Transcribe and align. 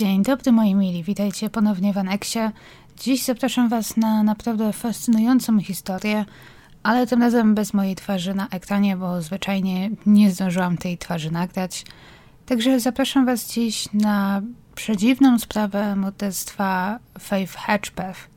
Dzień 0.00 0.22
dobry 0.22 0.52
moi 0.52 0.74
mili, 0.74 1.02
witajcie 1.02 1.50
ponownie 1.50 1.92
w 1.92 1.98
Aneksie. 1.98 2.38
Dziś 2.96 3.24
zapraszam 3.24 3.68
Was 3.68 3.96
na 3.96 4.22
naprawdę 4.22 4.72
fascynującą 4.72 5.60
historię, 5.60 6.24
ale 6.82 7.06
tym 7.06 7.22
razem 7.22 7.54
bez 7.54 7.74
mojej 7.74 7.96
twarzy 7.96 8.34
na 8.34 8.48
ekranie, 8.48 8.96
bo 8.96 9.22
zwyczajnie 9.22 9.90
nie 10.06 10.30
zdążyłam 10.30 10.76
tej 10.76 10.98
twarzy 10.98 11.30
nagrać. 11.30 11.84
Także 12.46 12.80
zapraszam 12.80 13.26
Was 13.26 13.52
dziś 13.52 13.88
na 13.92 14.42
przedziwną 14.74 15.38
sprawę 15.38 15.96
morderstwa 15.96 16.98
Faith 17.18 17.56
Hatchpath, 17.56 18.28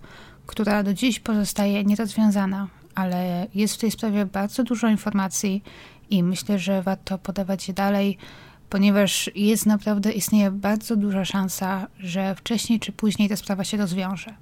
która 0.45 0.83
do 0.83 0.93
dziś 0.93 1.19
pozostaje 1.19 1.83
nierozwiązana, 1.83 2.67
ale 2.95 3.47
jest 3.55 3.75
w 3.75 3.79
tej 3.79 3.91
sprawie 3.91 4.25
bardzo 4.25 4.63
dużo 4.63 4.87
informacji 4.87 5.63
i 6.09 6.23
myślę, 6.23 6.59
że 6.59 6.81
warto 6.81 7.17
podawać 7.17 7.67
je 7.67 7.73
dalej, 7.73 8.17
ponieważ 8.73 9.31
jest 9.35 9.65
naprawdę, 9.65 10.11
istnieje 10.11 10.51
bardzo 10.51 10.95
duża 10.95 11.25
szansa, 11.25 11.87
że 11.99 12.35
wcześniej 12.35 12.79
czy 12.79 12.91
później 12.91 13.29
ta 13.29 13.35
sprawa 13.35 13.63
się 13.63 13.77
rozwiąże. 13.77 14.33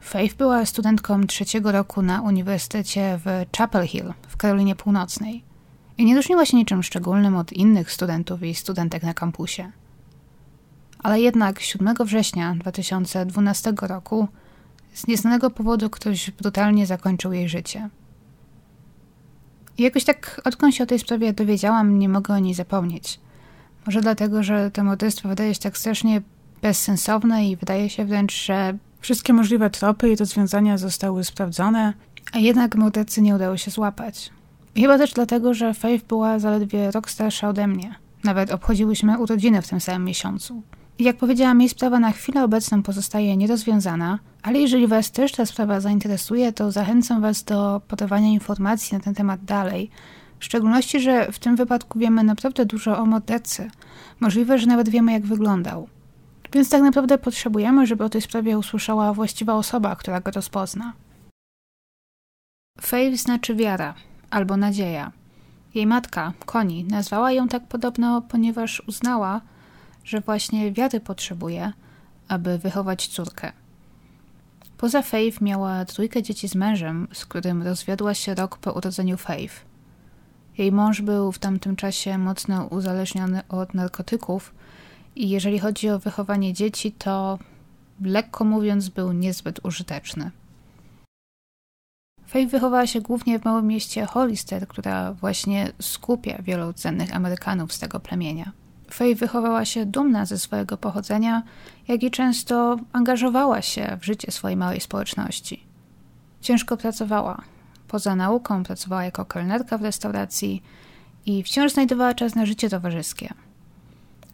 Faith 0.00 0.34
była 0.34 0.66
studentką 0.66 1.26
trzeciego 1.26 1.72
roku 1.72 2.02
na 2.02 2.22
Uniwersytecie 2.22 3.18
w 3.24 3.56
Chapel 3.56 3.86
Hill 3.86 4.12
w 4.28 4.36
Karolinie 4.36 4.76
Północnej 4.76 5.44
i 5.98 6.04
nie 6.04 6.16
różniła 6.16 6.46
się 6.46 6.56
niczym 6.56 6.82
szczególnym 6.82 7.36
od 7.36 7.52
innych 7.52 7.92
studentów 7.92 8.42
i 8.42 8.54
studentek 8.54 9.02
na 9.02 9.14
kampusie. 9.14 9.72
Ale 10.98 11.20
jednak 11.20 11.60
7 11.60 11.94
września 12.04 12.54
2012 12.58 13.72
roku 13.82 14.28
z 14.94 15.06
nieznanego 15.06 15.50
powodu 15.50 15.90
ktoś 15.90 16.30
brutalnie 16.30 16.86
zakończył 16.86 17.32
jej 17.32 17.48
życie. 17.48 17.88
I 19.78 19.82
jakoś 19.82 20.04
tak, 20.04 20.40
odkąd 20.44 20.74
się 20.74 20.84
o 20.84 20.86
tej 20.86 20.98
sprawie 20.98 21.32
dowiedziałam, 21.32 21.98
nie 21.98 22.08
mogę 22.08 22.34
o 22.34 22.38
niej 22.38 22.54
zapomnieć. 22.54 23.20
Może 23.86 24.00
dlatego, 24.00 24.42
że 24.42 24.70
to 24.70 24.84
morderstwo 24.84 25.28
wydaje 25.28 25.54
się 25.54 25.60
tak 25.60 25.78
strasznie 25.78 26.22
bezsensowne 26.62 27.46
i 27.46 27.56
wydaje 27.56 27.90
się 27.90 28.04
wręcz, 28.04 28.44
że 28.44 28.78
wszystkie 29.00 29.32
możliwe 29.32 29.70
tropy 29.70 30.12
i 30.12 30.16
rozwiązania 30.16 30.78
zostały 30.78 31.24
sprawdzone, 31.24 31.92
a 32.32 32.38
jednak 32.38 32.76
mordercy 32.76 33.22
nie 33.22 33.34
udało 33.34 33.56
się 33.56 33.70
złapać. 33.70 34.30
Chyba 34.76 34.98
też 34.98 35.12
dlatego, 35.12 35.54
że 35.54 35.74
Faith 35.74 36.06
była 36.06 36.38
zaledwie 36.38 36.90
rok 36.90 37.10
starsza 37.10 37.48
ode 37.48 37.66
mnie. 37.66 37.94
Nawet 38.24 38.50
obchodziłyśmy 38.50 39.18
urodziny 39.18 39.62
w 39.62 39.68
tym 39.68 39.80
samym 39.80 40.04
miesiącu. 40.04 40.62
Jak 40.98 41.16
powiedziałam, 41.16 41.60
jej 41.60 41.68
sprawa 41.68 41.98
na 41.98 42.12
chwilę 42.12 42.44
obecną 42.44 42.82
pozostaje 42.82 43.36
nierozwiązana, 43.36 44.18
ale 44.42 44.58
jeżeli 44.58 44.86
Was 44.86 45.10
też 45.10 45.32
ta 45.32 45.46
sprawa 45.46 45.80
zainteresuje, 45.80 46.52
to 46.52 46.72
zachęcam 46.72 47.20
Was 47.20 47.44
do 47.44 47.80
podawania 47.88 48.28
informacji 48.28 48.96
na 48.96 49.04
ten 49.04 49.14
temat 49.14 49.44
dalej. 49.44 49.90
W 50.42 50.44
szczególności, 50.44 51.00
że 51.00 51.32
w 51.32 51.38
tym 51.38 51.56
wypadku 51.56 51.98
wiemy 51.98 52.24
naprawdę 52.24 52.66
dużo 52.66 52.98
o 52.98 53.06
mordercy. 53.06 53.70
Możliwe, 54.20 54.58
że 54.58 54.66
nawet 54.66 54.88
wiemy, 54.88 55.12
jak 55.12 55.26
wyglądał. 55.26 55.88
Więc 56.52 56.70
tak 56.70 56.82
naprawdę 56.82 57.18
potrzebujemy, 57.18 57.86
żeby 57.86 58.04
o 58.04 58.08
tej 58.08 58.20
sprawie 58.22 58.58
usłyszała 58.58 59.12
właściwa 59.12 59.54
osoba, 59.54 59.96
która 59.96 60.20
go 60.20 60.30
rozpozna. 60.30 60.92
Faith 62.80 63.22
znaczy 63.22 63.54
wiara 63.54 63.94
albo 64.30 64.56
nadzieja. 64.56 65.12
Jej 65.74 65.86
matka, 65.86 66.32
Connie, 66.46 66.84
nazwała 66.84 67.32
ją 67.32 67.48
tak 67.48 67.66
podobno, 67.66 68.22
ponieważ 68.22 68.82
uznała, 68.86 69.40
że 70.04 70.20
właśnie 70.20 70.72
wiary 70.72 71.00
potrzebuje, 71.00 71.72
aby 72.28 72.58
wychować 72.58 73.06
córkę. 73.06 73.52
Poza 74.78 75.02
Faith 75.02 75.40
miała 75.40 75.84
trójkę 75.84 76.22
dzieci 76.22 76.48
z 76.48 76.54
mężem, 76.54 77.08
z 77.12 77.26
którym 77.26 77.62
rozwiodła 77.62 78.14
się 78.14 78.34
rok 78.34 78.58
po 78.58 78.72
urodzeniu 78.72 79.16
Faith. 79.16 79.71
Jej 80.58 80.72
mąż 80.72 81.02
był 81.02 81.32
w 81.32 81.38
tamtym 81.38 81.76
czasie 81.76 82.18
mocno 82.18 82.66
uzależniony 82.66 83.42
od 83.48 83.74
narkotyków 83.74 84.54
i 85.16 85.28
jeżeli 85.28 85.58
chodzi 85.58 85.90
o 85.90 85.98
wychowanie 85.98 86.52
dzieci, 86.52 86.92
to 86.92 87.38
lekko 88.00 88.44
mówiąc 88.44 88.88
był 88.88 89.12
niezbyt 89.12 89.60
użyteczny. 89.62 90.30
Faith 92.26 92.50
wychowała 92.50 92.86
się 92.86 93.00
głównie 93.00 93.38
w 93.38 93.44
małym 93.44 93.66
mieście 93.66 94.06
Hollister, 94.06 94.68
która 94.68 95.12
właśnie 95.12 95.72
skupia 95.80 96.42
wielu 96.42 96.72
cennych 96.72 97.16
Amerykanów 97.16 97.72
z 97.72 97.78
tego 97.78 98.00
plemienia. 98.00 98.52
Faye 98.90 99.14
wychowała 99.14 99.64
się 99.64 99.86
dumna 99.86 100.26
ze 100.26 100.38
swojego 100.38 100.76
pochodzenia, 100.76 101.42
jak 101.88 102.02
i 102.02 102.10
często 102.10 102.76
angażowała 102.92 103.62
się 103.62 103.98
w 104.00 104.04
życie 104.04 104.32
swojej 104.32 104.56
małej 104.56 104.80
społeczności. 104.80 105.62
Ciężko 106.40 106.76
pracowała. 106.76 107.42
Poza 107.92 108.16
nauką 108.16 108.64
pracowała 108.64 109.04
jako 109.04 109.24
kelnerka 109.24 109.78
w 109.78 109.82
restauracji 109.82 110.62
i 111.26 111.42
wciąż 111.42 111.72
znajdowała 111.72 112.14
czas 112.14 112.34
na 112.34 112.46
życie 112.46 112.70
towarzyskie. 112.70 113.34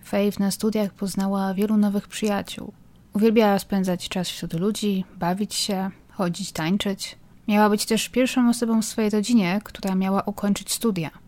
Faith 0.05 0.41
na 0.41 0.51
studiach 0.51 0.93
poznała 0.93 1.55
wielu 1.55 1.77
nowych 1.77 2.09
przyjaciół. 2.09 2.73
Uwielbiała 3.13 3.59
spędzać 3.59 4.09
czas 4.09 4.29
wśród 4.29 4.53
ludzi, 4.53 5.05
bawić 5.17 5.55
się, 5.55 5.91
chodzić, 6.11 6.53
tańczyć. 6.53 7.17
Miała 7.49 7.71
być 7.71 7.87
też 7.87 8.09
pierwszą 8.09 8.49
osobą 8.51 8.83
w 8.83 8.85
swojej 8.85 9.11
rodzinie, 9.11 9.61
która 9.65 9.95
miała 9.95 10.23
ukończyć 10.23 10.73
studia– 10.73 11.11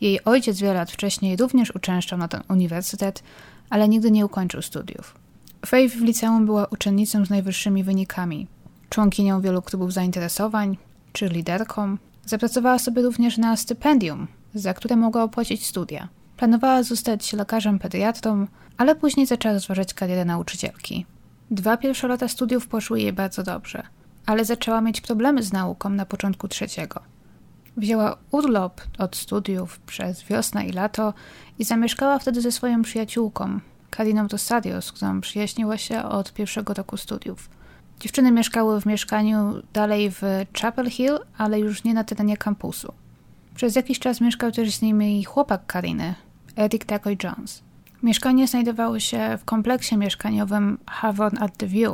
jej 0.00 0.24
ojciec 0.24 0.60
wiele 0.60 0.74
lat 0.74 0.90
wcześniej 0.90 1.36
również 1.36 1.74
uczęszczał 1.74 2.18
na 2.18 2.28
ten 2.28 2.40
uniwersytet, 2.48 3.22
ale 3.70 3.88
nigdy 3.88 4.10
nie 4.10 4.26
ukończył 4.26 4.62
studiów. 4.62 5.14
Faith 5.66 5.94
w 5.94 6.02
liceum 6.02 6.46
była 6.46 6.66
uczennicą 6.66 7.24
z 7.24 7.30
najwyższymi 7.30 7.84
wynikami, 7.84 8.46
członkinią 8.90 9.40
wielu 9.40 9.62
klubów 9.62 9.92
zainteresowań, 9.92 10.76
czy 11.14 11.28
liderką. 11.28 11.96
Zapracowała 12.26 12.78
sobie 12.78 13.02
również 13.02 13.38
na 13.38 13.56
stypendium, 13.56 14.26
za 14.54 14.74
które 14.74 14.96
mogła 14.96 15.22
opłacić 15.22 15.66
studia. 15.66 16.08
Planowała 16.36 16.82
zostać 16.82 17.32
lekarzem 17.32 17.78
pediatrą, 17.78 18.46
ale 18.76 18.96
później 18.96 19.26
zaczęła 19.26 19.54
rozważać 19.54 19.94
karierę 19.94 20.24
nauczycielki. 20.24 21.06
Dwa 21.50 21.76
pierwsze 21.76 22.08
lata 22.08 22.28
studiów 22.28 22.68
poszły 22.68 23.00
jej 23.00 23.12
bardzo 23.12 23.42
dobrze, 23.42 23.82
ale 24.26 24.44
zaczęła 24.44 24.80
mieć 24.80 25.00
problemy 25.00 25.42
z 25.42 25.52
nauką 25.52 25.90
na 25.90 26.06
początku 26.06 26.48
trzeciego. 26.48 27.00
Wzięła 27.76 28.16
urlop 28.30 28.80
od 28.98 29.16
studiów 29.16 29.78
przez 29.80 30.24
wiosnę 30.24 30.66
i 30.66 30.72
lato 30.72 31.14
i 31.58 31.64
zamieszkała 31.64 32.18
wtedy 32.18 32.40
ze 32.40 32.52
swoją 32.52 32.82
przyjaciółką, 32.82 33.60
Kariną 33.90 34.28
Rosario, 34.28 34.82
z 34.82 34.92
którą 34.92 35.20
przyjaźniła 35.20 35.78
się 35.78 36.02
od 36.02 36.32
pierwszego 36.32 36.74
roku 36.74 36.96
studiów. 36.96 37.48
Dziewczyny 38.04 38.32
mieszkały 38.32 38.80
w 38.80 38.86
mieszkaniu 38.86 39.62
dalej 39.72 40.10
w 40.10 40.22
Chapel 40.60 40.90
Hill, 40.90 41.18
ale 41.38 41.60
już 41.60 41.84
nie 41.84 41.94
na 41.94 42.04
terenie 42.04 42.36
kampusu. 42.36 42.92
Przez 43.54 43.76
jakiś 43.76 43.98
czas 43.98 44.20
mieszkał 44.20 44.52
też 44.52 44.74
z 44.74 44.82
nimi 44.82 45.24
chłopak 45.24 45.66
Kariny, 45.66 46.14
Eric 46.56 46.84
Tacoy 46.84 47.16
Jones. 47.22 47.62
Mieszkanie 48.02 48.48
znajdowało 48.48 49.00
się 49.00 49.38
w 49.40 49.44
kompleksie 49.44 49.96
mieszkaniowym 49.96 50.78
Havon 50.86 51.42
at 51.42 51.56
the 51.56 51.66
View, 51.66 51.92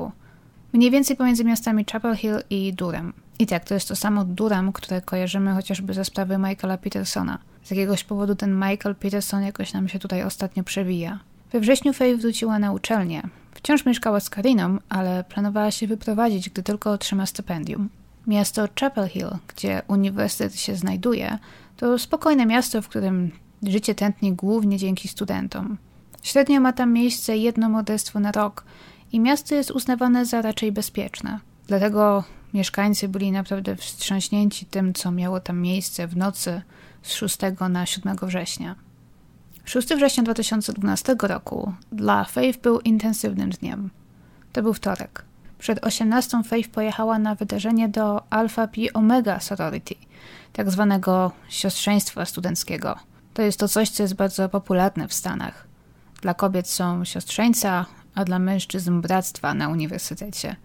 mniej 0.73 0.91
więcej 0.91 1.17
pomiędzy 1.17 1.45
miastami 1.45 1.85
Chapel 1.93 2.17
Hill 2.17 2.39
i 2.51 2.73
Durham. 2.73 3.13
I 3.39 3.47
tak, 3.47 3.65
to 3.65 3.75
jest 3.75 3.89
to 3.89 3.97
samo 3.97 4.25
Durham, 4.25 4.73
które 4.73 5.01
kojarzymy 5.01 5.55
chociażby 5.55 5.95
ze 5.95 6.05
sprawy 6.05 6.39
Michaela 6.39 6.79
Petersona. 6.79 7.39
Z 7.63 7.71
jakiegoś 7.71 8.05
powodu 8.05 8.35
ten 8.35 8.55
Michael 8.55 8.95
Peterson 8.95 9.43
jakoś 9.43 9.73
nam 9.73 9.89
się 9.89 9.99
tutaj 9.99 10.23
ostatnio 10.23 10.63
przewija. 10.65 11.19
We 11.53 11.61
wrześniu 11.61 11.93
Faye 11.93 12.17
wróciła 12.17 12.59
na 12.59 12.73
uczelnię. 12.73 13.23
Wciąż 13.55 13.87
mieszkała 13.87 14.21
z 14.21 14.31
Kariną, 14.31 14.79
ale 14.89 15.25
planowała 15.25 15.71
się 15.71 15.87
wyprowadzić, 15.87 16.51
gdy 16.51 16.63
tylko 16.63 16.93
otrzyma 16.93 17.27
stypendium. 17.27 17.89
Miasto 18.27 18.69
Chapel 18.81 19.09
Hill, 19.09 19.31
gdzie 19.49 19.83
uniwersytet 19.89 20.61
się 20.61 20.77
znajduje, 20.77 21.39
to 21.77 21.99
spokojne 21.99 22.47
miasto, 22.47 22.83
w 22.83 22.89
którym 22.89 23.31
życie 23.63 23.95
tętni 23.95 24.33
głównie 24.33 24.79
dzięki 24.79 25.09
studentom. 25.09 25.77
Średnio 26.23 26.61
ma 26.61 26.73
tam 26.73 26.93
miejsce 26.93 27.37
jedno 27.37 27.69
morderstwo 27.69 28.21
na 28.21 28.33
rok 28.33 28.65
i 29.13 29.21
miasto 29.21 29.55
jest 29.55 29.71
uznawane 29.71 30.27
za 30.27 30.43
raczej 30.43 30.73
bezpieczne. 30.73 31.41
Dlatego 31.67 32.25
Mieszkańcy 32.55 33.09
byli 33.09 33.33
naprawdę 33.33 33.77
wstrząśnięci 33.77 34.67
tym, 34.67 34.95
co 34.95 35.11
miało 35.11 35.41
tam 35.41 35.61
miejsce 35.61 36.07
w 36.07 36.17
nocy 36.17 36.63
z 37.03 37.13
6 37.13 37.39
na 37.71 37.87
7 37.87 38.17
września. 38.23 38.77
6 39.71 39.89
września 39.89 40.23
2012 40.23 41.17
roku 41.23 41.73
dla 41.93 42.25
Faith 42.25 42.61
był 42.61 42.81
intensywnym 42.81 43.51
dniem. 43.51 43.91
To 44.53 44.63
był 44.63 44.75
wtorek. 44.75 45.25
Przed 45.59 45.85
18 45.85 46.43
Faith 46.45 46.69
pojechała 46.71 47.19
na 47.19 47.35
wydarzenie 47.35 47.89
do 47.89 48.33
Alpha 48.33 48.67
Pi 48.67 48.93
Omega 48.93 49.41
Sorority, 49.41 49.95
tak 50.53 50.71
zwanego 50.71 51.33
siostrzeństwa 51.49 52.25
studenckiego. 52.25 52.97
To 53.35 53.43
jest 53.43 53.59
to 53.59 53.69
coś, 53.69 53.91
co 53.91 54.03
jest 54.03 54.15
bardzo 54.15 54.49
popularne 54.49 55.09
w 55.09 55.15
Stanach. 55.15 55.67
Dla 56.23 56.35
kobiet 56.35 56.69
są 56.69 57.05
siostrzeńca, 57.05 57.87
a 58.15 58.25
dla 58.25 58.39
mężczyzn 58.39 59.01
bractwa 59.01 59.55
na 59.55 59.69
uniwersytecie– 59.69 60.57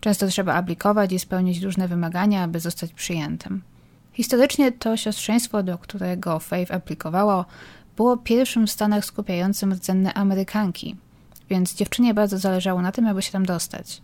Często 0.00 0.26
trzeba 0.26 0.54
aplikować 0.54 1.12
i 1.12 1.18
spełnić 1.18 1.62
różne 1.62 1.88
wymagania, 1.88 2.42
aby 2.42 2.60
zostać 2.60 2.92
przyjętym. 2.92 3.62
Historycznie 4.12 4.72
to 4.72 4.96
siostrzeństwo, 4.96 5.62
do 5.62 5.78
którego 5.78 6.38
Faith 6.38 6.74
aplikowało, 6.74 7.44
było 7.96 8.16
pierwszym 8.16 8.66
w 8.66 8.70
Stanach 8.70 9.04
skupiającym 9.04 9.72
rdzenne 9.72 10.14
Amerykanki, 10.14 10.96
więc 11.50 11.74
dziewczynie 11.74 12.14
bardzo 12.14 12.38
zależało 12.38 12.82
na 12.82 12.92
tym, 12.92 13.06
aby 13.06 13.22
się 13.22 13.32
tam 13.32 13.46
dostać. 13.46 14.02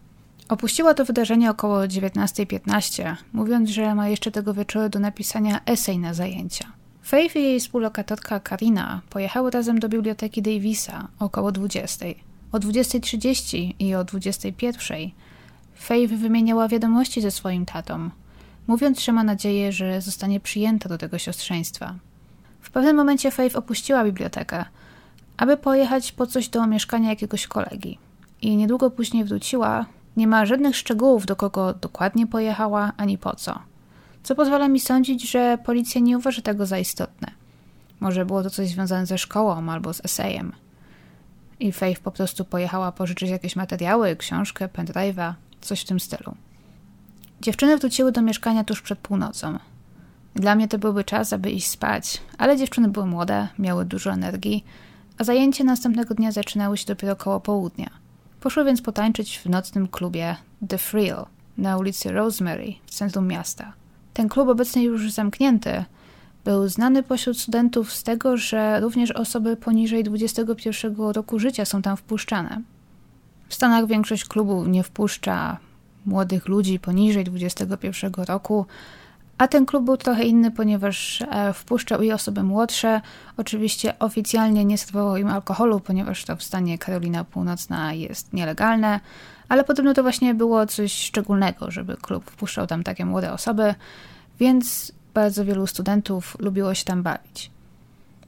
Opuściła 0.48 0.94
to 0.94 1.04
wydarzenie 1.04 1.50
około 1.50 1.78
19.15, 1.78 3.16
mówiąc, 3.32 3.70
że 3.70 3.94
ma 3.94 4.08
jeszcze 4.08 4.30
tego 4.30 4.54
wieczoru 4.54 4.88
do 4.88 4.98
napisania 4.98 5.60
esej 5.66 5.98
na 5.98 6.14
zajęcia. 6.14 6.72
Faith 7.02 7.36
i 7.36 7.42
jej 7.42 7.60
współlokatorka 7.60 8.40
Karina 8.40 9.00
pojechały 9.10 9.50
razem 9.50 9.78
do 9.78 9.88
biblioteki 9.88 10.42
Davisa 10.42 11.08
około 11.18 11.52
20. 11.52 12.06
O 12.52 12.58
20.30 12.58 13.74
i 13.78 13.94
o 13.94 14.04
21.00 14.04 15.10
Faith 15.74 16.14
wymieniała 16.14 16.68
wiadomości 16.68 17.20
ze 17.20 17.30
swoim 17.30 17.66
tatą, 17.66 18.10
mówiąc, 18.66 19.00
że 19.00 19.12
ma 19.12 19.24
nadzieję, 19.24 19.72
że 19.72 20.00
zostanie 20.00 20.40
przyjęta 20.40 20.88
do 20.88 20.98
tego 20.98 21.18
siostrzeństwa. 21.18 21.94
W 22.68 22.70
pewnym 22.70 22.96
momencie 22.96 23.30
Faith 23.30 23.56
opuściła 23.56 24.04
bibliotekę, 24.04 24.64
aby 25.36 25.56
pojechać 25.56 26.12
po 26.12 26.26
coś 26.26 26.48
do 26.48 26.66
mieszkania 26.66 27.10
jakiegoś 27.10 27.46
kolegi. 27.46 27.98
I 28.42 28.56
niedługo 28.56 28.90
później 28.90 29.24
wróciła. 29.24 29.86
Nie 30.16 30.26
ma 30.26 30.46
żadnych 30.46 30.76
szczegółów, 30.76 31.26
do 31.26 31.36
kogo 31.36 31.74
dokładnie 31.74 32.26
pojechała, 32.26 32.92
ani 32.96 33.18
po 33.18 33.36
co. 33.36 33.58
Co 34.22 34.34
pozwala 34.34 34.68
mi 34.68 34.80
sądzić, 34.80 35.30
że 35.30 35.58
policja 35.64 36.00
nie 36.00 36.18
uważa 36.18 36.42
tego 36.42 36.66
za 36.66 36.78
istotne. 36.78 37.30
Może 38.00 38.26
było 38.26 38.42
to 38.42 38.50
coś 38.50 38.68
związane 38.68 39.06
ze 39.06 39.18
szkołą 39.18 39.70
albo 39.70 39.94
z 39.94 40.04
esejem. 40.04 40.52
I 41.60 41.72
Faith 41.72 42.00
po 42.00 42.10
prostu 42.10 42.44
pojechała 42.44 42.92
pożyczyć 42.92 43.30
jakieś 43.30 43.56
materiały, 43.56 44.16
książkę, 44.16 44.68
pendrive'a, 44.68 45.32
coś 45.60 45.80
w 45.80 45.84
tym 45.84 46.00
stylu. 46.00 46.34
Dziewczyny 47.40 47.76
wróciły 47.76 48.12
do 48.12 48.22
mieszkania 48.22 48.64
tuż 48.64 48.82
przed 48.82 48.98
północą. 48.98 49.58
Dla 50.38 50.54
mnie 50.54 50.68
to 50.68 50.78
byłby 50.78 51.04
czas, 51.04 51.32
aby 51.32 51.50
iść 51.50 51.70
spać, 51.70 52.20
ale 52.38 52.56
dziewczyny 52.56 52.88
były 52.88 53.06
młode, 53.06 53.48
miały 53.58 53.84
dużo 53.84 54.10
energii, 54.10 54.64
a 55.18 55.24
zajęcia 55.24 55.64
następnego 55.64 56.14
dnia 56.14 56.32
zaczynały 56.32 56.78
się 56.78 56.86
dopiero 56.86 57.16
koło 57.16 57.40
południa. 57.40 57.90
Poszły 58.40 58.64
więc 58.64 58.82
potańczyć 58.82 59.38
w 59.38 59.46
nocnym 59.46 59.88
klubie 59.88 60.36
The 60.68 60.78
Frill 60.78 61.16
na 61.58 61.76
ulicy 61.76 62.12
Rosemary 62.12 62.74
w 62.86 62.90
centrum 62.90 63.26
miasta. 63.26 63.72
Ten 64.14 64.28
klub 64.28 64.48
obecnie 64.48 64.82
już 64.84 65.12
zamknięty, 65.12 65.84
był 66.44 66.68
znany 66.68 67.02
pośród 67.02 67.40
studentów 67.40 67.92
z 67.92 68.02
tego, 68.02 68.36
że 68.36 68.80
również 68.80 69.10
osoby 69.10 69.56
poniżej 69.56 70.04
21 70.04 70.96
roku 70.96 71.38
życia 71.38 71.64
są 71.64 71.82
tam 71.82 71.96
wpuszczane. 71.96 72.62
W 73.48 73.54
Stanach 73.54 73.86
większość 73.86 74.24
klubów 74.24 74.68
nie 74.68 74.82
wpuszcza 74.82 75.58
młodych 76.06 76.48
ludzi 76.48 76.78
poniżej 76.78 77.24
21 77.24 78.12
roku, 78.28 78.66
a 79.38 79.48
ten 79.48 79.66
klub 79.66 79.84
był 79.84 79.96
trochę 79.96 80.24
inny, 80.24 80.50
ponieważ 80.50 81.22
e, 81.22 81.52
wpuszczał 81.52 82.02
i 82.02 82.12
osoby 82.12 82.42
młodsze. 82.42 83.00
Oczywiście 83.36 83.98
oficjalnie 83.98 84.64
nie 84.64 84.78
serwował 84.78 85.16
im 85.16 85.28
alkoholu, 85.28 85.80
ponieważ 85.80 86.24
to 86.24 86.36
w 86.36 86.42
stanie 86.42 86.78
Karolina 86.78 87.24
Północna 87.24 87.92
jest 87.92 88.32
nielegalne, 88.32 89.00
ale 89.48 89.64
podobno 89.64 89.94
to 89.94 90.02
właśnie 90.02 90.34
było 90.34 90.66
coś 90.66 90.92
szczególnego, 90.92 91.70
żeby 91.70 91.96
klub 91.96 92.30
wpuszczał 92.30 92.66
tam 92.66 92.82
takie 92.82 93.04
młode 93.04 93.32
osoby, 93.32 93.74
więc 94.40 94.92
bardzo 95.14 95.44
wielu 95.44 95.66
studentów 95.66 96.36
lubiło 96.38 96.74
się 96.74 96.84
tam 96.84 97.02
bawić. 97.02 97.50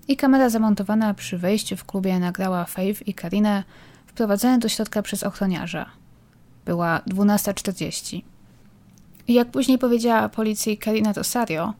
I 0.09 0.17
kamera 0.17 0.49
zamontowana 0.49 1.15
przy 1.15 1.39
wejściu 1.39 1.77
w 1.77 1.85
klubie 1.85 2.19
nagrała 2.19 2.65
Faith 2.65 3.09
i 3.09 3.15
Karinę 3.15 3.65
wprowadzone 4.07 4.59
do 4.59 4.69
środka 4.69 5.03
przez 5.03 5.23
ochroniarza. 5.23 5.87
Była 6.65 6.99
12.40. 6.99 8.23
Jak 9.31 9.51
później 9.51 9.79
powiedziała 9.79 10.29
policji 10.29 10.79
Karina 10.79 11.15
Tosario, 11.15 11.75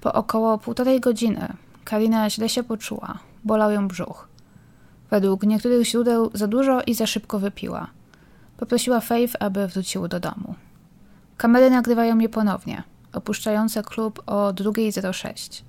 po 0.00 0.12
około 0.12 0.58
półtorej 0.58 1.00
godziny 1.00 1.52
Karina 1.84 2.30
źle 2.30 2.48
się 2.48 2.62
poczuła, 2.62 3.18
bolał 3.44 3.70
ją 3.70 3.88
brzuch. 3.88 4.28
Według 5.10 5.42
niektórych 5.42 5.86
źródeł 5.86 6.30
za 6.34 6.46
dużo 6.46 6.82
i 6.82 6.94
za 6.94 7.06
szybko 7.06 7.38
wypiła. 7.38 7.86
Poprosiła 8.56 9.00
Faith, 9.00 9.34
aby 9.40 9.66
wróciły 9.66 10.08
do 10.08 10.20
domu. 10.20 10.54
Kamery 11.36 11.70
nagrywają 11.70 12.18
je 12.18 12.28
ponownie, 12.28 12.82
opuszczające 13.12 13.82
klub 13.82 14.22
o 14.26 14.52
2.06. 14.52 15.62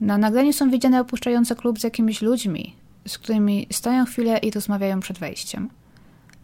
Na 0.00 0.18
nagraniu 0.18 0.52
są 0.52 0.70
widziane 0.70 1.00
opuszczające 1.00 1.56
klub 1.56 1.78
z 1.78 1.84
jakimiś 1.84 2.22
ludźmi, 2.22 2.76
z 3.08 3.18
którymi 3.18 3.66
stoją 3.72 4.04
chwilę 4.04 4.38
i 4.38 4.50
rozmawiają 4.50 5.00
przed 5.00 5.18
wejściem. 5.18 5.68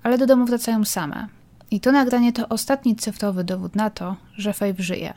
Ale 0.03 0.19
do 0.19 0.27
domu 0.27 0.47
wracają 0.47 0.85
same, 0.85 1.29
i 1.71 1.81
to 1.81 1.93
nagranie 1.93 2.33
to 2.33 2.49
ostatni 2.49 2.97
cyfrowy 2.97 3.45
dowód 3.45 3.77
na 3.77 3.91
to, 3.91 4.17
że 4.37 4.53
Faith 4.53 4.81
żyje. 4.81 5.15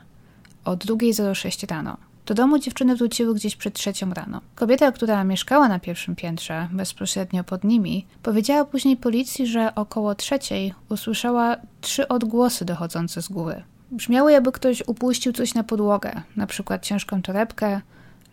O 0.65 0.75
2.06 0.75 1.69
rano. 1.69 1.97
Do 2.25 2.33
domu 2.33 2.59
dziewczyny 2.59 2.95
wróciły 2.95 3.35
gdzieś 3.35 3.55
przed 3.55 3.73
trzecią 3.73 4.13
rano. 4.13 4.41
Kobieta, 4.55 4.91
która 4.91 5.23
mieszkała 5.23 5.67
na 5.67 5.79
pierwszym 5.79 6.15
piętrze, 6.15 6.67
bezpośrednio 6.71 7.43
pod 7.43 7.63
nimi, 7.63 8.05
powiedziała 8.23 8.65
później 8.65 8.97
policji, 8.97 9.47
że 9.47 9.75
około 9.75 10.15
trzeciej 10.15 10.73
usłyszała 10.89 11.57
trzy 11.81 12.07
odgłosy 12.07 12.65
dochodzące 12.65 13.21
z 13.21 13.29
góry. 13.29 13.63
Brzmiało, 13.91 14.29
jakby 14.29 14.51
ktoś 14.51 14.83
upuścił 14.87 15.33
coś 15.33 15.53
na 15.53 15.63
podłogę, 15.63 16.21
na 16.35 16.47
przykład 16.47 16.85
ciężką 16.85 17.21
torebkę 17.21 17.81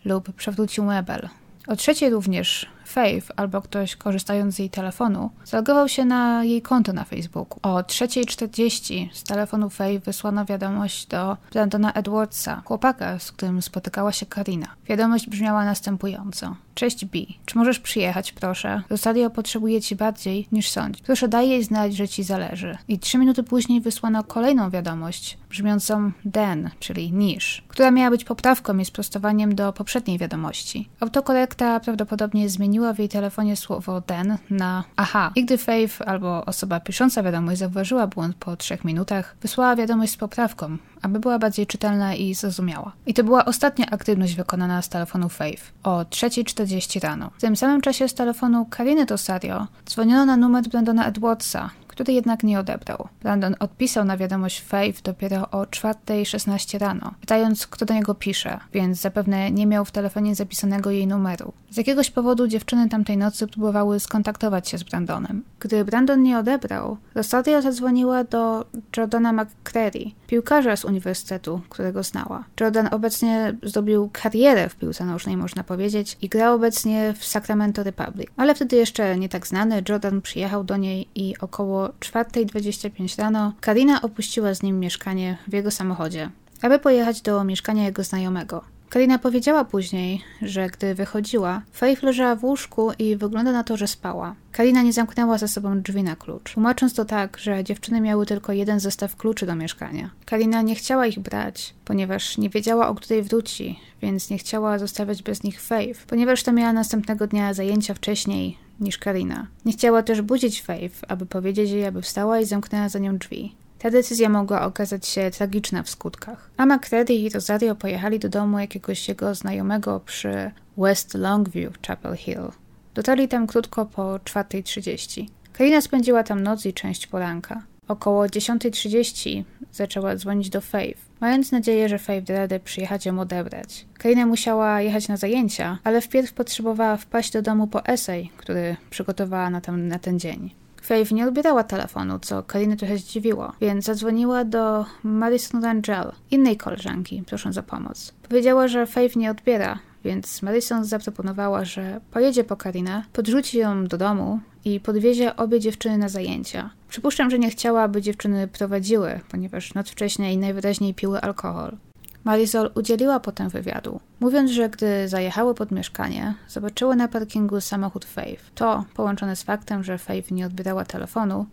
lub 0.05 0.33
przewrócił 0.33 0.83
mebel. 0.83 1.29
O 1.67 1.75
trzeciej 1.75 2.09
również 2.09 2.65
Faith 2.87 3.31
albo 3.35 3.61
ktoś 3.61 3.95
korzystając 3.95 4.55
z 4.55 4.59
jej 4.59 4.69
telefonu 4.69 5.29
zalogował 5.45 5.89
się 5.89 6.05
na 6.05 6.43
jej 6.43 6.61
konto 6.61 6.93
na 6.93 7.03
Facebooku. 7.03 7.59
O 7.61 7.77
3.40 7.77 9.07
z 9.13 9.23
telefonu 9.23 9.69
Faith 9.69 10.05
wysłano 10.05 10.45
wiadomość 10.45 11.07
do 11.07 11.37
Brandona 11.51 11.93
Edwardsa, 11.93 12.61
chłopaka, 12.65 13.19
z 13.19 13.31
którym 13.31 13.61
spotykała 13.61 14.11
się 14.11 14.25
Karina. 14.25 14.67
Wiadomość 14.85 15.29
brzmiała 15.29 15.65
następująco. 15.65 16.55
Cześć 16.75 17.05
B, 17.05 17.19
czy 17.45 17.57
możesz 17.57 17.79
przyjechać, 17.79 18.31
proszę? 18.31 18.81
Rosario 18.89 19.29
potrzebuje 19.29 19.81
ci 19.81 19.95
bardziej 19.95 20.47
niż 20.51 20.69
sądzi. 20.69 21.03
Proszę 21.05 21.27
daj 21.27 21.49
jej 21.49 21.63
znać, 21.63 21.95
że 21.95 22.07
ci 22.07 22.23
zależy. 22.23 22.77
I 22.87 22.99
trzy 22.99 23.17
minuty 23.17 23.43
później 23.43 23.81
wysłano 23.81 24.23
kolejną 24.23 24.69
wiadomość, 24.69 25.37
brzmiącą 25.49 26.11
den, 26.25 26.69
czyli 26.79 27.13
niż, 27.13 27.63
która 27.67 27.91
miała 27.91 28.09
być 28.09 28.23
poprawką 28.25 28.77
i 28.77 28.85
sprostowaniem 28.85 29.55
do 29.55 29.73
poprzedniej 29.73 30.17
wiadomości. 30.17 30.89
Autokorekta 30.99 31.79
prawdopodobnie 31.79 32.49
zmieniła 32.49 32.76
w 32.93 32.99
jej 32.99 33.09
telefonie 33.09 33.55
słowo 33.55 34.01
den 34.01 34.37
na 34.49 34.83
aha. 34.95 35.31
I 35.35 35.45
gdy 35.45 35.57
Faith 35.57 36.01
albo 36.05 36.45
osoba 36.45 36.79
pisząca 36.79 37.23
wiadomość 37.23 37.59
zauważyła 37.59 38.07
błąd 38.07 38.35
po 38.35 38.57
trzech 38.57 38.85
minutach, 38.85 39.35
wysłała 39.41 39.75
wiadomość 39.75 40.11
z 40.11 40.17
poprawką, 40.17 40.77
aby 41.01 41.19
była 41.19 41.39
bardziej 41.39 41.67
czytelna 41.67 42.15
i 42.15 42.33
zrozumiała. 42.33 42.91
I 43.05 43.13
to 43.13 43.23
była 43.23 43.45
ostatnia 43.45 43.85
aktywność 43.85 44.35
wykonana 44.35 44.81
z 44.81 44.89
telefonu 44.89 45.29
Faith 45.29 45.63
o 45.83 46.01
3.40 46.01 47.03
rano. 47.03 47.31
W 47.37 47.41
tym 47.41 47.55
samym 47.55 47.81
czasie 47.81 48.07
z 48.07 48.13
telefonu 48.13 48.65
Kariny 48.65 49.05
Tosario 49.05 49.67
dzwoniono 49.85 50.25
na 50.25 50.37
numer 50.37 50.63
Brandona 50.63 51.05
Edwardsa, 51.05 51.69
który 51.97 52.13
jednak 52.13 52.43
nie 52.43 52.59
odebrał. 52.59 53.07
Brandon 53.21 53.55
odpisał 53.59 54.05
na 54.05 54.17
wiadomość 54.17 54.61
Faith 54.61 55.01
dopiero 55.01 55.49
o 55.51 55.63
4.16 55.63 56.79
rano, 56.79 57.13
pytając, 57.21 57.67
kto 57.67 57.85
do 57.85 57.93
niego 57.93 58.15
pisze, 58.15 58.59
więc 58.73 59.01
zapewne 59.01 59.51
nie 59.51 59.67
miał 59.67 59.85
w 59.85 59.91
telefonie 59.91 60.35
zapisanego 60.35 60.91
jej 60.91 61.07
numeru. 61.07 61.53
Z 61.69 61.77
jakiegoś 61.77 62.11
powodu 62.11 62.47
dziewczyny 62.47 62.89
tamtej 62.89 63.17
nocy 63.17 63.47
próbowały 63.47 63.99
skontaktować 63.99 64.69
się 64.69 64.77
z 64.77 64.83
Brandonem. 64.83 65.43
Gdy 65.59 65.85
Brandon 65.85 66.23
nie 66.23 66.39
odebrał, 66.39 66.97
Rosario 67.15 67.61
zadzwoniła 67.61 68.23
do 68.23 68.65
Jordana 68.97 69.33
McCreary, 69.33 70.11
piłkarza 70.27 70.75
z 70.75 70.85
uniwersytetu, 70.85 71.61
którego 71.69 72.03
znała. 72.03 72.43
Jordan 72.59 72.89
obecnie 72.91 73.55
zdobił 73.63 74.09
karierę 74.13 74.69
w 74.69 74.75
piłce 74.75 75.05
nożnej, 75.05 75.37
można 75.37 75.63
powiedzieć, 75.63 76.17
i 76.21 76.29
grał 76.29 76.55
obecnie 76.55 77.13
w 77.17 77.25
Sacramento 77.25 77.83
Republic. 77.83 78.29
Ale 78.37 78.55
wtedy 78.55 78.75
jeszcze 78.75 79.17
nie 79.17 79.29
tak 79.29 79.47
znany, 79.47 79.83
Jordan 79.89 80.21
przyjechał 80.21 80.63
do 80.63 80.77
niej 80.77 81.07
i 81.15 81.35
około 81.39 81.86
4.25 81.99 83.19
rano 83.19 83.53
Karina 83.61 84.01
opuściła 84.01 84.53
z 84.53 84.63
nim 84.63 84.79
mieszkanie 84.79 85.37
w 85.47 85.53
jego 85.53 85.71
samochodzie, 85.71 86.29
aby 86.61 86.79
pojechać 86.79 87.21
do 87.21 87.43
mieszkania 87.43 87.85
jego 87.85 88.03
znajomego. 88.03 88.63
Karina 88.89 89.19
powiedziała 89.19 89.65
później, 89.65 90.21
że 90.41 90.67
gdy 90.67 90.95
wychodziła, 90.95 91.61
Faith 91.73 92.03
leżała 92.03 92.35
w 92.35 92.43
łóżku 92.43 92.91
i 92.99 93.15
wygląda 93.15 93.51
na 93.51 93.63
to, 93.63 93.77
że 93.77 93.87
spała. 93.87 94.35
Karina 94.51 94.81
nie 94.81 94.93
zamknęła 94.93 95.37
za 95.37 95.47
sobą 95.47 95.81
drzwi 95.81 96.03
na 96.03 96.15
klucz, 96.15 96.53
tłumacząc 96.53 96.93
to 96.93 97.05
tak, 97.05 97.37
że 97.37 97.63
dziewczyny 97.63 98.01
miały 98.01 98.25
tylko 98.25 98.53
jeden 98.53 98.79
zestaw 98.79 99.15
kluczy 99.15 99.45
do 99.45 99.55
mieszkania. 99.55 100.09
Karina 100.25 100.61
nie 100.61 100.75
chciała 100.75 101.07
ich 101.07 101.19
brać, 101.19 101.73
ponieważ 101.85 102.37
nie 102.37 102.49
wiedziała, 102.49 102.87
o 102.87 102.95
której 102.95 103.23
wróci, 103.23 103.79
więc 104.01 104.29
nie 104.29 104.37
chciała 104.37 104.79
zostawiać 104.79 105.23
bez 105.23 105.43
nich 105.43 105.61
Faith, 105.61 106.05
ponieważ 106.05 106.43
to 106.43 106.51
miała 106.51 106.73
następnego 106.73 107.27
dnia 107.27 107.53
zajęcia 107.53 107.93
wcześniej 107.93 108.57
niż 108.79 108.97
Karina. 108.97 109.47
Nie 109.65 109.73
chciała 109.73 110.03
też 110.03 110.21
budzić 110.21 110.61
Faith, 110.61 110.95
aby 111.07 111.25
powiedzieć 111.25 111.71
jej, 111.71 111.85
aby 111.85 112.01
wstała 112.01 112.39
i 112.39 112.45
zamknęła 112.45 112.89
za 112.89 112.99
nią 112.99 113.17
drzwi. 113.17 113.55
Ta 113.79 113.89
decyzja 113.89 114.29
mogła 114.29 114.61
okazać 114.61 115.07
się 115.07 115.31
tragiczna 115.31 115.83
w 115.83 115.89
skutkach. 115.89 116.49
A 116.57 116.65
McCready 116.65 117.13
i 117.13 117.29
Rosario 117.29 117.75
pojechali 117.75 118.19
do 118.19 118.29
domu 118.29 118.59
jakiegoś 118.59 119.09
jego 119.09 119.35
znajomego 119.35 119.99
przy 119.99 120.51
West 120.77 121.13
Longview, 121.13 121.73
Chapel 121.87 122.15
Hill. 122.15 122.51
Dotarli 122.93 123.27
tam 123.27 123.47
krótko 123.47 123.85
po 123.85 124.01
4.30. 124.03 125.25
Karina 125.53 125.81
spędziła 125.81 126.23
tam 126.23 126.43
noc 126.43 126.65
i 126.65 126.73
część 126.73 127.07
poranka. 127.07 127.63
Około 127.87 128.25
10.30 128.25 129.43
zaczęła 129.71 130.15
dzwonić 130.15 130.49
do 130.49 130.61
Faith, 130.61 131.01
mając 131.19 131.51
nadzieję, 131.51 131.89
że 131.89 131.99
Faith 131.99 132.27
da 132.27 132.33
radę 132.33 132.59
przyjechać 132.59 133.05
ją 133.05 133.19
odebrać. 133.19 133.85
Karina 133.97 134.25
musiała 134.25 134.81
jechać 134.81 135.07
na 135.07 135.17
zajęcia, 135.17 135.77
ale 135.83 136.01
wpierw 136.01 136.33
potrzebowała 136.33 136.97
wpaść 136.97 137.31
do 137.31 137.41
domu 137.41 137.67
po 137.67 137.85
esej, 137.85 138.31
który 138.37 138.75
przygotowała 138.89 139.49
na 139.49 139.61
ten, 139.61 139.87
na 139.87 139.99
ten 139.99 140.19
dzień. 140.19 140.51
Faith 140.81 141.11
nie 141.11 141.27
odbierała 141.27 141.63
telefonu, 141.63 142.19
co 142.19 142.43
Karinę 142.43 142.77
trochę 142.77 142.97
zdziwiło, 142.97 143.53
więc 143.61 143.85
zadzwoniła 143.85 144.45
do 144.45 144.85
Madison 145.03 145.63
Rangel, 145.63 146.11
innej 146.31 146.57
koleżanki, 146.57 147.23
prosząc 147.27 147.57
o 147.57 147.63
pomoc. 147.63 148.13
Powiedziała, 148.29 148.67
że 148.67 148.85
Faith 148.85 149.15
nie 149.15 149.31
odbiera, 149.31 149.79
więc 150.03 150.41
Madison 150.41 150.85
zaproponowała, 150.85 151.65
że 151.65 152.01
pojedzie 152.11 152.43
po 152.43 152.55
Karinę, 152.55 153.03
podrzuci 153.13 153.57
ją 153.57 153.85
do 153.85 153.97
domu 153.97 154.39
i 154.65 154.79
podwiezie 154.79 155.35
obie 155.35 155.59
dziewczyny 155.59 155.97
na 155.97 156.09
zajęcia. 156.09 156.69
Przypuszczam, 156.89 157.29
że 157.29 157.39
nie 157.39 157.49
chciała, 157.49 157.81
aby 157.81 158.01
dziewczyny 158.01 158.47
prowadziły, 158.47 159.19
ponieważ 159.29 159.73
noc 159.73 159.89
wcześniej 159.89 160.37
najwyraźniej 160.37 160.93
piły 160.93 161.21
alkohol. 161.21 161.77
Marisol 162.23 162.71
udzieliła 162.75 163.19
potem 163.19 163.49
wywiadu, 163.49 163.99
mówiąc, 164.19 164.51
że 164.51 164.69
gdy 164.69 165.07
zajechały 165.07 165.55
pod 165.55 165.71
mieszkanie, 165.71 166.33
zobaczyły 166.47 166.95
na 166.95 167.07
parkingu 167.07 167.61
samochód 167.61 168.05
Faith. 168.05 168.43
To, 168.55 168.85
połączone 168.95 169.35
z 169.35 169.43
faktem, 169.43 169.83
że 169.83 169.97
Faith 169.97 170.31
nie 170.31 170.45
odbierała 170.45 170.85
telefonu, 170.85 171.45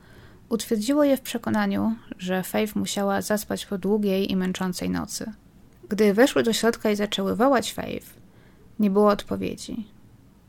utwierdziło 0.49 1.05
je 1.05 1.17
w 1.17 1.21
przekonaniu, 1.21 1.95
że 2.19 2.43
Faith 2.43 2.77
musiała 2.77 3.23
zaspać 3.23 3.67
po 3.67 3.79
długiej 3.79 4.33
i 4.33 4.37
męczącej 4.37 4.91
nocy. 4.91 5.33
Gdy 5.89 6.15
weszły 6.15 6.43
do 6.43 6.53
środka 6.53 6.91
i 6.91 6.97
zaczęły 6.97 7.37
wołać 7.37 7.73
Faith, 7.73 8.07
nie 8.78 8.90
było 8.90 9.09
odpowiedzi. 9.09 9.87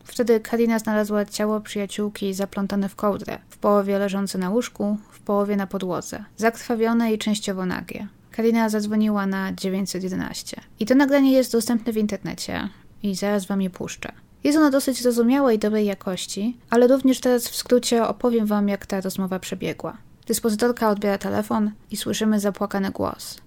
Wtedy 0.03 0.39
Karina 0.39 0.79
znalazła 0.79 1.25
ciało 1.25 1.61
przyjaciółki 1.61 2.33
zaplątane 2.33 2.89
w 2.89 2.95
kołdrę, 2.95 3.39
w 3.49 3.57
połowie 3.57 3.99
leżące 3.99 4.37
na 4.37 4.49
łóżku, 4.49 4.97
w 5.11 5.19
połowie 5.19 5.55
na 5.55 5.67
podłodze, 5.67 6.23
zakrwawione 6.37 7.13
i 7.13 7.17
częściowo 7.17 7.65
nagie. 7.65 8.07
Karina 8.31 8.69
zadzwoniła 8.69 9.25
na 9.25 9.53
911. 9.53 10.61
I 10.79 10.85
to 10.85 10.95
nagranie 10.95 11.31
jest 11.31 11.51
dostępne 11.51 11.93
w 11.93 11.97
internecie 11.97 12.69
i 13.03 13.15
zaraz 13.15 13.45
wam 13.45 13.61
je 13.61 13.69
puszczę. 13.69 14.11
Jest 14.43 14.57
ono 14.57 14.71
dosyć 14.71 15.01
zrozumiałe 15.01 15.55
i 15.55 15.59
dobrej 15.59 15.85
jakości, 15.85 16.57
ale 16.69 16.87
również 16.87 17.19
teraz 17.19 17.47
w 17.47 17.55
skrócie 17.55 18.07
opowiem 18.07 18.45
wam, 18.45 18.69
jak 18.69 18.85
ta 18.85 19.01
rozmowa 19.01 19.39
przebiegła. 19.39 19.97
Dyspozytorka 20.27 20.89
odbiera 20.89 21.17
telefon 21.17 21.71
i 21.91 21.97
słyszymy 21.97 22.39
zapłakany 22.39 22.91
głos. 22.91 23.37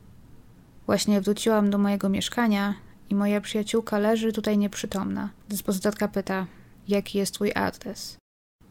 Właśnie 0.87 1.21
wróciłam 1.21 1.71
do 1.71 1.79
mojego 1.79 2.09
mieszkania 2.09 2.75
i 3.11 3.15
moja 3.15 3.41
przyjaciółka 3.41 3.99
leży 3.99 4.33
tutaj 4.33 4.59
nieprzytomna. 4.59 5.31
Dyspozytorka 5.49 6.09
pyta, 6.09 6.47
jaki 6.89 7.19
jest 7.19 7.35
twój 7.35 7.53
adres. 7.55 8.17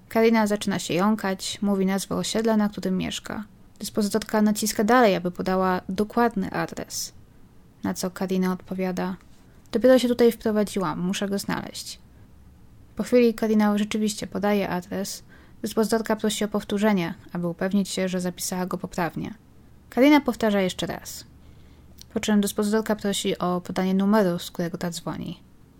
Karina 0.09 0.47
zaczyna 0.47 0.79
się 0.79 0.93
jąkać, 0.93 1.61
mówi 1.61 1.85
nazwę 1.85 2.15
osiedla, 2.15 2.57
na 2.57 2.69
którym 2.69 2.97
mieszka. 2.97 3.43
Dyspozytorka 3.79 4.41
naciska 4.41 4.83
dalej, 4.83 5.15
aby 5.15 5.31
podała 5.31 5.81
dokładny 5.89 6.51
adres. 6.51 7.13
Na 7.83 7.93
co 7.93 8.11
Karina 8.11 8.53
odpowiada: 8.53 9.15
Dopiero 9.71 9.99
się 9.99 10.07
tutaj 10.07 10.31
wprowadziłam, 10.31 10.99
muszę 10.99 11.27
go 11.27 11.39
znaleźć. 11.39 11.99
Po 12.95 13.03
chwili 13.03 13.33
Karina 13.33 13.77
rzeczywiście 13.77 14.27
podaje 14.27 14.69
adres. 14.69 15.23
Dyspozytorka 15.61 16.15
prosi 16.15 16.43
o 16.43 16.47
powtórzenie, 16.47 17.13
aby 17.33 17.47
upewnić 17.47 17.89
się, 17.89 18.09
że 18.09 18.21
zapisała 18.21 18.65
go 18.65 18.77
poprawnie. 18.77 19.33
Karina 19.89 20.21
powtarza 20.21 20.61
jeszcze 20.61 20.85
raz. 20.85 21.25
Po 22.13 22.19
czym 22.19 22.41
dyspozytorka 22.41 22.95
prosi 22.95 23.37
o 23.37 23.61
podanie 23.61 23.93
numeru, 23.93 24.39
z 24.39 24.51
którego 24.51 24.77
ta 24.77 24.89
dzwoni. 24.89 25.39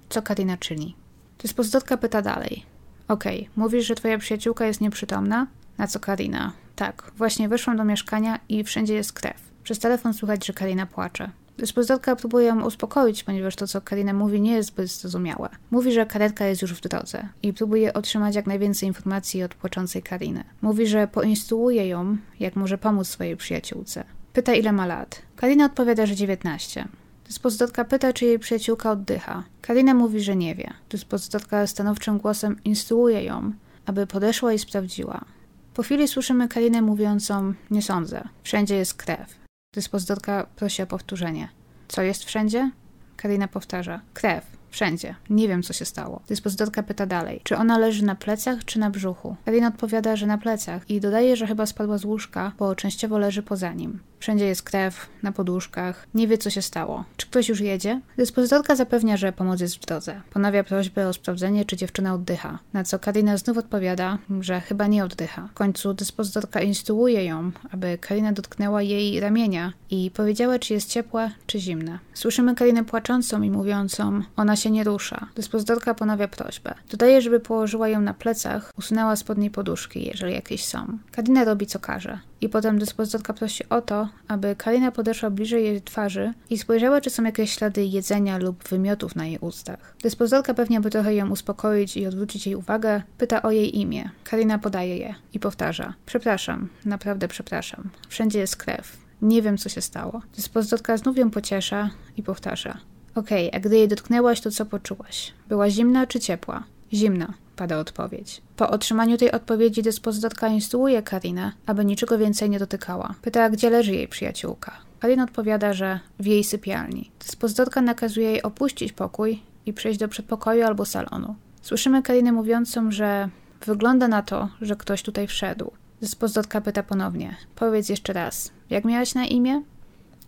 Co 0.09 0.21
Karina 0.21 0.57
czyni? 0.57 0.95
Dyspozytorka 1.39 1.97
pyta 1.97 2.21
dalej. 2.21 2.65
Okej, 3.07 3.39
okay, 3.39 3.51
mówisz, 3.55 3.85
że 3.85 3.95
twoja 3.95 4.17
przyjaciółka 4.17 4.65
jest 4.65 4.81
nieprzytomna? 4.81 5.47
Na 5.77 5.87
co 5.87 5.99
Karina? 5.99 6.51
Tak, 6.75 7.11
właśnie 7.15 7.49
weszłam 7.49 7.77
do 7.77 7.83
mieszkania 7.83 8.39
i 8.49 8.63
wszędzie 8.63 8.93
jest 8.93 9.13
krew. 9.13 9.41
Przez 9.63 9.79
telefon 9.79 10.13
słychać, 10.13 10.45
że 10.45 10.53
Karina 10.53 10.85
płacze. 10.85 11.29
Dyspozytorka 11.57 12.15
próbuje 12.15 12.47
ją 12.47 12.65
uspokoić, 12.65 13.23
ponieważ 13.23 13.55
to, 13.55 13.67
co 13.67 13.81
Karina 13.81 14.13
mówi, 14.13 14.41
nie 14.41 14.51
jest 14.51 14.69
zbyt 14.69 14.91
zrozumiałe. 14.91 15.49
Mówi, 15.71 15.91
że 15.91 16.05
karetka 16.05 16.45
jest 16.45 16.61
już 16.61 16.73
w 16.73 16.81
drodze 16.81 17.29
i 17.43 17.53
próbuje 17.53 17.93
otrzymać 17.93 18.35
jak 18.35 18.47
najwięcej 18.47 18.87
informacji 18.87 19.43
od 19.43 19.55
płaczącej 19.55 20.03
Kariny. 20.03 20.43
Mówi, 20.61 20.87
że 20.87 21.07
poinstruuje 21.07 21.87
ją, 21.87 22.17
jak 22.39 22.55
może 22.55 22.77
pomóc 22.77 23.07
swojej 23.07 23.37
przyjaciółce. 23.37 24.03
Pyta, 24.37 24.53
ile 24.53 24.71
ma 24.71 24.85
lat. 24.85 25.21
Karina 25.35 25.65
odpowiada, 25.65 26.05
że 26.05 26.15
19. 26.15 26.87
Dyspozytorka 27.27 27.85
pyta, 27.85 28.13
czy 28.13 28.25
jej 28.25 28.39
przyjaciółka 28.39 28.91
oddycha. 28.91 29.43
Karina 29.61 29.93
mówi, 29.93 30.21
że 30.21 30.35
nie 30.35 30.55
wie. 30.55 30.73
Dyspozytorka 30.89 31.67
stanowczym 31.67 32.17
głosem 32.17 32.63
instruuje 32.63 33.23
ją, 33.23 33.53
aby 33.85 34.07
podeszła 34.07 34.53
i 34.53 34.59
sprawdziła. 34.59 35.25
Po 35.73 35.83
chwili 35.83 36.07
słyszymy 36.07 36.47
Karinę 36.47 36.81
mówiącą: 36.81 37.53
Nie 37.71 37.81
sądzę, 37.81 38.23
wszędzie 38.43 38.75
jest 38.75 38.93
krew. 38.93 39.35
Dyspozytorka 39.73 40.47
prosi 40.55 40.81
o 40.81 40.87
powtórzenie. 40.87 41.49
Co 41.87 42.01
jest 42.01 42.23
wszędzie? 42.23 42.71
Karina 43.15 43.47
powtarza: 43.47 44.01
Krew. 44.13 44.57
Wszędzie. 44.69 45.15
Nie 45.29 45.47
wiem, 45.47 45.63
co 45.63 45.73
się 45.73 45.85
stało. 45.85 46.21
Dyspozytorka 46.27 46.83
pyta 46.83 47.05
dalej, 47.05 47.41
czy 47.43 47.57
ona 47.57 47.77
leży 47.77 48.05
na 48.05 48.15
plecach, 48.15 48.65
czy 48.65 48.79
na 48.79 48.89
brzuchu. 48.89 49.35
Karina 49.45 49.67
odpowiada, 49.67 50.15
że 50.15 50.25
na 50.25 50.37
plecach 50.37 50.89
i 50.89 51.01
dodaje, 51.01 51.35
że 51.35 51.47
chyba 51.47 51.65
spadła 51.65 51.97
z 51.97 52.05
łóżka, 52.05 52.51
bo 52.59 52.75
częściowo 52.75 53.17
leży 53.17 53.43
poza 53.43 53.73
nim. 53.73 53.99
Wszędzie 54.19 54.45
jest 54.45 54.61
krew, 54.61 55.09
na 55.23 55.31
poduszkach. 55.31 56.07
Nie 56.13 56.27
wie, 56.27 56.37
co 56.37 56.49
się 56.49 56.61
stało. 56.61 57.03
Czy 57.17 57.27
ktoś 57.27 57.49
już 57.49 57.59
jedzie? 57.59 58.01
Dyspozytorka 58.17 58.75
zapewnia, 58.75 59.17
że 59.17 59.31
pomoc 59.31 59.61
jest 59.61 59.75
w 59.75 59.85
drodze. 59.85 60.21
Ponawia 60.33 60.63
prośbę 60.63 61.07
o 61.07 61.13
sprawdzenie, 61.13 61.65
czy 61.65 61.77
dziewczyna 61.77 62.13
oddycha. 62.13 62.59
Na 62.73 62.83
co 62.83 62.99
Karina 62.99 63.37
znów 63.37 63.57
odpowiada, 63.57 64.17
że 64.41 64.61
chyba 64.61 64.87
nie 64.87 65.03
oddycha. 65.03 65.47
W 65.47 65.53
końcu 65.53 65.93
dyspozytorka 65.93 66.61
instruuje 66.61 67.25
ją, 67.25 67.51
aby 67.71 67.97
Karina 67.97 68.31
dotknęła 68.31 68.81
jej 68.81 69.19
ramienia 69.19 69.73
i 69.89 70.11
powiedziała, 70.11 70.59
czy 70.59 70.73
jest 70.73 70.89
ciepła, 70.89 71.31
czy 71.47 71.59
zimna. 71.59 71.99
Słyszymy 72.13 72.55
Karinę 72.55 72.85
płaczącą 72.85 73.41
i 73.41 73.51
mówiącą, 73.51 74.21
ona 74.35 74.55
się 74.55 74.71
nie 74.71 74.83
rusza. 74.83 75.27
Dyspozytorka 75.35 75.93
ponawia 75.93 76.27
prośbę. 76.27 76.73
Dodaje, 76.91 77.21
żeby 77.21 77.39
położyła 77.39 77.87
ją 77.87 78.01
na 78.01 78.13
plecach, 78.13 78.73
usunęła 78.77 79.15
spodniej 79.15 79.49
poduszki, 79.51 80.05
jeżeli 80.05 80.33
jakieś 80.33 80.65
są. 80.65 80.97
Karina 81.11 81.43
robi, 81.43 81.65
co 81.65 81.79
każe. 81.79 82.19
I 82.41 82.49
potem 82.49 82.79
dyspozytorka 82.79 83.33
prosi 83.33 83.69
o 83.69 83.81
to, 83.81 84.09
aby 84.27 84.55
Karina 84.55 84.91
podeszła 84.91 85.29
bliżej 85.29 85.63
jej 85.63 85.81
twarzy 85.81 86.33
i 86.49 86.57
spojrzała, 86.57 87.01
czy 87.01 87.09
są 87.09 87.23
jakieś 87.23 87.51
ślady 87.51 87.85
jedzenia 87.85 88.37
lub 88.37 88.67
wymiotów 88.69 89.15
na 89.15 89.25
jej 89.25 89.37
ustach. 89.39 89.95
Dyspozytorka 90.03 90.53
pewnie, 90.53 90.81
by 90.81 90.89
trochę 90.89 91.15
ją 91.15 91.29
uspokoić 91.29 91.97
i 91.97 92.07
odwrócić 92.07 92.45
jej 92.45 92.55
uwagę, 92.55 93.01
pyta 93.17 93.41
o 93.41 93.51
jej 93.51 93.79
imię. 93.79 94.09
Karina 94.23 94.59
podaje 94.59 94.97
je 94.97 95.15
i 95.33 95.39
powtarza. 95.39 95.93
Przepraszam, 96.05 96.69
naprawdę 96.85 97.27
przepraszam. 97.27 97.89
Wszędzie 98.09 98.39
jest 98.39 98.55
krew. 98.55 98.97
Nie 99.21 99.41
wiem, 99.41 99.57
co 99.57 99.69
się 99.69 99.81
stało. 99.81 100.21
Dyspozytorka 100.35 100.97
znów 100.97 101.17
ją 101.17 101.31
pociesza 101.31 101.89
i 102.17 102.23
powtarza. 102.23 102.77
Okej, 103.15 103.47
okay, 103.47 103.59
a 103.59 103.63
gdy 103.63 103.77
jej 103.77 103.87
dotknęłaś, 103.87 104.41
to 104.41 104.51
co 104.51 104.65
poczułaś? 104.65 105.33
Była 105.49 105.69
zimna 105.69 106.07
czy 106.07 106.19
ciepła? 106.19 106.63
Zimna 106.93 107.33
pada 107.55 107.77
odpowiedź. 107.77 108.41
Po 108.55 108.69
otrzymaniu 108.69 109.17
tej 109.17 109.31
odpowiedzi 109.31 109.81
dyspozytorka 109.81 110.47
instruuje 110.47 111.03
Karinę, 111.03 111.51
aby 111.65 111.85
niczego 111.85 112.17
więcej 112.17 112.49
nie 112.49 112.59
dotykała. 112.59 113.15
Pyta, 113.21 113.49
gdzie 113.49 113.69
leży 113.69 113.93
jej 113.93 114.07
przyjaciółka. 114.07 114.71
Karina 114.99 115.23
odpowiada, 115.23 115.73
że 115.73 115.99
w 116.19 116.25
jej 116.25 116.43
sypialni. 116.43 117.11
Dyspozytorka 117.19 117.81
nakazuje 117.81 118.31
jej 118.31 118.43
opuścić 118.43 118.93
pokój 118.93 119.41
i 119.65 119.73
przejść 119.73 119.99
do 119.99 120.07
przedpokoju 120.07 120.65
albo 120.65 120.85
salonu. 120.85 121.35
Słyszymy 121.61 122.03
Karinę 122.03 122.31
mówiącą, 122.31 122.91
że 122.91 123.29
wygląda 123.65 124.07
na 124.07 124.21
to, 124.21 124.49
że 124.61 124.75
ktoś 124.75 125.03
tutaj 125.03 125.27
wszedł. 125.27 125.71
Dyspozytorka 126.01 126.61
pyta 126.61 126.83
ponownie. 126.83 127.35
Powiedz 127.55 127.89
jeszcze 127.89 128.13
raz, 128.13 128.51
jak 128.69 128.85
miałaś 128.85 129.15
na 129.15 129.25
imię? 129.25 129.61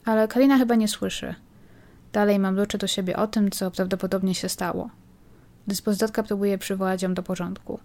Ale 0.06 0.28
Karina 0.28 0.58
chyba 0.58 0.76
nie 0.76 0.88
słyszy. 0.88 1.36
Dalej 2.14 2.40
mam 2.40 2.54
mamlucze 2.54 2.78
do 2.78 2.88
siebie 2.88 3.18
o 3.18 3.28
tym, 3.28 3.52
co 3.52 3.72
prawdopodobnie 3.72 4.36
się 4.36 4.50
stało. 4.50 4.90
Dyspozytorka 5.70 6.24
próbuje 6.24 6.58
przywołać 6.58 7.04
ją 7.04 7.14
do 7.14 7.24
porządku. 7.24 7.80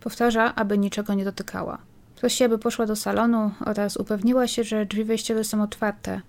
Powtarza, 0.00 0.54
aby 0.54 0.78
niczego 0.78 1.14
nie 1.14 1.24
dotykała. 1.24 1.78
Prosi, 2.16 2.44
aby 2.44 2.58
poszła 2.58 2.86
do 2.86 2.96
salonu 2.96 3.50
oraz 3.64 3.96
upewniła 3.96 4.46
się, 4.46 4.64
że 4.64 4.86
drzwi 4.86 5.04
wejściowe 5.04 5.44
są 5.44 5.62
otwarte, 5.62 6.20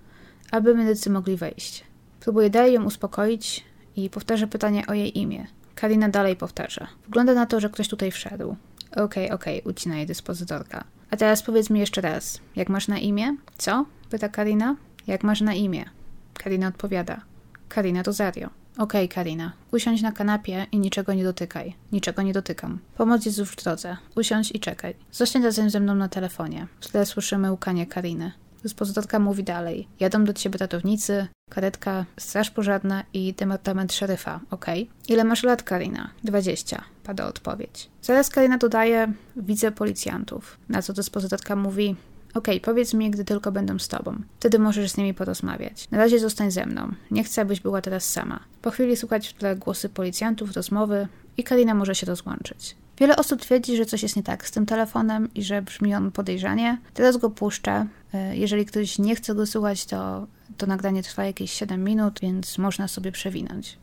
aby 0.52 0.76
medycy 0.76 1.10
mogli 1.10 1.36
wejść. 1.38 1.84
Próbuje 2.20 2.50
dalej 2.50 2.74
ją 2.74 2.84
uspokoić 2.84 3.64
i 3.96 4.10
powtarza 4.10 4.48
pytanie 4.48 4.88
o 4.88 4.94
jej 4.94 5.20
imię. 5.20 5.48
Karina 5.76 6.10
dalej 6.10 6.36
powtarza. 6.36 6.88
Wygląda 7.06 7.34
na 7.34 7.46
to, 7.46 7.60
że 7.60 7.70
ktoś 7.70 7.88
tutaj 7.88 8.12
wszedł. 8.12 8.56
Okej, 8.92 9.04
okay, 9.04 9.32
okej, 9.32 9.62
okay, 9.62 9.72
ucina 9.72 9.96
jej 9.98 10.06
dyspozytorka. 10.06 10.84
A 11.12 11.18
teraz 11.18 11.44
powiedz 11.44 11.70
mi 11.70 11.80
jeszcze 11.80 12.02
raz, 12.02 12.42
jak 12.56 12.70
masz 12.70 12.88
na 12.88 12.98
imię? 12.98 13.38
Co? 13.58 13.86
pyta 14.10 14.30
Karina. 14.30 14.76
Jak 15.08 15.24
masz 15.24 15.42
na 15.42 15.54
imię? 15.54 15.86
Karina 16.34 16.68
odpowiada. 16.68 17.22
Karina 17.70 18.04
Rosario. 18.04 18.50
Okej, 18.78 19.06
okay, 19.06 19.16
Karina. 19.16 19.52
Usiądź 19.72 20.02
na 20.02 20.12
kanapie 20.12 20.66
i 20.72 20.80
niczego 20.80 21.14
nie 21.14 21.24
dotykaj. 21.24 21.76
Niczego 21.92 22.22
nie 22.22 22.34
dotykam. 22.34 22.80
Pomoc 22.98 23.26
jest 23.26 23.38
już 23.38 23.50
w 23.50 23.64
drodze. 23.64 23.98
Usiądź 24.16 24.52
i 24.52 24.60
czekaj. 24.60 24.96
Zostań 25.12 25.44
razem 25.44 25.70
ze 25.70 25.80
mną 25.80 25.96
na 25.96 26.10
telefonie. 26.10 26.68
W 26.82 26.88
tle 26.88 27.06
słyszymy 27.06 27.52
łkanie 27.52 27.86
Kariny. 27.86 28.32
Dyspozytorka 28.64 29.20
mówi 29.20 29.44
dalej. 29.44 29.88
Jadą 30.00 30.24
do 30.24 30.34
ciebie 30.34 30.58
ratownicy, 30.58 31.28
karetka, 31.50 32.06
straż 32.18 32.50
pożarna 32.50 33.04
i 33.14 33.34
departament 33.34 33.94
szeryfa? 33.94 34.40
Okay? 34.50 34.88
Ile 35.08 35.24
masz 35.24 35.44
lat, 35.44 35.64
Karina? 35.64 36.10
20, 36.24 36.84
pada 37.04 37.26
odpowiedź. 37.26 37.90
Zaraz 38.02 38.30
Karina 38.30 38.58
dodaje, 38.58 39.14
widzę 39.36 39.72
policjantów. 39.72 40.58
Na 40.70 40.82
co 40.82 40.94
dyspozytorka 40.94 41.56
mówi, 41.56 41.96
Okay, 42.34 42.60
powiedz 42.60 42.94
mi, 42.94 43.12
gdy 43.12 43.26
tylko 43.26 43.52
będą 43.52 43.80
z 43.80 43.88
tobą. 43.88 44.16
Wtedy 44.40 44.60
możesz 44.60 44.92
z 44.92 44.98
nimi 44.98 45.14
porozmawiać. 45.14 45.90
Na 45.92 45.98
razie 45.98 46.20
zostań 46.20 46.52
ze 46.52 46.66
mną. 46.66 46.92
Nie 47.12 47.24
chcę, 47.24 47.42
abyś 47.42 47.60
była 47.60 47.82
teraz 47.82 48.12
sama. 48.12 48.40
Po 48.62 48.72
chwili 48.72 48.98
słuchać 48.98 49.28
w 49.28 49.34
tle 49.34 49.56
głosy 49.56 49.90
policjantów, 49.90 50.56
rozmowy 50.56 51.08
i 51.38 51.44
Karina 51.44 51.74
może 51.74 51.96
się 51.96 52.06
rozłączyć. 52.06 52.76
Wiele 53.00 53.16
osób 53.16 53.42
twierdzi, 53.42 53.78
że 53.78 53.86
coś 53.86 54.04
jest 54.04 54.16
nie 54.16 54.24
tak 54.24 54.46
z 54.46 54.52
tym 54.52 54.66
telefonem 54.66 55.30
i 55.36 55.44
że 55.44 55.62
brzmi 55.62 55.96
on 55.96 56.12
podejrzanie. 56.12 56.78
Teraz 56.94 57.18
go 57.18 57.30
puszczę. 57.30 57.86
E, 58.14 58.38
jeżeli 58.38 58.66
ktoś 58.66 59.00
nie 59.00 59.16
chce 59.16 59.36
go 59.36 59.46
słuchać, 59.46 59.86
to 59.86 60.28
to 60.58 60.66
nagranie 60.66 61.04
trwa 61.04 61.26
jakieś 61.26 61.52
7 61.52 61.84
minut, 61.84 62.20
więc 62.22 62.58
można 62.58 62.88
sobie 62.88 63.12
przewinąć. 63.12 63.78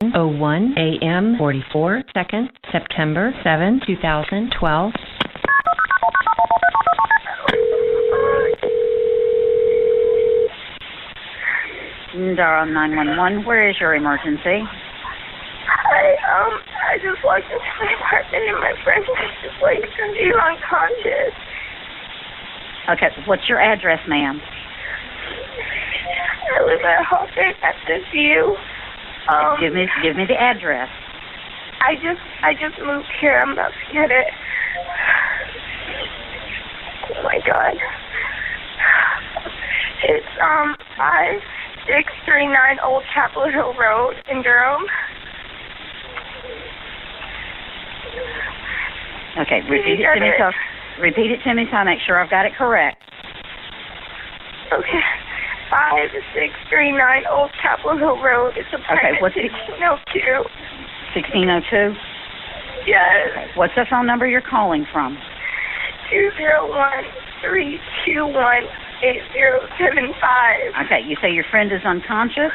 1001 0.00 0.74
AM 1.02 1.36
44 1.36 2.04
seconds, 2.14 2.50
September 2.72 3.32
7, 3.44 3.80
2012. 3.80 5.13
Durham 12.14 12.70
911, 12.72 13.42
where 13.44 13.68
is 13.68 13.74
your 13.80 13.94
emergency? 13.94 14.62
Hi, 14.62 16.14
um, 16.30 16.54
I 16.86 16.94
just 17.02 17.18
walked 17.26 17.42
into 17.50 17.58
my 17.58 17.90
apartment 17.98 18.44
and 18.54 18.60
my 18.62 18.74
friend 18.86 19.02
is 19.02 19.34
just 19.42 19.58
like 19.58 19.82
she's 19.82 20.30
unconscious. 20.30 21.34
Okay, 22.94 23.10
what's 23.26 23.42
your 23.48 23.58
address, 23.58 23.98
ma'am? 24.06 24.38
I 26.54 26.62
live 26.62 26.86
at 26.86 27.02
Hawthorne 27.02 27.58
at 27.66 27.74
the 27.88 27.98
View. 28.12 28.54
Um, 29.26 29.58
Give 29.58 29.72
me 29.74 29.88
give 30.04 30.14
me 30.14 30.26
the 30.28 30.38
address. 30.38 30.88
I 31.80 31.94
just 31.98 32.22
I 32.44 32.52
just 32.54 32.78
moved 32.78 33.10
here. 33.20 33.42
I'm 33.42 33.52
about 33.52 33.72
to 33.72 33.92
get 33.92 34.10
it. 34.12 34.28
Oh 37.10 37.22
my 37.24 37.40
god. 37.42 37.74
It's 40.04 40.34
um 40.38 40.76
five 40.96 41.40
six 41.86 42.12
three 42.24 42.46
nine 42.46 42.78
Old 42.84 43.02
Chapel 43.14 43.48
Hill 43.50 43.74
Road 43.74 44.14
in 44.30 44.42
Durham. 44.42 44.82
Okay, 49.38 49.60
repeat 49.68 49.98
it 50.00 50.06
to 50.14 50.20
me 50.20 50.30
so 50.38 50.50
repeat 51.02 51.30
it 51.30 51.42
to 51.42 51.54
me 51.54 51.66
so 51.70 51.76
I 51.76 51.84
make 51.84 51.98
sure 52.06 52.22
I've 52.22 52.30
got 52.30 52.46
it 52.46 52.52
correct. 52.56 53.02
Okay. 54.72 55.02
Five 55.70 56.10
six 56.34 56.54
three 56.70 56.92
nine 56.92 57.24
Old 57.30 57.50
Chapel 57.62 57.98
Hill 57.98 58.22
Road. 58.22 58.54
It's 58.56 58.68
apartment 58.72 59.20
what's 59.20 59.34
the- 59.34 59.42
sixteen 59.50 59.82
oh 59.82 59.98
two. 60.12 60.44
Sixteen 61.14 61.50
oh 61.50 61.60
two. 61.70 61.94
Yes. 62.86 63.48
What's 63.56 63.74
the 63.74 63.86
phone 63.88 64.06
number 64.06 64.26
you're 64.26 64.44
calling 64.44 64.86
from? 64.92 65.16
Two 66.10 66.30
zero 66.36 66.68
one 66.68 67.04
three 67.42 67.80
two 68.04 68.26
one 68.26 68.62
eight 69.04 69.22
zero 69.36 69.60
seven 69.76 70.10
five. 70.20 70.72
Okay, 70.88 71.04
you 71.04 71.16
say 71.20 71.30
your 71.30 71.44
friend 71.52 71.68
is 71.72 71.84
unconscious? 71.84 72.52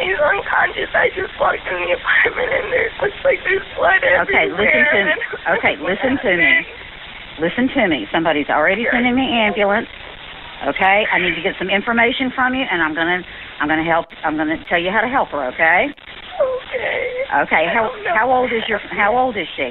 He's 0.00 0.16
unconscious. 0.20 0.90
I 0.92 1.08
just 1.16 1.32
walked 1.40 1.64
in 1.68 1.76
the 1.88 1.96
apartment 1.96 2.50
and 2.52 2.66
there 2.72 2.88
looks 3.00 3.16
like 3.24 3.40
there's 3.44 3.64
blood 3.76 4.00
Okay, 4.28 4.48
everywhere. 4.52 4.64
listen 4.64 4.82
to 4.92 4.98
and- 5.08 5.56
okay, 5.56 5.74
listen 5.80 6.12
to 6.20 6.30
me. 6.36 6.52
Listen 7.40 7.68
to 7.68 7.82
me. 7.88 8.06
Somebody's 8.12 8.48
already 8.48 8.84
sending 8.92 9.16
the 9.16 9.28
ambulance. 9.28 9.88
Okay? 10.68 11.04
I 11.12 11.18
need 11.20 11.34
to 11.36 11.42
get 11.44 11.52
some 11.58 11.68
information 11.68 12.32
from 12.32 12.54
you 12.54 12.64
and 12.64 12.80
I'm 12.82 12.94
gonna 12.94 13.20
I'm 13.60 13.68
gonna 13.68 13.84
help 13.84 14.06
I'm 14.24 14.36
gonna 14.36 14.56
tell 14.68 14.80
you 14.80 14.90
how 14.90 15.00
to 15.00 15.08
help 15.08 15.28
her, 15.30 15.44
okay? 15.52 15.88
Okay. 16.40 17.02
Okay, 17.44 17.64
I 17.68 17.72
how 17.72 17.92
how 18.16 18.32
old 18.32 18.52
is 18.52 18.64
your 18.68 18.78
how 18.92 19.16
old 19.16 19.36
is 19.36 19.48
she? 19.56 19.68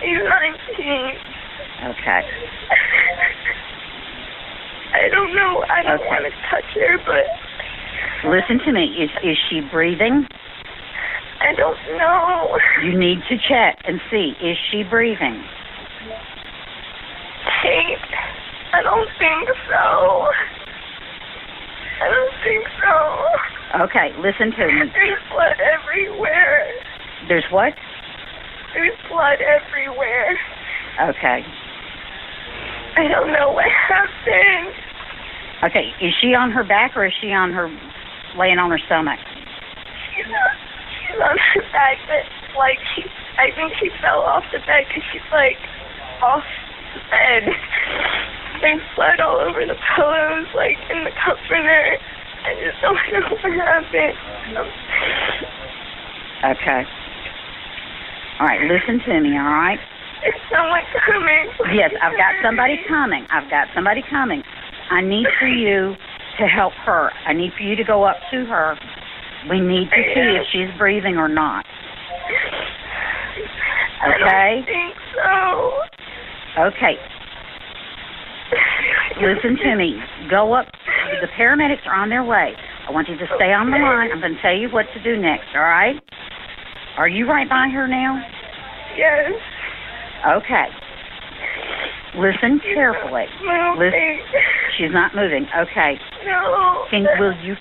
He's 0.00 0.22
nineteen. 0.24 1.12
Okay. 1.82 2.22
I 4.92 5.08
don't 5.08 5.34
know. 5.34 5.64
I 5.70 5.82
don't 5.82 6.00
Okay. 6.00 6.08
want 6.10 6.24
to 6.26 6.32
touch 6.50 6.64
her, 6.74 6.98
but 7.06 7.24
Listen 8.30 8.58
to 8.66 8.72
me. 8.72 8.84
Is 9.00 9.10
is 9.24 9.36
she 9.48 9.60
breathing? 9.72 10.26
I 11.40 11.54
don't 11.56 11.78
know. 11.96 12.58
You 12.84 12.98
need 12.98 13.18
to 13.30 13.36
check 13.48 13.78
and 13.86 14.00
see. 14.10 14.34
Is 14.42 14.58
she 14.70 14.82
breathing? 14.82 15.42
Kate, 17.62 17.98
I 18.74 18.82
don't 18.82 19.08
think 19.18 19.48
so. 19.68 20.28
I 22.00 22.08
don't 22.08 22.34
think 22.44 22.64
so. 22.84 23.84
Okay, 23.84 24.12
listen 24.20 24.52
to 24.52 24.66
me. 24.66 24.90
There's 24.92 25.18
blood 25.32 25.56
everywhere. 25.60 26.68
There's 27.28 27.44
what? 27.50 27.72
There's 28.74 28.96
blood 29.08 29.38
everywhere. 29.40 30.38
Okay. 31.08 31.44
I 32.96 33.08
don't 33.08 33.32
know 33.32 33.52
what 33.52 33.66
happened. 33.70 34.74
Okay, 35.62 35.92
is 36.00 36.14
she 36.20 36.34
on 36.34 36.50
her 36.50 36.64
back 36.64 36.96
or 36.96 37.06
is 37.06 37.12
she 37.20 37.32
on 37.32 37.52
her 37.52 37.68
laying 38.36 38.58
on 38.58 38.70
her 38.70 38.80
stomach? 38.86 39.20
She's 40.16 40.26
on, 40.26 40.50
she's 40.88 41.20
on 41.20 41.36
her 41.36 41.64
back, 41.72 41.96
but 42.08 42.24
like 42.56 42.78
she, 42.96 43.04
I 43.36 43.52
think 43.54 43.72
she 43.78 43.90
fell 44.00 44.24
off 44.24 44.44
the 44.52 44.58
bed 44.64 44.88
because 44.88 45.04
she's 45.12 45.28
like 45.30 45.60
off 46.24 46.44
the 46.96 47.00
bed. 47.12 47.42
There's 48.60 48.82
blood 48.96 49.20
all 49.20 49.40
over 49.40 49.64
the 49.64 49.76
pillows, 49.96 50.48
like 50.56 50.76
in 50.88 51.04
the 51.04 51.12
comforter. 51.20 51.96
I 52.44 52.56
just 52.56 52.80
don't 52.80 52.96
know 53.12 53.28
what 53.36 53.52
happened. 53.52 54.16
Okay. 56.40 56.82
All 58.40 58.46
right, 58.48 58.64
listen 58.64 59.00
to 59.04 59.20
me, 59.20 59.36
all 59.36 59.44
right? 59.44 59.78
Is 60.26 60.34
someone 60.52 60.84
coming? 61.06 61.48
Yes, 61.74 61.90
I've 62.02 62.16
got 62.16 62.34
somebody 62.44 62.76
coming. 62.88 63.26
I've 63.30 63.48
got 63.50 63.68
somebody 63.74 64.02
coming. 64.10 64.42
I 64.90 65.00
need 65.00 65.26
for 65.38 65.46
you 65.48 65.94
to 66.38 66.44
help 66.46 66.72
her. 66.84 67.10
I 67.26 67.32
need 67.32 67.52
for 67.56 67.62
you 67.62 67.76
to 67.76 67.84
go 67.84 68.04
up 68.04 68.16
to 68.30 68.44
her. 68.46 68.76
We 69.48 69.60
need 69.60 69.88
to 69.90 70.02
see 70.14 70.36
if 70.36 70.44
she's 70.52 70.68
breathing 70.78 71.16
or 71.16 71.28
not. 71.28 71.64
I 74.02 74.08
Okay? 74.12 74.54
don't 74.56 74.66
think 74.66 74.96
so. 75.16 75.80
Okay, 76.68 76.96
listen 79.22 79.56
to 79.62 79.76
me. 79.76 79.96
Go 80.28 80.52
up. 80.52 80.66
The 81.20 81.28
paramedics 81.38 81.86
are 81.86 81.94
on 81.94 82.08
their 82.08 82.24
way. 82.24 82.52
I 82.88 82.92
want 82.92 83.08
you 83.08 83.16
to 83.16 83.26
stay 83.36 83.52
on 83.52 83.70
the 83.70 83.78
line. 83.78 84.10
I'm 84.12 84.20
going 84.20 84.34
to 84.34 84.42
tell 84.42 84.56
you 84.56 84.68
what 84.68 84.86
to 84.94 85.02
do 85.02 85.16
next, 85.20 85.46
all 85.54 85.62
right? 85.62 85.96
Are 86.98 87.08
you 87.08 87.28
right 87.28 87.48
by 87.48 87.68
her 87.72 87.86
now? 87.86 88.20
Yes. 88.96 89.32
Okay. 90.26 90.66
Listen 92.16 92.60
carefully. 92.60 93.26
Moving. 93.76 94.20
She's 94.76 94.92
not 94.92 95.14
moving. 95.14 95.46
Okay. 95.56 95.98
No. 96.24 96.84
Can 96.90 97.06
will 97.18 97.36
you 97.44 97.54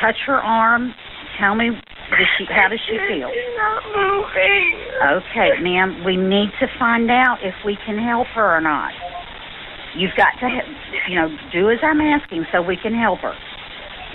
touch 0.00 0.16
her 0.26 0.42
arm? 0.42 0.94
Tell 1.38 1.54
me 1.54 1.70
does 2.10 2.26
she 2.38 2.44
how 2.48 2.68
does 2.68 2.80
she 2.88 2.96
feel? 3.08 3.28
She's 3.28 3.56
not 3.56 3.82
moving. 3.92 4.88
Okay, 4.98 5.60
ma'am, 5.60 6.04
we 6.04 6.16
need 6.16 6.50
to 6.60 6.66
find 6.78 7.10
out 7.10 7.38
if 7.42 7.54
we 7.64 7.76
can 7.84 7.98
help 7.98 8.26
her 8.28 8.56
or 8.56 8.60
not. 8.60 8.92
You've 9.94 10.16
got 10.16 10.32
to, 10.40 10.48
you 11.08 11.16
know, 11.16 11.28
do 11.52 11.70
as 11.70 11.78
I'm 11.82 12.00
asking 12.00 12.46
so 12.52 12.62
we 12.62 12.76
can 12.76 12.94
help 12.94 13.20
her. 13.20 13.34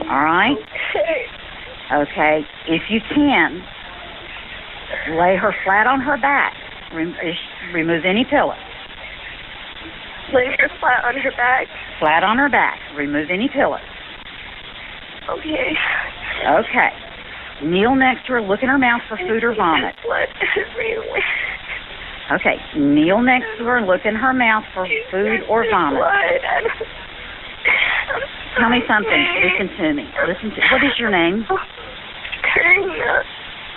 All 0.10 0.24
right? 0.24 0.58
Okay. 0.90 1.26
Okay. 1.94 2.42
If 2.68 2.84
you 2.90 3.00
can, 3.14 3.64
lay 5.18 5.36
her 5.36 5.54
flat 5.64 5.88
on 5.88 6.02
her 6.02 6.18
back. 6.18 6.54
Rem- 6.94 7.16
eh, 7.22 7.34
remove 7.74 8.06
any 8.06 8.26
pillow. 8.30 8.56
Lay 10.34 10.46
her 10.58 10.70
flat 10.80 11.04
on 11.06 11.16
her 11.16 11.32
back. 11.32 11.68
Flat 12.00 12.24
on 12.24 12.38
her 12.38 12.50
back. 12.50 12.80
Remove 12.96 13.30
any 13.30 13.50
pillow. 13.50 13.80
Okay. 15.30 15.74
Okay. 16.48 16.90
Kneel 17.64 17.96
next 17.96 18.26
to 18.28 18.34
her. 18.34 18.42
Look 18.42 18.62
in 18.62 18.70
her 18.70 18.80
mouth 18.80 19.02
for 19.08 19.18
food 19.18 19.44
or 19.44 19.56
vomit. 19.56 19.96
Blood 20.04 20.28
everywhere. 20.58 21.24
Okay. 22.32 22.58
Kneel 22.76 23.22
next 23.22 23.48
to 23.58 23.66
her. 23.66 23.82
Look 23.82 24.02
in 24.06 24.16
her 24.16 24.34
mouth 24.34 24.64
for 24.74 24.88
food 25.12 25.42
or 25.50 25.66
vomit. 25.70 26.00
Blood. 26.00 26.12
I 26.14 26.62
don't- 26.62 26.72
I'm 28.14 28.60
Tell 28.60 28.70
me 28.70 28.84
something. 28.88 29.28
Listen 29.42 29.78
to 29.78 29.94
me. 29.94 30.10
Listen 30.28 30.52
to. 30.52 30.62
What 30.72 30.84
is 30.84 31.00
your 31.00 31.10
name? 31.10 31.46
Karina. 32.54 33.24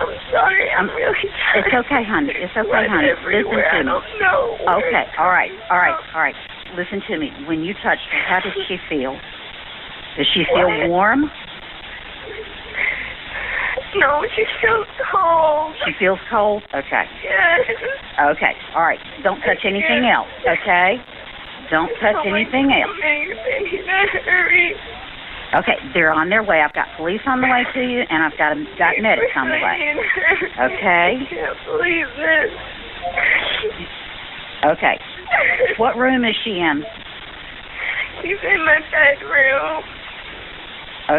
I'm 0.01 0.13
sorry. 0.31 0.69
I'm 0.77 0.89
really 0.93 1.29
sorry. 1.33 1.65
It's 1.65 1.75
okay, 1.75 2.03
honey. 2.05 2.33
It's 2.37 2.53
okay, 2.53 2.85
honey. 2.89 3.09
Listen 3.25 3.49
to 3.49 3.79
me. 3.85 3.93
know. 4.21 4.57
Okay. 4.61 5.05
All 5.19 5.31
right. 5.33 5.53
All 5.71 5.79
right. 5.79 5.97
All 6.15 6.21
right. 6.21 6.37
Listen 6.77 7.01
to 7.09 7.19
me. 7.19 7.33
When 7.49 7.63
you 7.63 7.73
touch 7.81 7.99
her, 8.13 8.21
how 8.29 8.41
does 8.41 8.53
she 8.69 8.77
feel? 8.89 9.17
Does 10.17 10.27
she 10.35 10.45
feel 10.53 10.69
What? 10.69 10.89
warm? 10.89 11.31
No, 13.97 14.21
she 14.35 14.45
feels 14.61 14.87
cold. 15.13 15.75
She 15.85 15.93
feels 15.99 16.19
cold? 16.29 16.63
Okay. 16.75 17.05
Yes. 17.25 17.61
Okay. 18.37 18.53
All 18.75 18.83
right. 18.85 19.01
Don't 19.23 19.41
touch 19.41 19.65
anything 19.65 20.11
else. 20.13 20.29
Okay. 20.45 21.01
Don't 21.71 21.93
touch 22.01 22.21
Oh 22.21 22.29
anything 22.29 22.69
else. 22.73 22.93
Amazing. 23.01 23.85
Hurry. 24.25 24.77
Okay. 25.57 25.79
They're 25.95 26.13
on 26.13 26.29
their 26.29 26.43
way. 26.45 26.61
I've 26.61 26.75
got 26.75 26.89
police 26.97 27.21
on 27.27 27.41
the 27.41 27.49
way 27.49 27.65
to 27.73 27.81
you, 27.81 28.03
and 28.11 28.23
I've 28.23 28.37
got 28.37 28.57
got 28.79 28.95
medics 29.01 29.33
on 29.37 29.49
the 29.49 29.57
way. 29.57 29.77
Okay. 30.61 31.17
I 31.17 31.27
can't 31.31 31.59
believe 31.65 32.09
this. 32.17 32.51
Okay. 34.77 34.97
What 35.79 35.97
room 35.97 36.25
is 36.25 36.35
she 36.45 36.59
in? 36.61 36.85
She's 38.23 38.41
in 38.43 38.61
my 38.65 38.81
bedroom. 38.91 39.83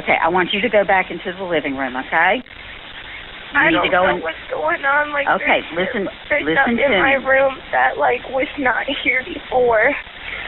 Okay. 0.03 0.17
I 0.21 0.27
want 0.29 0.49
you 0.53 0.61
to 0.61 0.69
go 0.69 0.83
back 0.83 1.09
into 1.09 1.31
the 1.37 1.43
living 1.45 1.75
room. 1.77 1.95
Okay. 1.95 2.43
You 2.43 3.59
I 3.59 3.69
need 3.71 3.79
don't 3.79 3.85
to 3.85 3.91
go 3.91 4.03
know 4.03 4.15
in. 4.17 4.21
what's 4.21 4.43
going 4.51 4.83
on. 4.83 5.13
Like, 5.15 5.23
Okay, 5.39 5.63
there's, 5.73 5.87
listen- 5.95 6.09
there's 6.27 6.43
listen 6.43 6.75
stuff 6.75 6.83
in 6.83 6.91
to 6.91 6.99
my 6.99 7.15
room 7.23 7.55
that 7.71 7.95
like 7.97 8.19
was 8.29 8.49
not 8.59 8.83
here 9.03 9.23
before. 9.23 9.87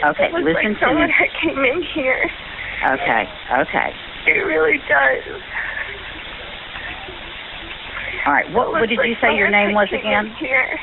Okay. 0.04 0.28
it 0.28 0.34
Listen 0.36 0.76
like 0.76 0.78
to 0.78 0.84
someone 0.84 1.08
me. 1.08 1.16
had 1.16 1.32
came 1.40 1.64
in 1.64 1.80
here. 1.96 2.20
Okay. 2.80 3.24
Okay. 3.68 3.90
It 4.28 4.40
really 4.46 4.78
does. 4.88 5.42
All 8.26 8.34
right. 8.34 8.50
What, 8.54 8.72
what 8.72 8.90
did 8.90 9.00
you 9.04 9.16
say 9.22 9.36
your 9.36 9.50
name 9.50 9.74
was 9.74 9.90
again? 9.92 10.34
Here. 10.40 10.80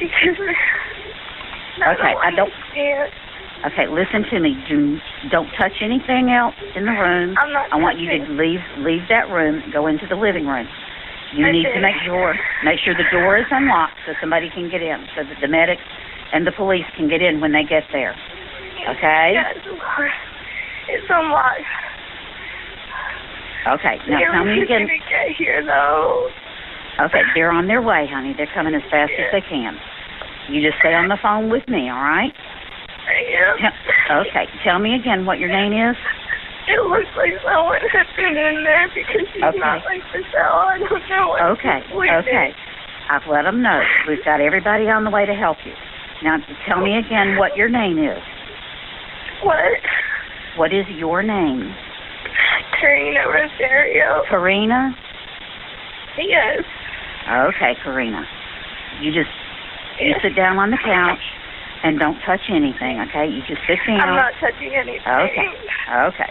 Because 0.00 0.38
Okay, 1.82 2.14
I 2.22 2.30
don't-. 2.30 2.52
Okay, 3.66 3.88
listen 3.88 4.22
to 4.30 4.40
me. 4.40 4.54
Do 4.68 4.98
don't 5.30 5.48
touch 5.56 5.80
anything 5.80 6.30
else 6.30 6.54
in 6.76 6.84
the 6.84 6.92
room. 6.92 7.34
I'm 7.40 7.52
not 7.52 7.72
I 7.72 7.76
want 7.80 7.98
you 7.98 8.12
to 8.12 8.32
leave 8.36 8.60
leave 8.78 9.08
that 9.08 9.28
room. 9.30 9.64
Go 9.72 9.86
into 9.86 10.06
the 10.06 10.16
living 10.16 10.46
room. 10.46 10.68
You 11.32 11.46
I 11.46 11.50
need 11.50 11.64
to 11.64 11.80
make 11.80 11.96
sure 12.04 12.36
make 12.62 12.78
sure 12.78 12.94
the 12.94 13.08
door 13.10 13.38
is 13.38 13.48
unlocked 13.50 13.96
so 14.06 14.12
somebody 14.20 14.50
can 14.50 14.68
get 14.68 14.82
in, 14.82 15.08
so 15.16 15.24
that 15.24 15.40
the 15.40 15.48
medics 15.48 15.82
and 16.32 16.46
the 16.46 16.52
police 16.52 16.84
can 16.96 17.08
get 17.08 17.22
in 17.22 17.40
when 17.40 17.52
they 17.52 17.64
get 17.64 17.84
there. 17.90 18.14
Okay. 18.88 19.32
Yes, 19.32 19.56
course. 19.96 20.12
It's 20.88 21.06
unlocked. 21.08 21.64
Okay. 23.80 23.96
Now 24.08 24.18
They're 24.18 24.32
tell 24.32 24.44
me 24.44 24.60
again. 24.62 24.86
to 24.86 24.98
get 25.08 25.36
here, 25.38 25.64
though. 25.64 26.28
Okay, 27.00 27.22
they're 27.34 27.50
on 27.50 27.66
their 27.66 27.82
way, 27.82 28.06
honey. 28.06 28.34
They're 28.36 28.50
coming 28.54 28.74
as 28.74 28.82
fast 28.90 29.10
as 29.18 29.26
they 29.32 29.40
can. 29.40 29.74
You 30.48 30.62
just 30.62 30.78
stay 30.78 30.94
on 30.94 31.08
the 31.08 31.18
phone 31.20 31.50
with 31.50 31.66
me, 31.66 31.90
all 31.90 31.98
right? 31.98 32.30
I 33.08 33.18
am. 33.34 34.22
Okay. 34.28 34.46
Tell 34.62 34.78
me 34.78 34.94
again 34.94 35.26
what 35.26 35.38
your 35.40 35.48
name 35.48 35.72
is. 35.72 35.96
It 36.68 36.80
looks 36.86 37.10
like 37.16 37.32
someone 37.42 37.80
has 37.92 38.06
been 38.16 38.36
in 38.36 38.64
there 38.64 38.88
because 38.94 39.26
she's 39.32 39.42
Okay. 39.42 39.58
not 39.58 39.82
like 39.84 40.04
the 40.12 40.22
cell. 40.30 40.54
I 40.70 40.78
don't 40.78 41.08
know 41.10 41.28
what 41.28 41.42
Okay. 41.58 41.82
Okay. 41.90 42.54
I've 43.10 43.26
let 43.26 43.42
them 43.42 43.60
know. 43.60 43.82
We've 44.08 44.24
got 44.24 44.40
everybody 44.40 44.88
on 44.88 45.04
the 45.04 45.10
way 45.10 45.26
to 45.26 45.34
help 45.34 45.58
you. 45.66 45.72
Now, 46.22 46.38
tell 46.68 46.80
me 46.80 46.96
again 46.96 47.36
what 47.36 47.56
your 47.56 47.68
name 47.68 47.98
is. 47.98 48.22
What? 49.42 49.58
What 50.56 50.72
is 50.72 50.86
your 50.96 51.22
name? 51.22 51.74
Karina 52.80 53.20
Rosario. 53.26 54.22
Karina? 54.28 54.96
Yes. 56.18 56.62
Okay, 57.28 57.74
Karina. 57.82 58.24
You 59.00 59.10
just 59.12 59.30
you 60.00 60.10
Yes. 60.10 60.22
sit 60.22 60.34
down 60.36 60.58
on 60.58 60.70
the 60.70 60.78
couch 60.78 61.22
and 61.82 61.98
don't 61.98 62.18
touch 62.20 62.40
anything, 62.50 63.00
okay? 63.00 63.26
You 63.26 63.42
just 63.46 63.62
sit 63.66 63.78
down. 63.86 64.00
I'm 64.00 64.14
not 64.16 64.32
touching 64.40 64.74
anything. 64.74 65.02
Okay. 65.06 65.48
Okay. 65.90 66.30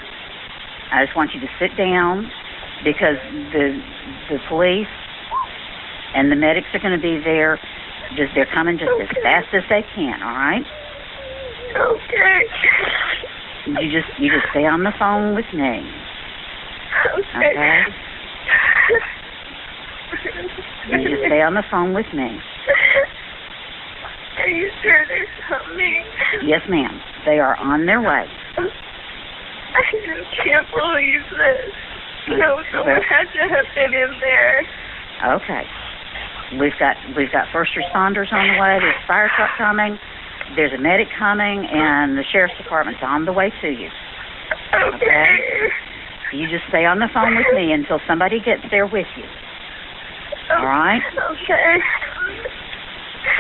I 0.92 1.04
just 1.06 1.16
want 1.16 1.34
you 1.34 1.40
to 1.42 1.50
sit 1.60 1.76
down 1.76 2.32
because 2.84 3.18
the 3.52 3.82
the 4.30 4.40
police 4.48 4.88
and 6.16 6.32
the 6.32 6.36
medics 6.36 6.68
are 6.74 6.80
going 6.80 6.94
to 6.96 7.02
be 7.02 7.18
there. 7.24 7.60
Just 8.16 8.34
they're 8.36 8.46
coming 8.54 8.78
just 8.78 8.92
as 9.02 9.10
fast 9.24 9.48
as 9.54 9.64
they 9.70 9.84
can. 9.96 10.22
All 10.22 10.32
right. 10.34 10.66
Okay. 11.76 12.48
You 13.66 13.88
just 13.92 14.12
you 14.20 14.28
just 14.28 14.48
stay 14.52 14.68
on 14.68 14.84
the 14.84 14.92
phone 15.00 15.36
with 15.36 15.48
me. 15.54 15.88
Okay. 17.32 17.56
Okay. 17.56 17.80
You 20.92 21.10
just 21.10 21.24
stay 21.28 21.42
on 21.42 21.54
the 21.56 21.64
phone 21.72 21.94
with 21.94 22.08
me. 22.14 22.28
Are 24.40 24.50
you 24.50 24.70
sure 24.84 25.06
they're 25.08 25.28
coming? 25.48 26.04
Yes, 26.44 26.60
ma'am. 26.68 27.00
They 27.26 27.40
are 27.40 27.56
on 27.56 27.86
their 27.86 28.02
way. 28.02 28.28
I 28.60 29.82
just 29.92 30.28
can't 30.44 30.68
believe 30.76 31.24
this. 31.32 31.72
No, 32.36 32.60
someone 32.72 33.00
had 33.08 33.32
to 33.32 33.48
have 33.48 33.68
been 33.76 33.94
in 33.96 34.12
there. 34.20 34.68
Okay. 35.40 35.64
We've 36.60 36.76
got 36.80 36.98
we've 37.16 37.32
got 37.32 37.48
first 37.54 37.72
responders 37.80 38.32
on 38.34 38.44
the 38.44 38.60
way. 38.60 38.78
There's 38.84 38.96
a 38.96 39.08
fire 39.08 39.32
truck 39.36 39.56
coming. 39.58 39.98
There's 40.56 40.74
a 40.74 40.82
medic 40.82 41.08
coming, 41.18 41.66
and 41.66 42.18
the 42.18 42.24
sheriff's 42.32 42.58
department's 42.58 43.02
on 43.02 43.26
the 43.26 43.34
way 43.34 43.52
to 43.62 43.70
you. 43.70 43.90
Okay. 44.74 45.28
You 46.34 46.48
just 46.50 46.66
stay 46.70 46.86
on 46.86 47.00
the 47.00 47.10
phone 47.14 47.36
with 47.36 47.48
me 47.54 47.72
until 47.74 48.00
somebody 48.08 48.40
gets 48.40 48.62
there 48.70 48.86
with 48.86 49.08
you. 49.18 49.26
All 50.58 50.66
right. 50.66 51.02
Okay. 51.32 51.78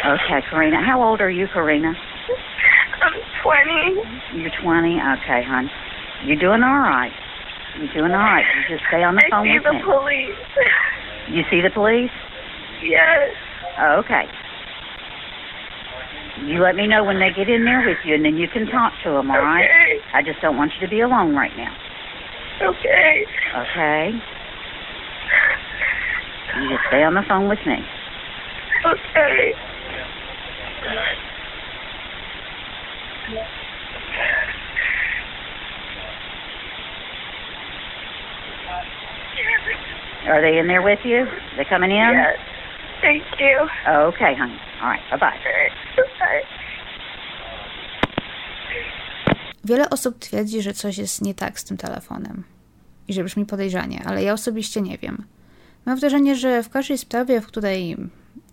Okay, 0.05 0.41
Karina. 0.49 0.83
How 0.83 1.01
old 1.01 1.21
are 1.21 1.29
you, 1.29 1.47
Karina? 1.53 1.93
I'm 3.01 3.13
20. 4.33 4.41
You're 4.41 4.51
20. 4.61 4.99
Okay, 5.21 5.41
hon. 5.45 5.69
You're 6.25 6.39
doing 6.39 6.63
all 6.63 6.79
right. 6.79 7.11
You're 7.77 7.93
doing 7.93 8.11
all 8.11 8.21
right. 8.21 8.45
You 8.55 8.77
just 8.77 8.87
stay 8.87 9.03
on 9.03 9.15
the 9.15 9.23
I 9.25 9.29
phone 9.29 9.45
see 9.45 9.57
the 9.57 9.79
police. 9.83 10.37
You 11.29 11.43
see 11.49 11.61
the 11.61 11.71
police? 11.73 12.13
Yes. 12.83 13.33
Okay. 13.99 14.25
You 16.41 16.61
let 16.61 16.75
me 16.75 16.87
know 16.87 17.03
when 17.03 17.19
they 17.19 17.29
get 17.31 17.47
in 17.49 17.63
there 17.63 17.85
with 17.85 17.97
you, 18.05 18.15
and 18.15 18.25
then 18.25 18.37
you 18.37 18.47
can 18.49 18.65
talk 18.65 18.93
to 19.03 19.11
them. 19.11 19.29
All 19.29 19.37
right. 19.37 19.65
Okay. 19.65 19.99
I 20.13 20.21
just 20.23 20.41
don't 20.41 20.57
want 20.57 20.73
you 20.73 20.85
to 20.85 20.89
be 20.89 21.01
alone 21.01 21.35
right 21.35 21.55
now. 21.55 21.75
Okay. 22.61 23.25
Okay. 23.55 24.11
You 26.57 26.69
just 26.69 26.83
stay 26.89 27.03
on 27.03 27.13
the 27.13 27.23
phone 27.27 27.47
with 27.47 27.59
me. 27.65 27.77
Okay. 28.85 29.53
Are 40.27 40.41
they 40.41 40.57
in 40.57 40.67
there 40.67 40.81
with 40.81 40.99
you? 41.03 41.25
They 41.57 41.65
coming 41.65 41.91
in? 41.91 41.97
Yes. 41.97 42.52
Thank 43.03 43.23
you. 43.39 43.55
Okay, 44.07 44.35
honey. 44.35 44.59
All 44.81 44.89
right. 44.89 45.09
Bye 45.09 45.19
bye. 45.19 45.39
Bye. 46.19 46.43
Wiele 49.65 49.89
osób 49.89 50.19
twierdzi, 50.19 50.61
że 50.61 50.73
coś 50.73 50.97
jest 50.97 51.21
nie 51.21 51.33
tak 51.33 51.59
z 51.59 51.63
tym 51.63 51.77
telefonem 51.77 52.43
i 53.07 53.13
że 53.13 53.23
brzmi 53.23 53.45
podejrzanie, 53.45 54.01
ale 54.05 54.23
ja 54.23 54.33
osobiście 54.33 54.81
nie 54.81 54.97
wiem. 54.97 55.25
Mam 55.85 55.99
wrażenie, 55.99 56.35
że 56.35 56.63
w 56.63 56.69
każdej 56.69 56.97
sprawie, 56.97 57.41
w 57.41 57.47
której 57.47 57.97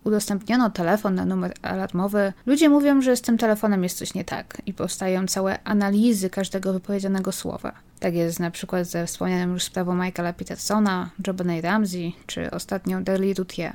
udostępniono 0.03 0.69
telefon 0.69 1.15
na 1.15 1.25
numer 1.25 1.53
alarmowy, 1.61 2.33
ludzie 2.45 2.69
mówią, 2.69 3.01
że 3.01 3.15
z 3.15 3.21
tym 3.21 3.37
telefonem 3.37 3.83
jest 3.83 3.97
coś 3.97 4.13
nie 4.13 4.25
tak 4.25 4.61
i 4.65 4.73
powstają 4.73 5.27
całe 5.27 5.63
analizy 5.63 6.29
każdego 6.29 6.73
wypowiedzianego 6.73 7.31
słowa. 7.31 7.71
Tak 7.99 8.13
jest 8.15 8.39
na 8.39 8.51
przykład 8.51 8.87
ze 8.87 9.05
wspomnianą 9.05 9.53
już 9.53 9.63
sprawą 9.63 9.95
Michaela 9.95 10.33
Petersona, 10.33 11.09
Jobenej 11.27 11.61
Ramsey 11.61 12.13
czy 12.27 12.51
ostatnią 12.51 13.03
Darlie 13.03 13.33
Routier. 13.33 13.73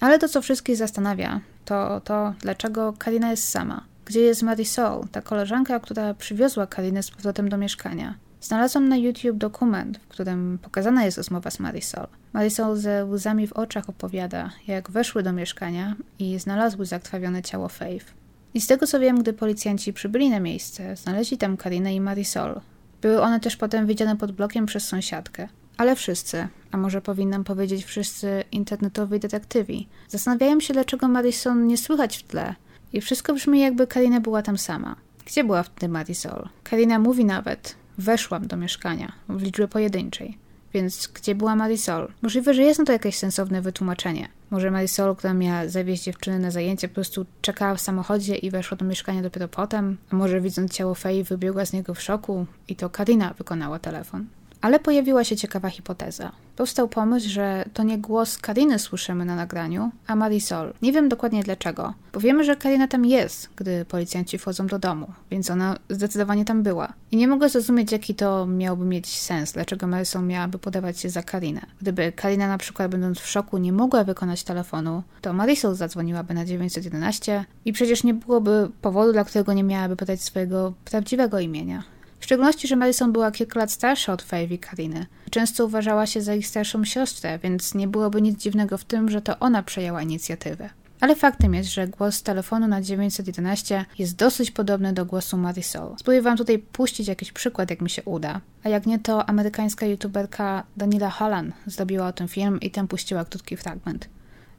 Ale 0.00 0.18
to, 0.18 0.28
co 0.28 0.42
wszystkich 0.42 0.76
zastanawia, 0.76 1.40
to 1.64 2.00
to, 2.00 2.34
dlaczego 2.40 2.94
Karina 2.98 3.30
jest 3.30 3.48
sama. 3.48 3.84
Gdzie 4.04 4.20
jest 4.20 4.42
Marisol, 4.42 5.08
ta 5.12 5.22
koleżanka, 5.22 5.80
która 5.80 6.14
przywiozła 6.14 6.66
Karinę 6.66 7.02
z 7.02 7.10
powrotem 7.10 7.48
do 7.48 7.56
mieszkania? 7.56 8.14
Znalazłam 8.40 8.88
na 8.88 8.96
YouTube 8.96 9.38
dokument, 9.38 9.98
w 9.98 10.08
którym 10.08 10.58
pokazana 10.62 11.04
jest 11.04 11.16
rozmowa 11.16 11.50
z 11.50 11.58
Marisol. 11.58 12.06
Marisol 12.32 12.76
ze 12.76 13.04
łzami 13.04 13.46
w 13.46 13.52
oczach 13.52 13.88
opowiada, 13.88 14.50
jak 14.66 14.90
weszły 14.90 15.22
do 15.22 15.32
mieszkania 15.32 15.96
i 16.18 16.38
znalazły 16.38 16.86
zakrwawione 16.86 17.42
ciało 17.42 17.68
Faith. 17.68 18.06
I 18.54 18.60
z 18.60 18.66
tego 18.66 18.86
co 18.86 19.00
wiem, 19.00 19.20
gdy 19.20 19.32
policjanci 19.32 19.92
przybyli 19.92 20.30
na 20.30 20.40
miejsce, 20.40 20.96
znaleźli 20.96 21.38
tam 21.38 21.56
Karinę 21.56 21.94
i 21.94 22.00
Marisol. 22.00 22.60
Były 23.02 23.22
one 23.22 23.40
też 23.40 23.56
potem 23.56 23.86
widziane 23.86 24.16
pod 24.16 24.32
blokiem 24.32 24.66
przez 24.66 24.88
sąsiadkę. 24.88 25.48
Ale 25.80 25.96
wszyscy, 25.96 26.48
a 26.70 26.76
może 26.76 27.00
powinnam 27.02 27.44
powiedzieć 27.44 27.84
wszyscy 27.84 28.44
internetowi 28.52 29.20
detektywi, 29.20 29.88
zastanawiają 30.08 30.60
się, 30.60 30.74
dlaczego 30.74 31.08
Marisol 31.08 31.66
nie 31.66 31.78
słychać 31.78 32.16
w 32.16 32.22
tle. 32.22 32.54
I 32.92 33.00
wszystko 33.00 33.34
brzmi, 33.34 33.60
jakby 33.60 33.86
Karina 33.86 34.20
była 34.20 34.42
tam 34.42 34.58
sama. 34.58 34.96
Gdzie 35.26 35.44
była 35.44 35.62
wtedy 35.62 35.88
Marisol? 35.92 36.48
Karina 36.64 36.98
mówi 36.98 37.24
nawet, 37.24 37.74
weszłam 37.98 38.46
do 38.46 38.56
mieszkania, 38.56 39.12
w 39.28 39.42
liczbie 39.42 39.68
pojedynczej. 39.68 40.38
Więc 40.74 41.08
gdzie 41.14 41.34
była 41.34 41.56
Marisol? 41.56 42.12
Możliwe, 42.22 42.54
że 42.54 42.62
jest 42.62 42.78
na 42.78 42.84
to 42.84 42.92
jakieś 42.92 43.16
sensowne 43.16 43.62
wytłumaczenie. 43.62 44.28
Może 44.50 44.70
Marisol, 44.70 45.16
która 45.16 45.34
miała 45.34 45.68
zawieźć 45.68 46.04
dziewczyny 46.04 46.38
na 46.38 46.50
zajęcie, 46.50 46.88
po 46.88 46.94
prostu 46.94 47.26
czekała 47.40 47.74
w 47.74 47.80
samochodzie 47.80 48.36
i 48.36 48.50
weszła 48.50 48.76
do 48.76 48.84
mieszkania 48.84 49.22
dopiero 49.22 49.48
potem? 49.48 49.96
A 50.10 50.16
może 50.16 50.40
widząc 50.40 50.72
ciało 50.72 50.94
Fei 50.94 51.24
wybiegła 51.24 51.64
z 51.64 51.72
niego 51.72 51.94
w 51.94 52.02
szoku 52.02 52.46
i 52.68 52.76
to 52.76 52.90
Karina 52.90 53.34
wykonała 53.38 53.78
telefon? 53.78 54.26
Ale 54.60 54.78
pojawiła 54.78 55.24
się 55.24 55.36
ciekawa 55.36 55.70
hipoteza. 55.70 56.32
Powstał 56.56 56.88
pomysł, 56.88 57.28
że 57.28 57.64
to 57.74 57.82
nie 57.82 57.98
głos 57.98 58.38
Kariny 58.38 58.78
słyszymy 58.78 59.24
na 59.24 59.36
nagraniu, 59.36 59.90
a 60.06 60.16
Marisol. 60.16 60.72
Nie 60.82 60.92
wiem 60.92 61.08
dokładnie 61.08 61.42
dlaczego, 61.42 61.94
bo 62.12 62.20
wiemy, 62.20 62.44
że 62.44 62.56
Karina 62.56 62.88
tam 62.88 63.04
jest, 63.04 63.48
gdy 63.56 63.84
policjanci 63.84 64.38
wchodzą 64.38 64.66
do 64.66 64.78
domu, 64.78 65.12
więc 65.30 65.50
ona 65.50 65.76
zdecydowanie 65.90 66.44
tam 66.44 66.62
była. 66.62 66.92
I 67.10 67.16
nie 67.16 67.28
mogę 67.28 67.48
zrozumieć, 67.48 67.92
jaki 67.92 68.14
to 68.14 68.46
miałby 68.46 68.84
mieć 68.84 69.20
sens, 69.20 69.52
dlaczego 69.52 69.86
Marisol 69.86 70.24
miałaby 70.24 70.58
podawać 70.58 71.00
się 71.00 71.10
za 71.10 71.22
Karinę. 71.22 71.60
Gdyby 71.80 72.12
Karina 72.12 72.48
na 72.48 72.58
przykład 72.58 72.90
będąc 72.90 73.18
w 73.18 73.28
szoku 73.28 73.58
nie 73.58 73.72
mogła 73.72 74.04
wykonać 74.04 74.44
telefonu, 74.44 75.02
to 75.20 75.32
Marisol 75.32 75.74
zadzwoniłaby 75.74 76.34
na 76.34 76.44
911 76.44 77.44
i 77.64 77.72
przecież 77.72 78.04
nie 78.04 78.14
byłoby 78.14 78.70
powodu, 78.82 79.12
dla 79.12 79.24
którego 79.24 79.52
nie 79.52 79.64
miałaby 79.64 79.96
podać 79.96 80.22
swojego 80.22 80.72
prawdziwego 80.84 81.40
imienia. 81.40 81.82
Szczególności, 82.30 82.68
że 82.68 82.76
Madison 82.76 83.12
była 83.12 83.30
kilka 83.30 83.60
lat 83.60 83.72
starsza 83.72 84.12
od 84.12 84.22
Faye 84.22 84.44
i 84.44 84.58
Kariny. 84.58 85.06
Często 85.30 85.66
uważała 85.66 86.06
się 86.06 86.22
za 86.22 86.34
ich 86.34 86.46
starszą 86.46 86.84
siostrę, 86.84 87.38
więc 87.38 87.74
nie 87.74 87.88
byłoby 87.88 88.22
nic 88.22 88.42
dziwnego 88.42 88.78
w 88.78 88.84
tym, 88.84 89.08
że 89.08 89.22
to 89.22 89.38
ona 89.38 89.62
przejęła 89.62 90.02
inicjatywę. 90.02 90.70
Ale 91.00 91.16
faktem 91.16 91.54
jest, 91.54 91.70
że 91.70 91.88
głos 91.88 92.14
z 92.14 92.22
telefonu 92.22 92.68
na 92.68 92.82
911 92.82 93.84
jest 93.98 94.16
dosyć 94.16 94.50
podobny 94.50 94.92
do 94.92 95.06
głosu 95.06 95.36
Marisol. 95.36 95.94
Spróbuję 95.98 96.22
wam 96.22 96.36
tutaj 96.36 96.58
puścić 96.58 97.08
jakiś 97.08 97.32
przykład, 97.32 97.70
jak 97.70 97.80
mi 97.80 97.90
się 97.90 98.02
uda. 98.02 98.40
A 98.64 98.68
jak 98.68 98.86
nie, 98.86 98.98
to 98.98 99.28
amerykańska 99.28 99.86
youtuberka 99.86 100.64
Daniela 100.76 101.10
Holland 101.10 101.54
zrobiła 101.66 102.06
o 102.06 102.12
tym 102.12 102.28
film 102.28 102.60
i 102.60 102.70
tam 102.70 102.88
puściła 102.88 103.24
krótki 103.24 103.56
fragment. 103.56 104.08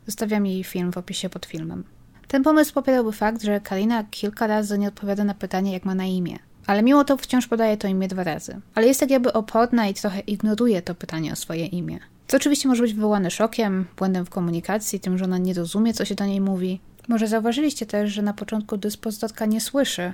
Zostawiam 0.06 0.46
jej 0.46 0.64
film 0.64 0.92
w 0.92 0.98
opisie 0.98 1.30
pod 1.30 1.46
filmem. 1.46 1.84
Ten 2.28 2.44
pomysł 2.44 2.74
popierałby 2.74 3.12
fakt, 3.12 3.42
że 3.42 3.62
Karina 3.62 4.04
kilka 4.04 4.48
razy 4.48 4.78
nie 4.78 4.88
odpowiada 4.88 5.24
na 5.24 5.34
pytanie, 5.34 5.74
jak 5.74 5.86
ma 5.86 5.96
na 5.96 6.06
imię. 6.06 6.40
Ale 6.68 6.84
mimo 6.84 7.04
to 7.04 7.18
wciąż 7.18 7.48
podaje 7.48 7.78
to 7.78 7.88
imię 7.88 8.08
dwa 8.08 8.24
razy. 8.24 8.62
Ale 8.76 8.88
jest 8.88 9.00
tak 9.00 9.10
jakby 9.10 9.34
oporna 9.34 9.88
i 9.88 9.94
trochę 9.94 10.20
ignoruje 10.20 10.82
to 10.82 10.96
pytanie 10.96 11.34
o 11.34 11.36
swoje 11.36 11.66
imię. 11.66 12.00
Co 12.28 12.38
oczywiście 12.38 12.68
może 12.68 12.84
być 12.84 12.94
wywołane 12.94 13.32
szokiem, 13.32 13.86
błędem 13.98 14.26
w 14.26 14.30
komunikacji, 14.30 15.00
tym, 15.00 15.18
że 15.18 15.26
ona 15.26 15.38
nie 15.38 15.54
rozumie, 15.54 15.94
co 15.94 16.06
się 16.06 16.16
do 16.16 16.26
niej 16.26 16.42
mówi. 16.42 16.80
Może 17.08 17.28
zauważyliście 17.28 17.86
też, 17.86 18.12
że 18.12 18.22
na 18.22 18.34
początku 18.34 18.78
dyspozytorka 18.78 19.46
nie 19.46 19.62
słyszy 19.62 20.14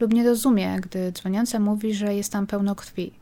lub 0.00 0.14
nie 0.14 0.24
rozumie, 0.24 0.80
gdy 0.80 1.12
dzwoniąca 1.12 1.58
mówi, 1.58 1.94
że 1.94 2.14
jest 2.14 2.32
tam 2.32 2.46
pełno 2.46 2.74
krwi. 2.74 3.12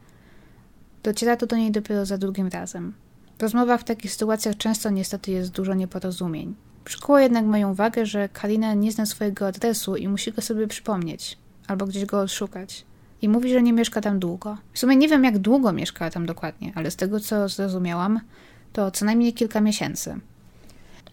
Dociera 1.02 1.36
to 1.36 1.46
do 1.46 1.56
niej 1.56 1.70
dopiero 1.70 2.06
za 2.06 2.18
drugim 2.18 2.48
razem. 2.48 2.94
W 3.38 3.42
rozmowach 3.42 3.80
w 3.80 3.84
takich 3.84 4.12
sytuacjach 4.12 4.56
często 4.56 4.90
niestety 4.90 5.30
jest 5.30 5.50
dużo 5.50 5.74
nieporozumień. 5.74 6.54
Przykuło 6.84 7.18
jednak 7.18 7.44
moją 7.44 7.70
uwagę, 7.70 8.06
że 8.06 8.28
Karina 8.28 8.74
nie 8.74 8.92
zna 8.92 9.06
swojego 9.06 9.46
adresu 9.46 9.96
i 9.96 10.08
musi 10.08 10.32
go 10.32 10.42
sobie 10.42 10.66
przypomnieć, 10.66 11.38
albo 11.66 11.86
gdzieś 11.86 12.04
go 12.04 12.20
odszukać. 12.20 12.84
I 13.22 13.28
mówi, 13.28 13.52
że 13.52 13.62
nie 13.62 13.72
mieszka 13.72 14.00
tam 14.00 14.18
długo. 14.18 14.58
W 14.72 14.78
sumie 14.78 14.96
nie 14.96 15.08
wiem, 15.08 15.24
jak 15.24 15.38
długo 15.38 15.72
mieszka 15.72 16.10
tam 16.10 16.26
dokładnie, 16.26 16.72
ale 16.74 16.90
z 16.90 16.96
tego 16.96 17.20
co 17.20 17.48
zrozumiałam, 17.48 18.20
to 18.72 18.90
co 18.90 19.04
najmniej 19.04 19.34
kilka 19.34 19.60
miesięcy. 19.60 20.20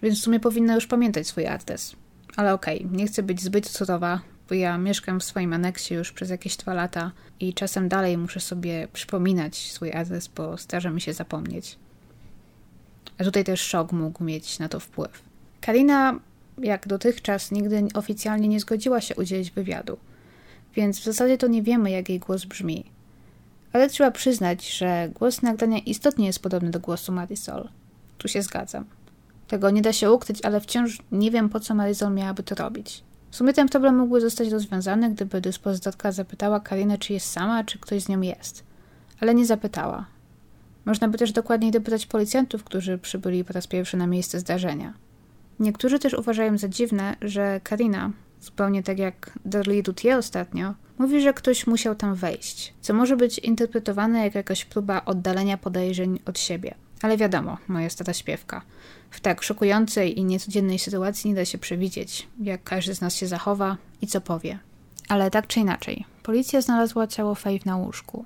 Więc 0.04 0.20
w 0.20 0.24
sumie 0.24 0.40
powinna 0.40 0.76
już 0.76 0.88
pamiętać 0.88 1.28
swój 1.28 1.48
adres. 1.48 1.96
Ale 2.36 2.54
okej, 2.54 2.86
okay, 2.86 2.98
nie 2.98 3.08
chcę 3.08 3.24
być 3.24 3.42
zbyt 3.42 3.70
surowa, 3.70 4.22
bo 4.50 4.56
ja 4.56 4.78
mieszkam 4.78 5.20
w 5.20 5.24
swoim 5.24 5.54
aneksie 5.54 5.94
już 5.94 6.12
przez 6.12 6.30
jakieś 6.30 6.58
dwa 6.58 6.74
lata 6.74 7.12
i 7.40 7.54
czasem 7.54 7.90
dalej 7.90 8.18
muszę 8.18 8.40
sobie 8.40 8.88
przypominać 8.94 9.72
swój 9.72 9.92
adres, 9.94 10.28
bo 10.28 10.58
zdarza 10.58 10.90
mi 10.90 11.02
się 11.02 11.14
zapomnieć. 11.14 11.78
A 13.18 13.24
tutaj 13.24 13.44
też 13.44 13.62
szok 13.62 13.92
mógł 13.92 14.24
mieć 14.24 14.60
na 14.60 14.70
to 14.70 14.80
wpływ. 14.80 15.24
Karina, 15.62 16.20
jak 16.58 16.88
dotychczas, 16.88 17.52
nigdy 17.52 17.88
oficjalnie 17.94 18.48
nie 18.48 18.60
zgodziła 18.60 19.02
się 19.02 19.16
udzielić 19.16 19.52
wywiadu, 19.52 19.98
więc 20.76 21.00
w 21.00 21.04
zasadzie 21.04 21.38
to 21.38 21.48
nie 21.48 21.64
wiemy, 21.64 21.92
jak 21.92 22.10
jej 22.10 22.20
głos 22.20 22.46
brzmi. 22.46 22.86
Ale 23.74 23.90
trzeba 23.90 24.12
przyznać, 24.12 24.78
że 24.78 25.10
głos 25.20 25.42
nagrania 25.42 25.80
istotnie 25.80 26.26
jest 26.26 26.40
podobny 26.40 26.72
do 26.72 26.80
głosu 26.80 27.12
Marisol. 27.12 27.70
Tu 28.18 28.28
się 28.28 28.42
zgadzam. 28.42 28.86
Tego 29.48 29.70
nie 29.70 29.82
da 29.82 29.94
się 29.94 30.12
ukryć, 30.12 30.42
ale 30.42 30.62
wciąż 30.62 30.98
nie 31.12 31.32
wiem, 31.32 31.50
po 31.50 31.60
co 31.60 31.76
Marisol 31.76 32.14
miałaby 32.14 32.44
to 32.44 32.56
robić. 32.56 33.04
W 33.32 33.36
sumie 33.36 33.54
ten 33.54 33.70
problem 33.70 33.98
mógłby 33.98 34.22
zostać 34.22 34.50
rozwiązany, 34.50 35.10
gdyby 35.10 35.42
dyspozytorka 35.42 36.12
zapytała 36.12 36.60
Karinę, 36.60 36.98
czy 36.98 37.14
jest 37.14 37.32
sama, 37.32 37.64
czy 37.64 37.80
ktoś 37.80 38.04
z 38.04 38.10
nią 38.10 38.22
jest. 38.22 38.64
Ale 39.20 39.36
nie 39.36 39.46
zapytała. 39.46 40.06
Można 40.86 41.08
by 41.08 41.18
też 41.18 41.32
dokładniej 41.32 41.72
dopytać 41.72 42.06
policjantów, 42.06 42.64
którzy 42.64 42.98
przybyli 42.98 43.44
po 43.44 43.54
raz 43.54 43.68
pierwszy 43.68 43.98
na 43.98 44.08
miejsce 44.08 44.40
zdarzenia. 44.40 44.94
Niektórzy 45.60 46.00
też 46.00 46.14
uważają 46.14 46.58
za 46.58 46.68
dziwne, 46.68 47.16
że 47.22 47.62
Karina, 47.64 48.12
zupełnie 48.42 48.84
tak 48.84 49.00
jak 49.00 49.40
Darlie 49.46 49.84
Dutier 49.84 50.18
ostatnio, 50.18 50.74
mówi, 50.98 51.22
że 51.22 51.34
ktoś 51.34 51.68
musiał 51.68 51.96
tam 51.96 52.16
wejść, 52.16 52.74
co 52.82 52.94
może 52.94 53.18
być 53.18 53.40
interpretowane 53.40 54.24
jak 54.24 54.36
jakaś 54.36 54.66
próba 54.66 55.06
oddalenia 55.06 55.58
podejrzeń 55.58 56.20
od 56.26 56.40
siebie. 56.40 56.76
Ale 57.02 57.18
wiadomo, 57.18 57.58
moja 57.68 57.90
stara 57.90 58.14
śpiewka. 58.14 58.62
W 59.10 59.20
tak 59.20 59.44
szokującej 59.44 60.20
i 60.20 60.26
niecodziennej 60.26 60.80
sytuacji 60.80 61.30
nie 61.30 61.36
da 61.36 61.46
się 61.46 61.58
przewidzieć, 61.58 62.28
jak 62.42 62.64
każdy 62.64 62.96
z 62.96 63.02
nas 63.02 63.16
się 63.16 63.28
zachowa 63.28 63.78
i 64.02 64.08
co 64.08 64.22
powie. 64.22 64.60
Ale 65.10 65.32
tak 65.32 65.48
czy 65.48 65.60
inaczej, 65.60 66.06
policja 66.24 66.62
znalazła 66.62 67.08
ciało 67.08 67.36
Faith 67.36 67.66
na 67.66 67.78
łóżku. 67.78 68.26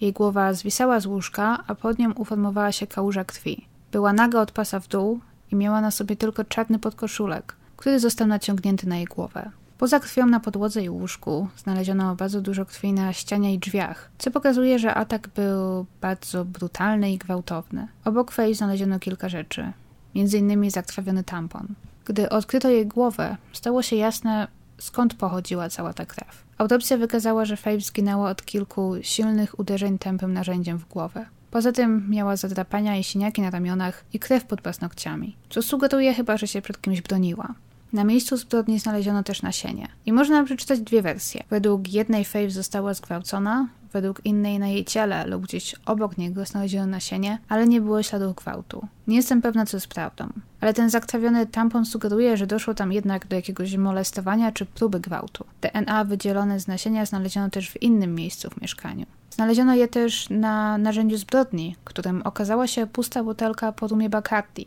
Jej 0.00 0.12
głowa 0.12 0.52
zwisała 0.52 1.00
z 1.00 1.06
łóżka, 1.06 1.64
a 1.66 1.74
pod 1.74 1.98
nią 1.98 2.12
uformowała 2.12 2.72
się 2.72 2.86
kałuża 2.86 3.24
krwi. 3.24 3.66
Była 3.92 4.12
naga 4.12 4.40
od 4.40 4.52
pasa 4.52 4.80
w 4.80 4.88
dół 4.88 5.20
i 5.52 5.56
miała 5.56 5.80
na 5.80 5.90
sobie 5.90 6.16
tylko 6.16 6.44
czarny 6.44 6.78
podkoszulek, 6.78 7.56
który 7.76 8.00
został 8.00 8.26
naciągnięty 8.26 8.88
na 8.88 8.96
jej 8.96 9.04
głowę. 9.04 9.50
Poza 9.78 10.00
krwią 10.00 10.26
na 10.26 10.40
podłodze 10.40 10.82
i 10.82 10.90
łóżku 10.90 11.48
znaleziono 11.56 12.16
bardzo 12.16 12.40
dużo 12.40 12.66
krwi 12.66 12.92
na 12.92 13.12
ścianie 13.12 13.54
i 13.54 13.58
drzwiach, 13.58 14.10
co 14.18 14.30
pokazuje, 14.30 14.78
że 14.78 14.94
atak 14.94 15.28
był 15.28 15.86
bardzo 16.00 16.44
brutalny 16.44 17.12
i 17.12 17.18
gwałtowny. 17.18 17.88
Obok 18.04 18.32
Fej 18.32 18.54
znaleziono 18.54 18.98
kilka 18.98 19.28
rzeczy, 19.28 19.72
m.in. 20.16 20.70
zakrwawiony 20.70 21.24
tampon. 21.24 21.66
Gdy 22.04 22.28
odkryto 22.28 22.68
jej 22.68 22.86
głowę, 22.86 23.36
stało 23.52 23.82
się 23.82 23.96
jasne, 23.96 24.48
skąd 24.78 25.14
pochodziła 25.14 25.68
cała 25.68 25.92
ta 25.92 26.06
krew. 26.06 26.44
Autopsja 26.58 26.96
wykazała, 26.96 27.44
że 27.44 27.56
Faith 27.56 27.86
zginęła 27.86 28.30
od 28.30 28.44
kilku 28.44 28.94
silnych 29.02 29.58
uderzeń 29.58 29.98
tępym 29.98 30.32
narzędziem 30.32 30.78
w 30.78 30.88
głowę. 30.88 31.26
Poza 31.50 31.72
tym 31.72 32.10
miała 32.10 32.36
zadrapania 32.36 32.96
i 32.96 33.04
siniaki 33.04 33.42
na 33.42 33.50
ramionach 33.50 34.04
i 34.12 34.18
krew 34.18 34.44
pod 34.44 34.60
paznokciami, 34.60 35.36
co 35.50 35.62
sugeruje 35.62 36.14
chyba, 36.14 36.36
że 36.36 36.46
się 36.46 36.62
przed 36.62 36.80
kimś 36.80 37.00
broniła. 37.00 37.54
Na 37.96 38.04
miejscu 38.04 38.36
zbrodni 38.36 38.78
znaleziono 38.78 39.22
też 39.22 39.42
nasienie. 39.42 39.88
I 40.06 40.12
można 40.12 40.44
przeczytać 40.44 40.80
dwie 40.80 41.02
wersje. 41.02 41.44
Według 41.50 41.88
jednej 41.92 42.24
Faith 42.24 42.54
została 42.54 42.94
zgwałcona, 42.94 43.68
według 43.92 44.20
innej 44.24 44.58
na 44.58 44.68
jej 44.68 44.84
ciele 44.84 45.26
lub 45.26 45.42
gdzieś 45.42 45.74
obok 45.86 46.18
niego 46.18 46.44
znaleziono 46.44 46.86
nasienie, 46.86 47.38
ale 47.48 47.66
nie 47.66 47.80
było 47.80 48.02
śladów 48.02 48.34
gwałtu. 48.34 48.86
Nie 49.06 49.16
jestem 49.16 49.42
pewna, 49.42 49.66
co 49.66 49.76
jest 49.76 49.88
prawdą. 49.88 50.28
Ale 50.60 50.74
ten 50.74 50.90
zakrwawiony 50.90 51.46
tampon 51.46 51.84
sugeruje, 51.84 52.36
że 52.36 52.46
doszło 52.46 52.74
tam 52.74 52.92
jednak 52.92 53.26
do 53.26 53.36
jakiegoś 53.36 53.76
molestowania 53.76 54.52
czy 54.52 54.66
próby 54.66 55.00
gwałtu. 55.00 55.44
DNA 55.60 56.04
wydzielone 56.04 56.60
z 56.60 56.68
nasienia 56.68 57.06
znaleziono 57.06 57.50
też 57.50 57.70
w 57.70 57.82
innym 57.82 58.14
miejscu 58.14 58.50
w 58.50 58.60
mieszkaniu. 58.60 59.06
Znaleziono 59.30 59.74
je 59.74 59.88
też 59.88 60.30
na 60.30 60.78
narzędziu 60.78 61.16
zbrodni, 61.16 61.76
którym 61.84 62.22
okazała 62.22 62.66
się 62.66 62.86
pusta 62.86 63.24
butelka 63.24 63.72
po 63.72 63.88
rumie 63.88 64.10
Bacardi, 64.10 64.66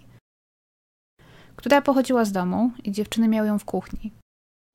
która 1.60 1.82
pochodziła 1.82 2.26
z 2.26 2.32
domu 2.32 2.72
i 2.84 2.92
dziewczyny 2.92 3.28
miały 3.28 3.48
ją 3.48 3.60
w 3.60 3.66
kuchni. 3.66 4.12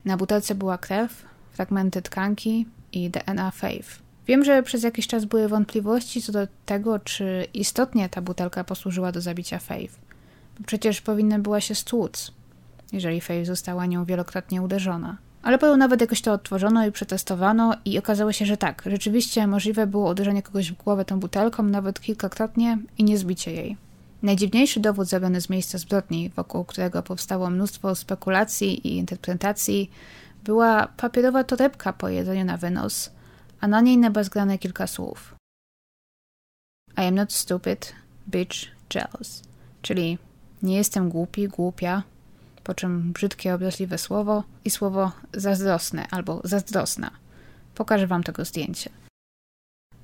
Na 0.05 0.17
butelce 0.17 0.55
była 0.55 0.79
krew, 0.79 1.25
fragmenty 1.53 2.03
tkanki 2.03 2.67
i 2.93 3.11
DNA 3.11 3.51
Faith. 3.51 3.89
Wiem, 4.27 4.45
że 4.45 4.63
przez 4.63 4.83
jakiś 4.83 5.07
czas 5.07 5.25
były 5.25 5.49
wątpliwości 5.49 6.23
co 6.23 6.33
do 6.33 6.47
tego, 6.67 6.99
czy 6.99 7.47
istotnie 7.55 8.09
ta 8.09 8.23
butelka 8.23 8.65
posłużyła 8.65 9.13
do 9.13 9.21
zabicia 9.21 9.59
Faith. 9.59 9.95
Bo 10.59 10.67
przecież 10.67 11.01
powinna 11.01 11.39
była 11.39 11.61
się 11.61 11.75
stłuc, 11.75 12.33
jeżeli 12.93 13.21
Faith 13.21 13.47
została 13.47 13.87
nią 13.87 14.05
wielokrotnie 14.05 14.63
uderzona. 14.63 15.17
Ale 15.43 15.59
potem 15.59 15.79
nawet 15.79 16.01
jakoś 16.01 16.23
to 16.23 16.33
odtworzono 16.33 16.87
i 16.87 16.93
przetestowano 16.93 17.75
i 17.85 17.99
okazało 17.99 18.33
się, 18.33 18.47
że 18.47 18.57
tak, 18.57 18.83
rzeczywiście 18.87 19.47
możliwe 19.47 19.87
było 19.87 20.11
uderzenie 20.11 20.43
kogoś 20.43 20.73
w 20.73 20.77
głowę 20.77 21.05
tą 21.05 21.21
butelką 21.21 21.63
nawet 21.63 22.01
kilkakrotnie 22.01 22.79
i 22.99 23.05
nie 23.05 23.19
zbicie 23.19 23.53
jej. 23.53 23.84
Najdziwniejszy 24.25 24.81
dowód 24.81 25.09
zebrany 25.09 25.41
z 25.41 25.51
miejsca 25.51 25.79
zbrodni, 25.79 26.31
wokół 26.31 26.65
którego 26.65 27.03
powstało 27.03 27.51
mnóstwo 27.51 27.95
spekulacji 27.95 28.87
i 28.89 28.97
interpretacji, 28.97 29.91
była 30.45 30.87
papierowa 30.87 31.45
torebka 31.45 31.93
po 31.93 32.09
jedzeniu 32.09 32.45
na 32.45 32.57
wynos, 32.57 33.11
a 33.61 33.69
na 33.69 33.81
niej 33.81 33.99
nabazgrane 33.99 34.59
kilka 34.59 34.87
słów. 34.87 35.35
I 36.97 37.01
am 37.01 37.15
not 37.15 37.33
stupid, 37.33 37.93
bitch, 38.29 38.57
jealous. 38.95 39.43
Czyli 39.83 40.19
nie 40.63 40.77
jestem 40.77 41.09
głupi, 41.09 41.49
głupia, 41.49 42.03
po 42.65 42.75
czym 42.75 43.13
brzydkie, 43.13 43.55
obraźliwe 43.55 43.99
słowo 43.99 44.45
i 44.65 44.71
słowo 44.71 45.13
zazdrosne 45.33 46.07
albo 46.11 46.41
zazdrosna. 46.45 47.11
Pokażę 47.75 48.07
wam 48.07 48.23
tego 48.23 48.45
zdjęcie. 48.45 49.04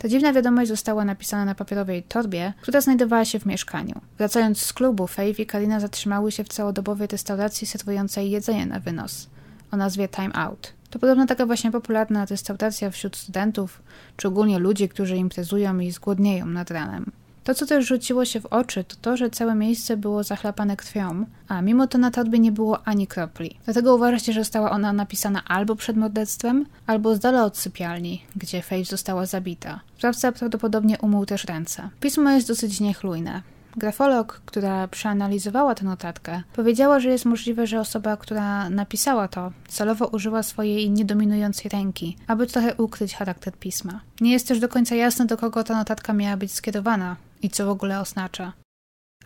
Ta 0.03 0.09
dziwna 0.09 0.33
wiadomość 0.33 0.69
została 0.69 1.05
napisana 1.05 1.45
na 1.45 1.55
papierowej 1.55 2.03
torbie, 2.03 2.53
która 2.61 2.81
znajdowała 2.81 3.25
się 3.25 3.39
w 3.39 3.47
mieszkaniu. 3.47 4.01
Wracając 4.19 4.63
z 4.63 4.73
klubu, 4.73 5.07
Faith 5.07 5.41
i 5.41 5.47
Karina 5.47 5.81
zatrzymały 5.81 6.33
się 6.33 6.45
w 6.45 6.49
całodobowej 6.49 7.07
restauracji 7.07 7.67
serwującej 7.67 8.31
jedzenie 8.31 8.67
na 8.67 8.81
wynos 8.81 9.29
o 9.71 9.77
nazwie 9.77 10.09
Time 10.09 10.35
Out. 10.35 10.73
To 10.91 10.99
podobno 10.99 11.27
taka 11.27 11.47
właśnie 11.47 11.71
popularna 11.71 12.25
restauracja 12.25 12.91
wśród 12.91 13.17
studentów, 13.17 13.83
czy 14.17 14.29
ogólnie 14.29 14.59
ludzi, 14.59 14.89
którzy 14.89 15.17
imprezują 15.17 15.79
i 15.79 15.91
zgłodnieją 15.91 16.47
nad 16.47 16.71
ranem. 16.71 17.13
To, 17.45 17.55
co 17.55 17.67
też 17.67 17.87
rzuciło 17.87 18.25
się 18.25 18.41
w 18.41 18.47
oczy, 18.47 18.85
to 18.85 18.97
to, 19.01 19.17
że 19.17 19.31
całe 19.31 19.55
miejsce 19.55 19.97
było 19.97 20.23
zachlapane 20.23 20.77
krwią, 20.77 21.27
a 21.49 21.63
mimo 21.63 21.87
to 21.87 21.99
na 21.99 22.11
torbie 22.11 22.39
nie 22.39 22.53
było 22.53 22.83
ani 22.85 23.07
kropli. 23.07 23.57
Dlatego 23.65 23.95
uważacie, 23.95 24.33
że 24.33 24.41
została 24.41 24.71
ona 24.71 24.93
napisana 24.93 25.45
albo 25.45 25.77
przed 25.77 25.97
morderstwem, 25.97 26.67
albo 26.87 27.15
z 27.15 27.19
dala 27.19 27.45
od 27.45 27.59
sypialni, 27.59 28.25
gdzie 28.37 28.63
Faith 28.63 28.91
została 28.91 29.27
zabita. 29.27 29.81
Sprawca 29.99 30.33
prawdopodobnie 30.33 30.99
umył 30.99 31.27
też 31.27 31.45
ręce. 31.45 31.89
Pismo 32.01 32.31
jest 32.31 32.49
dosyć 32.49 32.81
niechlujne. 32.81 33.43
Grafolog, 33.77 34.41
która 34.47 34.89
przeanalizowała 34.89 35.75
tę 35.75 35.85
notatkę, 35.85 36.43
powiedziała, 36.53 37.01
że 37.01 37.09
jest 37.09 37.25
możliwe, 37.25 37.67
że 37.67 37.81
osoba, 37.81 38.17
która 38.17 38.71
napisała 38.71 39.29
to, 39.29 39.53
celowo 39.69 40.07
użyła 40.07 40.43
swojej 40.43 40.91
niedominującej 40.91 41.71
ręki, 41.71 42.17
aby 42.27 42.47
trochę 42.47 42.75
ukryć 42.75 43.15
charakter 43.15 43.55
pisma. 43.55 44.01
Nie 44.21 44.33
jest 44.33 44.49
też 44.49 44.61
do 44.61 44.69
końca 44.69 44.95
jasne, 44.95 45.27
do 45.27 45.37
kogo 45.37 45.65
ta 45.65 45.77
notatka 45.77 46.13
miała 46.13 46.37
być 46.37 46.53
skierowana 46.53 47.17
i 47.43 47.51
co 47.51 47.67
w 47.67 47.69
ogóle 47.69 48.01
oznacza. 48.01 48.53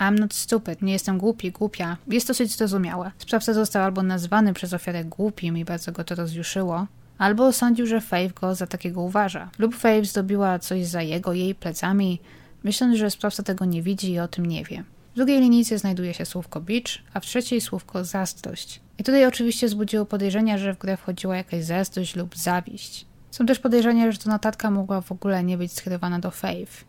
I'm 0.00 0.18
not 0.20 0.34
stupid, 0.34 0.82
nie 0.82 0.92
jestem 0.92 1.18
głupi, 1.18 1.52
głupia. 1.52 1.96
Jest 2.08 2.28
dosyć 2.28 2.56
zrozumiałe. 2.56 3.10
Sprawca 3.18 3.52
został 3.52 3.82
albo 3.82 4.02
nazwany 4.02 4.54
przez 4.54 4.72
ofiarę 4.72 5.04
głupim 5.04 5.58
i 5.58 5.64
bardzo 5.64 5.92
go 5.92 6.04
to 6.04 6.14
rozjuszyło, 6.14 6.86
albo 7.18 7.52
sądził, 7.52 7.86
że 7.86 8.00
Faith 8.00 8.34
go 8.40 8.54
za 8.54 8.66
takiego 8.66 9.00
uważa. 9.00 9.50
Lub 9.58 9.74
Faith 9.76 10.12
zrobiła 10.12 10.58
coś 10.58 10.86
za 10.86 11.02
jego, 11.02 11.32
jej 11.32 11.54
plecami, 11.54 12.20
myśląc, 12.64 12.96
że 12.96 13.10
sprawca 13.10 13.42
tego 13.42 13.64
nie 13.64 13.82
widzi 13.82 14.12
i 14.12 14.18
o 14.18 14.28
tym 14.28 14.46
nie 14.46 14.64
wie. 14.64 14.84
W 15.12 15.16
drugiej 15.16 15.40
linijce 15.40 15.78
znajduje 15.78 16.14
się 16.14 16.26
słówko 16.26 16.60
bitch, 16.60 16.92
a 17.12 17.20
w 17.20 17.24
trzeciej 17.24 17.60
słówko 17.60 18.04
zazdrość. 18.04 18.80
I 18.98 19.04
tutaj 19.04 19.26
oczywiście 19.26 19.66
wzbudziło 19.66 20.06
podejrzenia, 20.06 20.58
że 20.58 20.74
w 20.74 20.78
grę 20.78 20.96
wchodziła 20.96 21.36
jakaś 21.36 21.64
zazdrość 21.64 22.16
lub 22.16 22.36
zawiść. 22.36 23.06
Są 23.30 23.46
też 23.46 23.58
podejrzenia, 23.58 24.12
że 24.12 24.18
to 24.18 24.30
notatka 24.30 24.70
mogła 24.70 25.00
w 25.00 25.12
ogóle 25.12 25.44
nie 25.44 25.58
być 25.58 25.72
skierowana 25.72 26.18
do 26.18 26.30
Faith. 26.30 26.84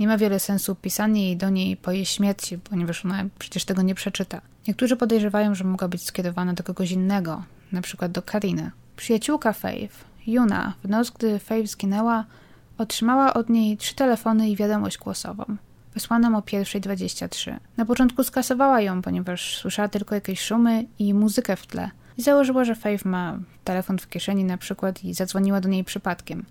Nie 0.00 0.08
ma 0.08 0.18
wiele 0.18 0.40
sensu 0.40 0.74
pisanie 0.74 1.24
jej 1.24 1.36
do 1.36 1.50
niej 1.50 1.76
po 1.76 1.92
jej 1.92 2.06
śmierci, 2.06 2.58
ponieważ 2.58 3.04
ona 3.04 3.24
przecież 3.38 3.64
tego 3.64 3.82
nie 3.82 3.94
przeczyta. 3.94 4.40
Niektórzy 4.68 4.96
podejrzewają, 4.96 5.54
że 5.54 5.64
mogła 5.64 5.88
być 5.88 6.02
skierowana 6.02 6.52
do 6.54 6.62
kogoś 6.62 6.90
innego, 6.90 7.42
na 7.72 7.82
przykład 7.82 8.12
do 8.12 8.22
Kariny. 8.22 8.70
Przyjaciółka 8.96 9.52
Faith, 9.52 9.94
Juna, 10.26 10.74
w 10.84 10.88
noc, 10.88 11.10
gdy 11.10 11.38
Faith 11.38 11.70
zginęła, 11.70 12.24
otrzymała 12.78 13.34
od 13.34 13.48
niej 13.48 13.76
trzy 13.76 13.94
telefony 13.94 14.50
i 14.50 14.56
wiadomość 14.56 14.98
głosową. 14.98 15.44
Wysłaną 15.94 16.36
o 16.38 16.40
1.23. 16.40 17.56
Na 17.76 17.84
początku 17.84 18.24
skasowała 18.24 18.80
ją, 18.80 19.02
ponieważ 19.02 19.56
słyszała 19.56 19.88
tylko 19.88 20.14
jakieś 20.14 20.40
szumy 20.40 20.84
i 20.98 21.14
muzykę 21.14 21.56
w 21.56 21.66
tle. 21.66 21.90
I 22.18 22.22
założyła, 22.22 22.64
że 22.64 22.74
Faith 22.74 23.04
ma 23.04 23.38
telefon 23.64 23.98
w 23.98 24.08
kieszeni 24.08 24.44
na 24.44 24.56
przykład 24.56 25.04
i 25.04 25.14
zadzwoniła 25.14 25.60
do 25.60 25.68
niej 25.68 25.84
przypadkiem. 25.84 26.44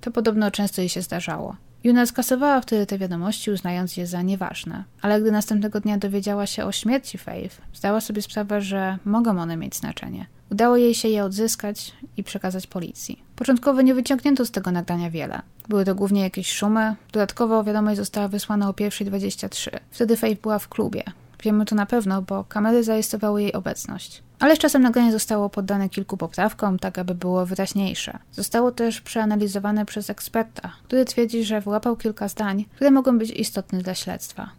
To 0.00 0.10
podobno 0.10 0.50
często 0.50 0.80
jej 0.80 0.88
się 0.88 1.02
zdarzało. 1.02 1.56
Juna 1.84 2.06
skasowała 2.06 2.60
wtedy 2.60 2.86
te 2.86 2.98
wiadomości, 2.98 3.50
uznając 3.50 3.96
je 3.96 4.06
za 4.06 4.22
nieważne. 4.22 4.84
Ale 5.02 5.20
gdy 5.20 5.32
następnego 5.32 5.80
dnia 5.80 5.98
dowiedziała 5.98 6.46
się 6.46 6.64
o 6.64 6.72
śmierci 6.72 7.18
Faith, 7.18 7.60
zdała 7.74 8.00
sobie 8.00 8.22
sprawę, 8.22 8.60
że 8.60 8.98
mogą 9.04 9.40
one 9.40 9.56
mieć 9.56 9.76
znaczenie. 9.76 10.26
Udało 10.52 10.76
jej 10.76 10.94
się 10.94 11.08
je 11.08 11.24
odzyskać 11.24 11.92
i 12.16 12.24
przekazać 12.24 12.66
policji. 12.66 13.22
Początkowo 13.36 13.82
nie 13.82 13.94
wyciągnięto 13.94 14.44
z 14.44 14.50
tego 14.50 14.70
nagrania 14.70 15.10
wiele. 15.10 15.42
Były 15.68 15.84
to 15.84 15.94
głównie 15.94 16.20
jakieś 16.22 16.52
szumy. 16.52 16.94
Dodatkowo 17.12 17.64
wiadomość 17.64 17.96
została 17.96 18.28
wysłana 18.28 18.68
o 18.68 18.72
1.23. 18.72 19.78
Wtedy 19.90 20.16
Faith 20.16 20.42
była 20.42 20.58
w 20.58 20.68
klubie. 20.68 21.02
Wiemy 21.42 21.64
to 21.64 21.74
na 21.74 21.86
pewno, 21.86 22.22
bo 22.22 22.44
kamery 22.44 22.84
zarejestrowały 22.84 23.42
jej 23.42 23.52
obecność. 23.52 24.22
Ale 24.38 24.56
z 24.56 24.58
czasem 24.58 24.82
nagranie 24.82 25.12
zostało 25.12 25.50
poddane 25.50 25.88
kilku 25.88 26.16
poprawkom, 26.16 26.78
tak 26.78 26.98
aby 26.98 27.14
było 27.14 27.46
wyraźniejsze. 27.46 28.18
Zostało 28.32 28.72
też 28.72 29.00
przeanalizowane 29.00 29.86
przez 29.86 30.10
eksperta, 30.10 30.72
który 30.84 31.04
twierdzi, 31.04 31.44
że 31.44 31.60
wyłapał 31.60 31.96
kilka 31.96 32.28
zdań, 32.28 32.64
które 32.74 32.90
mogą 32.90 33.18
być 33.18 33.30
istotne 33.30 33.78
dla 33.78 33.94
śledztwa. 33.94 34.50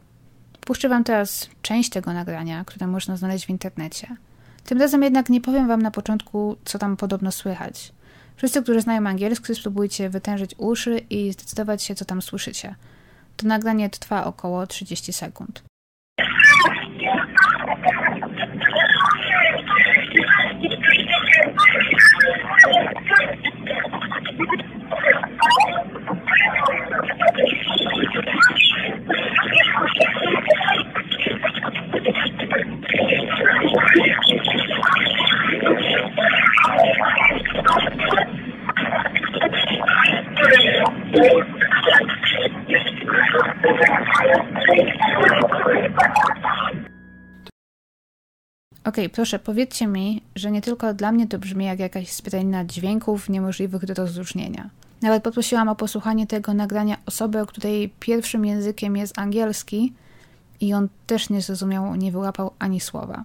Puszczę 0.62 0.90
Wam 0.90 1.04
teraz 1.04 1.50
część 1.62 1.90
tego 1.90 2.14
nagrania, 2.14 2.66
które 2.66 2.88
można 2.88 3.18
znaleźć 3.18 3.46
w 3.46 3.50
internecie. 3.50 4.08
Tym 4.66 4.82
razem 4.82 5.04
jednak 5.04 5.30
nie 5.30 5.42
powiem 5.42 5.68
Wam 5.68 5.82
na 5.82 5.92
początku, 5.92 6.56
co 6.66 6.80
tam 6.80 6.98
podobno 6.98 7.32
słychać. 7.32 7.92
Wszyscy, 8.36 8.64
którzy 8.64 8.82
znają 8.82 9.08
angielski, 9.08 9.56
spróbujcie 9.56 10.10
wytężyć 10.10 10.52
uszy 10.58 10.98
i 10.98 11.32
zdecydować 11.32 11.84
się, 11.84 11.96
co 11.96 12.06
tam 12.06 12.22
słyszycie. 12.22 12.76
To 13.38 13.48
nagranie 13.48 13.90
trwa 13.90 14.26
około 14.26 14.68
30 14.68 15.14
sekund. 15.14 15.64
Okej, 48.86 49.06
okay, 49.06 49.10
proszę, 49.10 49.40
powiedzcie 49.40 49.88
mi, 49.88 50.22
że 50.36 50.52
nie 50.52 50.62
tylko 50.62 50.94
dla 50.94 51.12
mnie 51.12 51.28
to 51.28 51.40
brzmi 51.40 51.66
jak 51.66 51.80
jakaś 51.80 52.10
spytanina 52.10 52.66
dźwięków 52.66 53.30
niemożliwych 53.30 53.86
do 53.86 53.94
rozróżnienia. 53.94 54.70
Nawet 55.06 55.24
poprosiłam 55.24 55.70
o 55.70 55.76
posłuchanie 55.76 56.28
tego 56.28 56.54
nagrania 56.54 56.98
osoby, 57.06 57.46
której 57.48 57.94
pierwszym 58.00 58.46
językiem 58.46 58.98
jest 58.98 59.20
angielski 59.20 59.94
i 60.60 60.74
on 60.74 60.88
też 61.08 61.30
nie 61.30 61.42
zrozumiał, 61.42 61.96
nie 61.96 62.12
wyłapał 62.12 62.52
ani 62.60 62.80
słowa. 62.80 63.24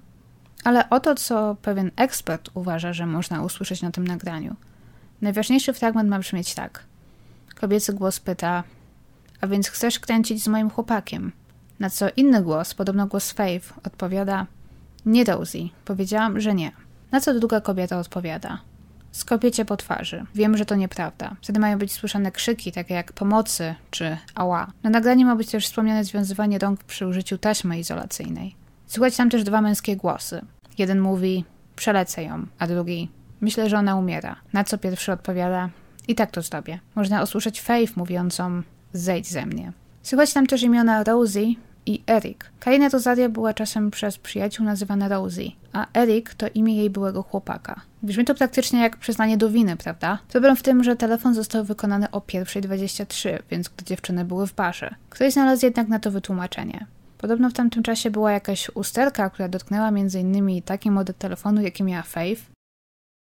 Ale 0.65 0.91
oto, 0.91 1.15
co 1.15 1.57
pewien 1.63 1.91
ekspert 1.97 2.51
uważa, 2.55 2.93
że 2.93 3.07
można 3.07 3.43
usłyszeć 3.43 3.83
na 3.83 3.91
tym 3.91 4.07
nagraniu. 4.07 4.57
Najważniejszy 5.21 5.73
fragment 5.73 6.09
ma 6.09 6.19
brzmieć 6.19 6.55
tak. 6.55 6.85
Kobiecy 7.61 7.93
głos 7.93 8.21
pyta, 8.21 8.65
a 9.41 9.47
więc 9.47 9.69
chcesz 9.69 9.99
kręcić 9.99 10.43
z 10.43 10.49
moim 10.49 10.71
chłopakiem? 10.71 11.33
Na 11.79 11.91
co 11.91 12.07
inny 12.17 12.43
głos, 12.43 12.75
podobno 12.75 13.07
głos 13.07 13.33
Faith, 13.33 13.73
odpowiada– 13.85 14.47
nie 15.07 15.25
Rosie. 15.25 15.69
Powiedziałam, 15.85 16.41
że 16.41 16.55
nie. 16.55 16.73
Na 17.11 17.21
co 17.21 17.35
druga 17.35 17.61
kobieta 17.61 17.99
odpowiada. 17.99 18.59
Skopię 19.13 19.51
cię 19.51 19.65
po 19.65 19.77
twarzy. 19.77 20.27
Wiem, 20.35 20.57
że 20.57 20.65
to 20.67 20.75
nieprawda. 20.75 21.37
Wtedy 21.43 21.61
mają 21.61 21.79
być 21.79 21.93
słyszane 21.93 22.33
krzyki, 22.33 22.73
takie 22.73 22.95
jak 22.95 23.13
pomocy 23.13 23.75
czy 23.91 24.17
ała. 24.35 24.73
Na 24.83 24.91
nagraniu 24.91 25.27
ma 25.27 25.37
być 25.37 25.51
też 25.51 25.67
wspomniane 25.67 26.05
związywanie 26.05 26.59
rąk 26.59 26.85
przy 26.85 27.07
użyciu 27.07 27.39
taśmy 27.39 27.79
izolacyjnej. 27.79 28.55
Słychać 28.87 29.17
tam 29.17 29.31
też 29.31 29.45
dwa 29.45 29.61
męskie 29.61 29.97
głosy. 29.97 30.41
Jeden 30.79 31.01
mówi, 31.01 31.45
przelecę 31.77 32.23
ją, 32.23 32.47
a 32.59 32.67
drugi, 32.67 33.11
myślę, 33.41 33.69
że 33.69 33.79
ona 33.79 33.97
umiera. 33.97 34.37
Na 34.53 34.65
co 34.65 34.79
pierwszy 34.79 35.13
odpowiada, 35.13 35.71
i 36.09 36.15
tak 36.15 36.31
to 36.31 36.43
zrobię. 36.43 36.79
Można 36.95 37.23
usłyszeć 37.23 37.61
Faith 37.61 37.97
mówiącą, 37.97 38.63
zejdź 38.93 39.29
ze 39.29 39.47
mnie. 39.47 39.73
Słychać 40.03 40.33
tam 40.33 40.47
też 40.47 40.63
imiona 40.63 41.05
Rosie, 41.05 41.55
i 41.87 42.03
Erik. 42.07 42.51
Karina 42.61 42.89
Rosaria 42.89 43.29
była 43.29 43.55
czasem 43.55 43.91
przez 43.91 44.19
przyjaciół 44.19 44.67
nazywana 44.67 45.09
Rosie, 45.09 45.51
a 45.73 45.87
Erik 46.01 46.35
to 46.35 46.47
imię 46.55 46.77
jej 46.77 46.91
byłego 46.91 47.23
chłopaka. 47.23 47.81
Brzmi 48.03 48.25
to 48.25 48.35
praktycznie 48.35 48.81
jak 48.81 48.97
przyznanie 48.97 49.37
do 49.37 49.51
winy, 49.51 49.77
prawda? 49.77 50.19
Problem 50.29 50.57
w 50.57 50.63
tym, 50.63 50.85
że 50.85 50.97
telefon 50.97 51.35
został 51.35 51.65
wykonany 51.65 52.11
o 52.11 52.21
1.23, 52.21 53.39
więc 53.51 53.69
gdy 53.69 53.85
dziewczyny 53.85 54.25
były 54.25 54.47
w 54.47 54.55
barze. 54.55 54.95
Ktoś 55.11 55.33
znalazł 55.33 55.67
jednak 55.67 55.89
na 55.89 55.99
to 55.99 56.11
wytłumaczenie. 56.11 56.87
Podobno 57.19 57.51
w 57.51 57.53
tamtym 57.53 57.83
czasie 57.83 58.11
była 58.11 58.33
jakaś 58.33 58.71
usterka, 58.75 59.31
która 59.31 59.49
dotknęła 59.49 59.89
m.in. 59.89 60.63
taki 60.63 60.91
model 60.91 61.15
telefonu, 61.15 61.63
jaki 61.63 61.85
miała 61.85 62.03
Faith, 62.03 62.43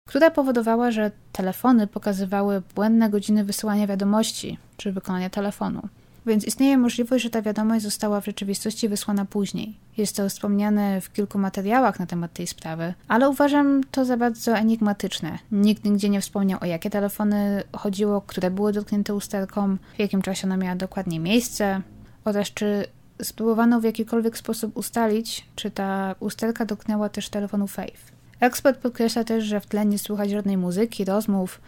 która 0.08 0.30
powodowała, 0.30 0.90
że 0.90 1.10
telefony 1.32 1.86
pokazywały 1.86 2.62
błędne 2.74 3.10
godziny 3.10 3.44
wysyłania 3.44 3.86
wiadomości 3.86 4.58
czy 4.76 4.92
wykonania 4.92 5.30
telefonu. 5.30 5.88
Więc 6.28 6.44
istnieje 6.44 6.78
możliwość, 6.78 7.24
że 7.24 7.30
ta 7.30 7.42
wiadomość 7.42 7.82
została 7.82 8.20
w 8.20 8.24
rzeczywistości 8.24 8.88
wysłana 8.88 9.24
później. 9.24 9.76
Jest 9.96 10.16
to 10.16 10.28
wspomniane 10.28 11.00
w 11.00 11.12
kilku 11.12 11.38
materiałach 11.38 11.98
na 11.98 12.06
temat 12.06 12.32
tej 12.32 12.46
sprawy, 12.46 12.94
ale 13.08 13.28
uważam 13.28 13.80
to 13.90 14.04
za 14.04 14.16
bardzo 14.16 14.56
enigmatyczne. 14.56 15.38
Nikt 15.52 15.84
nigdzie 15.84 16.08
nie 16.08 16.20
wspomniał, 16.20 16.58
o 16.62 16.66
jakie 16.66 16.90
telefony 16.90 17.62
chodziło, 17.76 18.20
które 18.20 18.50
były 18.50 18.72
dotknięte 18.72 19.14
usterką, 19.14 19.76
w 19.96 19.98
jakim 19.98 20.22
czasie 20.22 20.46
ona 20.46 20.56
miała 20.56 20.76
dokładnie 20.76 21.20
miejsce 21.20 21.82
oraz 22.24 22.50
czy 22.50 22.86
spróbowano 23.22 23.80
w 23.80 23.84
jakikolwiek 23.84 24.38
sposób 24.38 24.76
ustalić, 24.76 25.46
czy 25.56 25.70
ta 25.70 26.14
usterka 26.20 26.64
dotknęła 26.64 27.08
też 27.08 27.28
telefonu 27.28 27.66
Faith. 27.66 28.12
Ekspert 28.40 28.80
podkreśla 28.80 29.24
też, 29.24 29.44
że 29.44 29.60
w 29.60 29.66
tle 29.66 29.86
nie 29.86 29.98
słychać 29.98 30.30
żadnej 30.30 30.56
muzyki, 30.56 31.04
rozmów, 31.04 31.60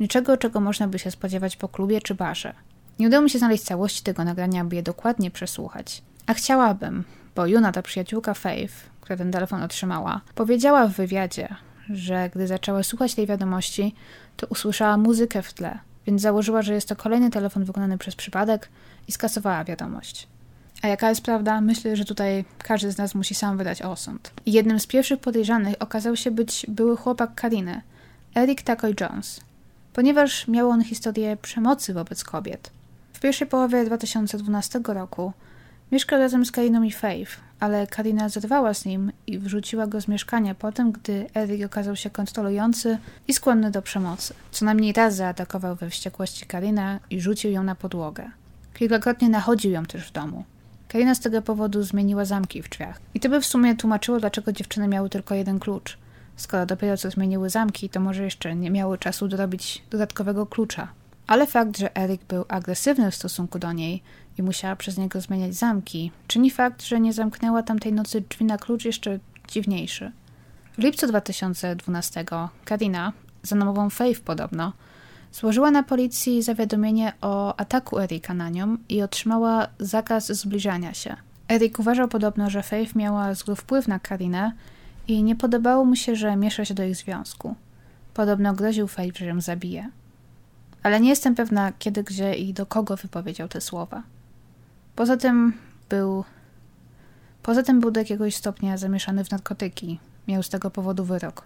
niczego, 0.00 0.36
czego 0.36 0.60
można 0.60 0.88
by 0.88 0.98
się 0.98 1.10
spodziewać 1.10 1.56
po 1.56 1.68
klubie 1.68 2.00
czy 2.00 2.14
barze. 2.14 2.54
Nie 2.98 3.06
udało 3.06 3.22
mi 3.22 3.30
się 3.30 3.38
znaleźć 3.38 3.62
całości 3.62 4.02
tego 4.02 4.24
nagrania, 4.24 4.60
aby 4.60 4.76
je 4.76 4.82
dokładnie 4.82 5.30
przesłuchać. 5.30 6.02
A 6.26 6.34
chciałabym, 6.34 7.04
bo 7.34 7.46
Juna, 7.46 7.72
ta 7.72 7.82
przyjaciółka 7.82 8.34
Faith, 8.34 8.74
która 9.00 9.16
ten 9.16 9.32
telefon 9.32 9.62
otrzymała, 9.62 10.20
powiedziała 10.34 10.86
w 10.86 10.92
wywiadzie, 10.92 11.48
że 11.90 12.30
gdy 12.34 12.46
zaczęła 12.46 12.82
słuchać 12.82 13.14
tej 13.14 13.26
wiadomości, 13.26 13.94
to 14.36 14.46
usłyszała 14.46 14.96
muzykę 14.96 15.42
w 15.42 15.52
tle, 15.52 15.78
więc 16.06 16.22
założyła, 16.22 16.62
że 16.62 16.74
jest 16.74 16.88
to 16.88 16.96
kolejny 16.96 17.30
telefon 17.30 17.64
wykonany 17.64 17.98
przez 17.98 18.16
przypadek 18.16 18.68
i 19.08 19.12
skasowała 19.12 19.64
wiadomość. 19.64 20.28
A 20.82 20.88
jaka 20.88 21.08
jest 21.08 21.22
prawda? 21.22 21.60
Myślę, 21.60 21.96
że 21.96 22.04
tutaj 22.04 22.44
każdy 22.58 22.92
z 22.92 22.98
nas 22.98 23.14
musi 23.14 23.34
sam 23.34 23.58
wydać 23.58 23.82
osąd. 23.82 24.32
Jednym 24.46 24.80
z 24.80 24.86
pierwszych 24.86 25.20
podejrzanych 25.20 25.74
okazał 25.80 26.16
się 26.16 26.30
być 26.30 26.66
były 26.68 26.96
chłopak 26.96 27.34
Kariny, 27.34 27.80
Eric 28.34 28.62
Takoy 28.62 28.94
Jones, 29.00 29.40
ponieważ 29.92 30.48
miał 30.48 30.70
on 30.70 30.84
historię 30.84 31.36
przemocy 31.36 31.94
wobec 31.94 32.24
kobiet 32.24 32.70
pierwszej 33.22 33.46
połowie 33.46 33.84
2012 33.84 34.80
roku 34.84 35.32
mieszkał 35.92 36.18
razem 36.18 36.46
z 36.46 36.52
Kariną 36.52 36.82
i 36.82 36.92
Faith, 36.92 37.32
ale 37.60 37.86
Karina 37.86 38.28
zerwała 38.28 38.74
z 38.74 38.84
nim 38.84 39.12
i 39.26 39.38
wrzuciła 39.38 39.86
go 39.86 40.00
z 40.00 40.08
mieszkania 40.08 40.54
potem, 40.54 40.92
gdy 40.92 41.26
Eric 41.34 41.66
okazał 41.66 41.96
się 41.96 42.10
kontrolujący 42.10 42.98
i 43.28 43.32
skłonny 43.32 43.70
do 43.70 43.82
przemocy. 43.82 44.34
Co 44.50 44.64
najmniej 44.64 44.92
raz 44.92 45.14
zaatakował 45.14 45.76
we 45.76 45.90
wściekłości 45.90 46.46
Karinę 46.46 47.00
i 47.10 47.20
rzucił 47.20 47.50
ją 47.50 47.62
na 47.62 47.74
podłogę. 47.74 48.30
Kilkakrotnie 48.74 49.28
nachodził 49.28 49.70
ją 49.70 49.86
też 49.86 50.08
w 50.08 50.12
domu. 50.12 50.44
Karina 50.88 51.14
z 51.14 51.20
tego 51.20 51.42
powodu 51.42 51.82
zmieniła 51.82 52.24
zamki 52.24 52.62
w 52.62 52.68
drzwiach. 52.68 53.00
I 53.14 53.20
to 53.20 53.28
by 53.28 53.40
w 53.40 53.46
sumie 53.46 53.76
tłumaczyło, 53.76 54.20
dlaczego 54.20 54.52
dziewczyny 54.52 54.88
miały 54.88 55.10
tylko 55.10 55.34
jeden 55.34 55.58
klucz. 55.58 55.98
Skoro 56.36 56.66
dopiero 56.66 56.96
co 56.96 57.10
zmieniły 57.10 57.50
zamki, 57.50 57.88
to 57.88 58.00
może 58.00 58.24
jeszcze 58.24 58.56
nie 58.56 58.70
miały 58.70 58.98
czasu 58.98 59.28
dorobić 59.28 59.82
dodatkowego 59.90 60.46
klucza. 60.46 61.01
Ale 61.32 61.46
fakt, 61.46 61.78
że 61.78 61.96
Erik 61.96 62.24
był 62.24 62.44
agresywny 62.48 63.10
w 63.10 63.14
stosunku 63.14 63.58
do 63.58 63.72
niej 63.72 64.02
i 64.38 64.42
musiała 64.42 64.76
przez 64.76 64.98
niego 64.98 65.20
zmieniać 65.20 65.54
zamki, 65.54 66.10
czyni 66.28 66.50
fakt, 66.50 66.82
że 66.82 67.00
nie 67.00 67.12
zamknęła 67.12 67.62
tamtej 67.62 67.92
nocy 67.92 68.20
drzwi 68.20 68.44
na 68.44 68.58
klucz 68.58 68.84
jeszcze 68.84 69.18
dziwniejszy. 69.48 70.12
W 70.78 70.78
lipcu 70.78 71.06
2012 71.06 72.24
Karina, 72.64 73.12
za 73.42 73.56
namową 73.56 73.90
Faith 73.90 74.20
podobno, 74.20 74.72
złożyła 75.32 75.70
na 75.70 75.82
policji 75.82 76.42
zawiadomienie 76.42 77.12
o 77.20 77.56
ataku 77.56 77.98
Erika 77.98 78.34
na 78.34 78.48
nią 78.48 78.76
i 78.88 79.02
otrzymała 79.02 79.66
zakaz 79.78 80.32
zbliżania 80.32 80.94
się. 80.94 81.16
Erik 81.48 81.78
uważał 81.78 82.08
podobno, 82.08 82.50
że 82.50 82.62
Faith 82.62 82.96
miała 82.96 83.34
zły 83.34 83.56
wpływ 83.56 83.88
na 83.88 83.98
Karinę 83.98 84.52
i 85.08 85.22
nie 85.22 85.36
podobało 85.36 85.84
mu 85.84 85.96
się, 85.96 86.16
że 86.16 86.36
miesza 86.36 86.64
się 86.64 86.74
do 86.74 86.84
ich 86.84 86.96
związku. 86.96 87.54
Podobno 88.14 88.54
groził 88.54 88.88
Faith, 88.88 89.18
że 89.18 89.26
ją 89.26 89.40
zabije. 89.40 89.90
Ale 90.82 91.00
nie 91.00 91.08
jestem 91.08 91.34
pewna, 91.34 91.72
kiedy, 91.78 92.02
gdzie 92.02 92.34
i 92.34 92.54
do 92.54 92.66
kogo 92.66 92.96
wypowiedział 92.96 93.48
te 93.48 93.60
słowa. 93.60 94.02
Poza 94.96 95.16
tym 95.16 95.52
był. 95.88 96.24
Poza 97.42 97.62
tym 97.62 97.80
był 97.80 97.90
do 97.90 98.00
jakiegoś 98.00 98.36
stopnia 98.36 98.76
zamieszany 98.76 99.24
w 99.24 99.30
narkotyki. 99.30 99.98
Miał 100.28 100.42
z 100.42 100.48
tego 100.48 100.70
powodu 100.70 101.04
wyrok. 101.04 101.44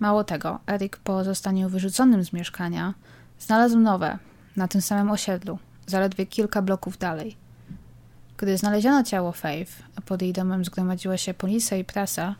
Mało 0.00 0.24
tego, 0.24 0.58
Erik 0.66 0.96
po 0.96 1.24
zostaniu 1.24 1.68
wyrzuconym 1.68 2.24
z 2.24 2.32
mieszkania 2.32 2.94
znalazł 3.38 3.78
nowe, 3.78 4.18
na 4.56 4.68
tym 4.68 4.82
samym 4.82 5.10
osiedlu, 5.10 5.58
zaledwie 5.86 6.26
kilka 6.26 6.62
bloków 6.62 6.98
dalej. 6.98 7.36
Gdy 8.36 8.58
znaleziono 8.58 9.02
ciało 9.02 9.32
Faith, 9.32 9.72
a 9.96 10.00
pod 10.00 10.22
jej 10.22 10.32
domem 10.32 10.64
zgromadziła 10.64 11.16
się 11.16 11.34
policja 11.34 11.76
i 11.76 11.84
prasa, 11.84 12.34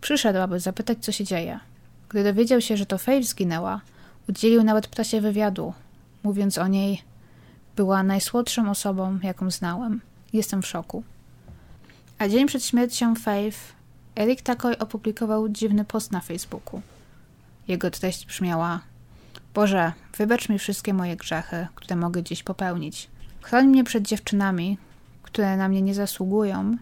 przyszedł, 0.00 0.38
aby 0.38 0.60
zapytać, 0.60 0.98
co 1.00 1.12
się 1.12 1.24
dzieje. 1.24 1.60
Gdy 2.08 2.24
dowiedział 2.24 2.60
się, 2.60 2.76
że 2.76 2.86
to 2.86 2.98
Faith 2.98 3.28
zginęła, 3.28 3.80
udzielił 4.28 4.64
nawet 4.64 4.86
prasie 4.86 5.20
wywiadu, 5.20 5.72
mówiąc 6.22 6.58
o 6.58 6.66
niej 6.66 7.02
była 7.76 8.02
najsłodszą 8.02 8.70
osobą, 8.70 9.18
jaką 9.22 9.50
znałem. 9.50 10.00
Jestem 10.32 10.62
w 10.62 10.66
szoku. 10.66 11.02
A 12.18 12.28
dzień 12.28 12.46
przed 12.46 12.64
śmiercią 12.64 13.14
Faith, 13.14 13.58
Eric 14.16 14.42
Takoy 14.42 14.78
opublikował 14.78 15.48
dziwny 15.48 15.84
post 15.84 16.12
na 16.12 16.20
Facebooku. 16.20 16.82
Jego 17.68 17.90
treść 17.90 18.26
brzmiała 18.26 18.80
Boże, 19.54 19.92
wybacz 20.16 20.48
mi 20.48 20.58
wszystkie 20.58 20.94
moje 20.94 21.16
grzechy, 21.16 21.66
które 21.74 21.96
mogę 21.96 22.22
dziś 22.22 22.42
popełnić. 22.42 23.08
Chroń 23.40 23.66
mnie 23.66 23.84
przed 23.84 24.08
dziewczynami, 24.08 24.78
które 25.22 25.56
na 25.56 25.68
mnie 25.68 25.82
nie 25.82 25.94
zasługują 25.94 26.76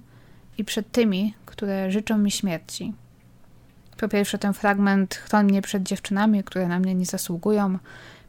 i 0.59 0.65
przed 0.65 0.93
tymi, 0.93 1.35
które 1.47 1.91
życzą 1.91 2.19
mi 2.19 2.31
śmierci. 2.31 2.93
Po 3.99 4.09
pierwsze, 4.09 4.39
ten 4.39 4.53
fragment 4.53 5.15
chroń 5.15 5.47
mnie 5.47 5.63
przed 5.63 5.83
dziewczynami, 5.83 6.45
które 6.45 6.69
na 6.69 6.79
mnie 6.79 6.95
nie 6.95 7.07
zasługują, 7.07 7.79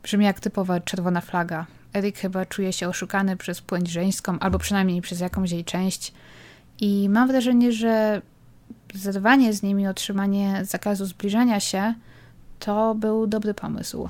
brzmi 0.04 0.26
jak 0.26 0.40
typowa 0.40 0.80
czerwona 0.80 1.22
flaga. 1.22 1.66
Erik 1.96 2.18
chyba 2.18 2.46
czuje 2.46 2.74
się 2.74 2.90
oszukany 2.90 3.38
przez 3.38 3.62
płeć 3.62 3.88
żeńską, 3.88 4.40
albo 4.40 4.60
przynajmniej 4.60 5.02
przez 5.02 5.20
jakąś 5.20 5.52
jej 5.52 5.66
część. 5.66 6.14
I 6.80 7.10
mam 7.10 7.28
wrażenie, 7.28 7.72
że 7.72 8.22
zerwanie 8.94 9.54
z 9.54 9.64
nimi, 9.64 9.88
otrzymanie 9.88 10.62
zakazu 10.66 11.06
zbliżania 11.06 11.60
się, 11.60 11.94
to 12.60 12.96
był 12.96 13.28
dobry 13.28 13.54
pomysł. 13.54 14.10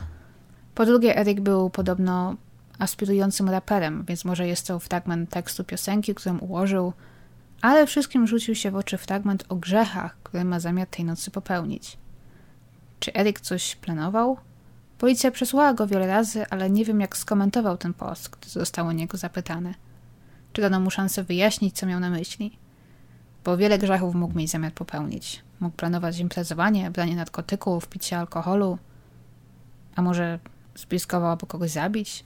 Po 0.75 0.85
drugie, 0.85 1.17
Erik 1.17 1.41
był 1.41 1.69
podobno 1.69 2.35
aspirującym 2.79 3.49
raperem, 3.49 4.03
więc 4.07 4.25
może 4.25 4.47
jest 4.47 4.67
to 4.67 4.79
fragment 4.79 5.29
tekstu 5.29 5.63
piosenki, 5.63 6.15
którą 6.15 6.37
ułożył, 6.37 6.93
ale 7.61 7.87
wszystkim 7.87 8.27
rzucił 8.27 8.55
się 8.55 8.71
w 8.71 8.75
oczy 8.75 8.97
fragment 8.97 9.45
o 9.49 9.55
grzechach, 9.55 10.17
które 10.23 10.43
ma 10.43 10.59
zamiar 10.59 10.87
tej 10.87 11.05
nocy 11.05 11.31
popełnić. 11.31 11.97
Czy 12.99 13.13
Erik 13.13 13.39
coś 13.39 13.75
planował? 13.75 14.37
Policja 14.97 15.31
przesłała 15.31 15.73
go 15.73 15.87
wiele 15.87 16.07
razy, 16.07 16.45
ale 16.49 16.69
nie 16.69 16.85
wiem, 16.85 17.01
jak 17.01 17.17
skomentował 17.17 17.77
ten 17.77 17.93
post, 17.93 18.29
gdy 18.29 18.49
został 18.49 18.87
o 18.87 18.91
niego 18.91 19.17
zapytany. 19.17 19.73
Czy 20.53 20.61
dano 20.61 20.79
mu 20.79 20.91
szansę 20.91 21.23
wyjaśnić, 21.23 21.75
co 21.75 21.85
miał 21.85 21.99
na 21.99 22.09
myśli? 22.09 22.57
Bo 23.43 23.57
wiele 23.57 23.77
grzechów 23.77 24.15
mógł 24.15 24.37
mieć 24.37 24.49
zamiar 24.49 24.73
popełnić. 24.73 25.43
Mógł 25.59 25.75
planować 25.75 26.19
imprezowanie, 26.19 26.91
branie 26.91 27.15
narkotyków, 27.15 27.87
picie 27.87 28.19
alkoholu, 28.19 28.77
a 29.95 30.01
może 30.01 30.39
spiskował, 30.75 31.31
aby 31.31 31.45
kogoś 31.45 31.71
zabić? 31.71 32.25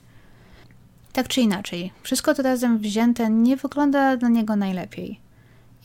Tak 1.12 1.28
czy 1.28 1.40
inaczej, 1.40 1.92
wszystko 2.02 2.34
to 2.34 2.42
razem 2.42 2.78
wzięte 2.78 3.30
nie 3.30 3.56
wygląda 3.56 4.16
dla 4.16 4.28
niego 4.28 4.56
najlepiej. 4.56 5.23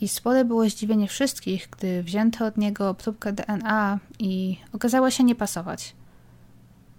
I 0.00 0.08
spore 0.08 0.44
było 0.44 0.68
zdziwienie 0.68 1.08
wszystkich, 1.08 1.68
gdy 1.70 2.02
wzięto 2.02 2.46
od 2.46 2.56
niego 2.56 2.94
próbkę 2.94 3.32
DNA 3.32 3.98
i 4.18 4.58
okazała 4.72 5.10
się 5.10 5.24
nie 5.24 5.34
pasować. 5.34 5.94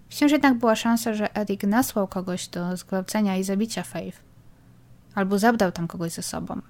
Wciąż 0.08 0.32
jednak 0.32 0.58
była 0.58 0.76
szansa, 0.76 1.14
że 1.14 1.36
Eric 1.36 1.62
nasłał 1.62 2.08
kogoś 2.08 2.48
do 2.48 2.76
zgwałcenia 2.76 3.36
i 3.36 3.44
zabicia 3.44 3.82
Faith. 3.82 4.18
Albo 5.14 5.38
zabrał 5.38 5.72
tam 5.72 5.88
kogoś 5.88 6.12
ze 6.12 6.22
sobą. 6.22 6.60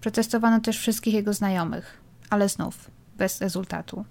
Przetestowano 0.00 0.60
też 0.60 0.78
wszystkich 0.78 1.14
jego 1.14 1.32
znajomych, 1.32 2.00
ale 2.30 2.48
znów 2.48 2.90
bez 3.16 3.40
rezultatu. 3.40 4.04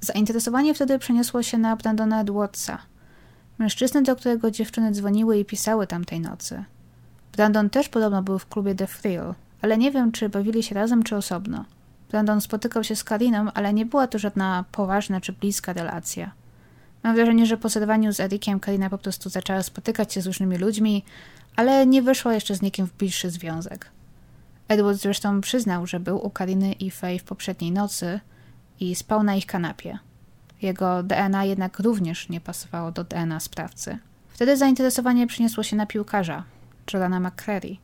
Zainteresowanie 0.00 0.74
wtedy 0.74 0.98
przeniosło 0.98 1.42
się 1.42 1.58
na 1.58 1.76
Brandona 1.76 2.20
Edwardsa, 2.20 2.78
mężczyznę, 3.58 4.02
do 4.02 4.16
którego 4.16 4.50
dziewczyny 4.50 4.92
dzwoniły 4.92 5.38
i 5.38 5.44
pisały 5.44 5.86
tamtej 5.86 6.20
nocy. 6.20 6.64
Brandon 7.32 7.70
też 7.70 7.88
podobno 7.88 8.22
był 8.22 8.38
w 8.38 8.46
klubie 8.46 8.74
The 8.74 8.86
Thrill, 8.86 9.34
ale 9.62 9.78
nie 9.78 9.90
wiem, 9.90 10.12
czy 10.12 10.28
bawili 10.28 10.62
się 10.62 10.74
razem, 10.74 11.02
czy 11.02 11.16
osobno. 11.16 11.64
Brandon 12.10 12.40
spotykał 12.40 12.84
się 12.84 12.96
z 12.96 13.04
Kariną, 13.04 13.52
ale 13.54 13.74
nie 13.74 13.86
była 13.86 14.06
to 14.06 14.18
żadna 14.18 14.64
poważna 14.72 15.20
czy 15.20 15.32
bliska 15.32 15.72
relacja. 15.72 16.32
Mam 17.02 17.16
wrażenie, 17.16 17.46
że 17.46 17.56
po 17.56 17.68
zerwaniu 17.68 18.12
z 18.12 18.20
Erikiem 18.20 18.60
Karina 18.60 18.90
po 18.90 18.98
prostu 18.98 19.30
zaczęła 19.30 19.62
spotykać 19.62 20.12
się 20.12 20.20
z 20.20 20.26
różnymi 20.26 20.58
ludźmi, 20.58 21.04
ale 21.56 21.86
nie 21.86 22.02
wyszła 22.02 22.34
jeszcze 22.34 22.54
z 22.54 22.62
nikim 22.62 22.86
w 22.86 22.92
bliższy 22.92 23.30
związek. 23.30 23.90
Edward 24.68 24.98
zresztą 24.98 25.40
przyznał, 25.40 25.86
że 25.86 26.00
był 26.00 26.26
u 26.26 26.30
Kariny 26.30 26.72
i 26.72 26.90
Faye 26.90 27.18
w 27.18 27.24
poprzedniej 27.24 27.72
nocy 27.72 28.20
i 28.80 28.94
spał 28.94 29.22
na 29.22 29.34
ich 29.34 29.46
kanapie. 29.46 29.98
Jego 30.62 31.02
DNA 31.02 31.44
jednak 31.44 31.78
również 31.78 32.28
nie 32.28 32.40
pasowało 32.40 32.92
do 32.92 33.04
DNA 33.04 33.40
sprawcy. 33.40 33.98
Wtedy 34.28 34.56
zainteresowanie 34.56 35.26
przyniosło 35.26 35.62
się 35.62 35.76
na 35.76 35.86
piłkarza, 35.86 36.44
Jordana 36.92 37.20
McCreary, 37.20 37.76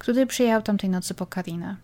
który 0.00 0.26
przyjechał 0.26 0.62
tamtej 0.62 0.90
nocy 0.90 1.14
po 1.14 1.26
Karinę. 1.26 1.76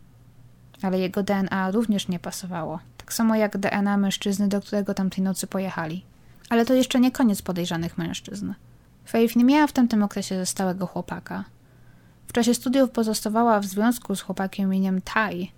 Ale 0.82 0.98
jego 0.98 1.22
DNA 1.22 1.70
również 1.70 2.08
nie 2.08 2.18
pasowało, 2.18 2.80
tak 2.96 3.12
samo 3.12 3.34
jak 3.34 3.58
DNA 3.58 3.96
mężczyzny, 3.96 4.48
do 4.48 4.60
którego 4.60 4.94
tamtej 4.94 5.24
nocy 5.24 5.46
pojechali. 5.46 6.04
Ale 6.50 6.66
to 6.66 6.74
jeszcze 6.74 7.00
nie 7.00 7.12
koniec 7.12 7.42
podejrzanych 7.42 7.98
mężczyzn. 7.98 8.52
Faith 9.04 9.36
nie 9.36 9.44
miała 9.44 9.66
w 9.66 9.72
tamtym 9.72 10.02
okresie 10.02 10.46
stałego 10.46 10.86
chłopaka. 10.86 11.44
W 12.26 12.32
czasie 12.32 12.54
studiów 12.54 12.90
pozostawała 12.90 13.60
w 13.60 13.64
związku 13.64 14.16
z 14.16 14.20
chłopakiem 14.20 14.66
imieniem 14.66 15.00
Tai, 15.02 15.52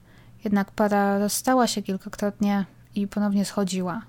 jednak 0.45 0.71
para 0.71 1.19
rozstała 1.19 1.67
się 1.67 1.83
kilkakrotnie 1.83 2.65
i 2.95 3.07
ponownie 3.07 3.45
schodziła. 3.45 4.03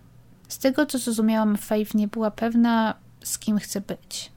Z 0.48 0.58
tego 0.58 0.86
co 0.86 0.98
zrozumiałam, 0.98 1.58
Faith 1.58 1.96
nie 1.96 2.08
była 2.08 2.32
pewna, 2.32 2.96
z 3.24 3.40
kim 3.40 3.60
chce 3.60 3.82
być. 3.82 4.32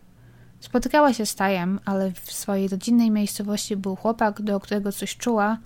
Spotykała 0.62 1.12
się 1.12 1.26
z 1.26 1.34
Tajem, 1.34 1.80
ale 1.84 2.12
w 2.12 2.32
swojej 2.32 2.68
rodzinnej 2.68 3.10
miejscowości 3.10 3.76
był 3.76 3.96
chłopak, 3.96 4.42
do 4.42 4.60
którego 4.60 4.92
coś 4.92 5.16
czuła, 5.16 5.58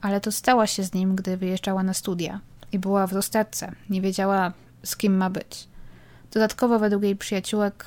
ale 0.00 0.20
to 0.20 0.32
stała 0.32 0.66
się 0.66 0.82
z 0.82 0.94
nim, 0.94 1.16
gdy 1.16 1.36
wyjeżdżała 1.36 1.82
na 1.82 1.94
studia 1.94 2.40
i 2.72 2.78
była 2.78 3.06
w 3.06 3.12
rozterce, 3.12 3.72
nie 3.90 4.00
wiedziała, 4.00 4.52
z 4.84 4.96
kim 4.96 5.16
ma 5.16 5.30
być. 5.30 5.68
Dodatkowo 6.32 6.78
według 6.78 7.02
jej 7.02 7.16
przyjaciółek 7.16 7.84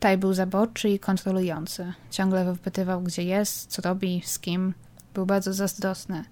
Taj 0.00 0.18
był 0.18 0.34
zaborczy 0.34 0.88
i 0.88 0.98
kontrolujący. 0.98 1.92
Ciągle 2.10 2.44
wypytywał, 2.44 3.02
gdzie 3.02 3.22
jest, 3.22 3.70
co 3.70 3.82
robi, 3.82 4.22
z 4.24 4.38
kim. 4.38 4.74
Był 5.14 5.26
bardzo 5.26 5.52
zazdrosny. 5.52 6.24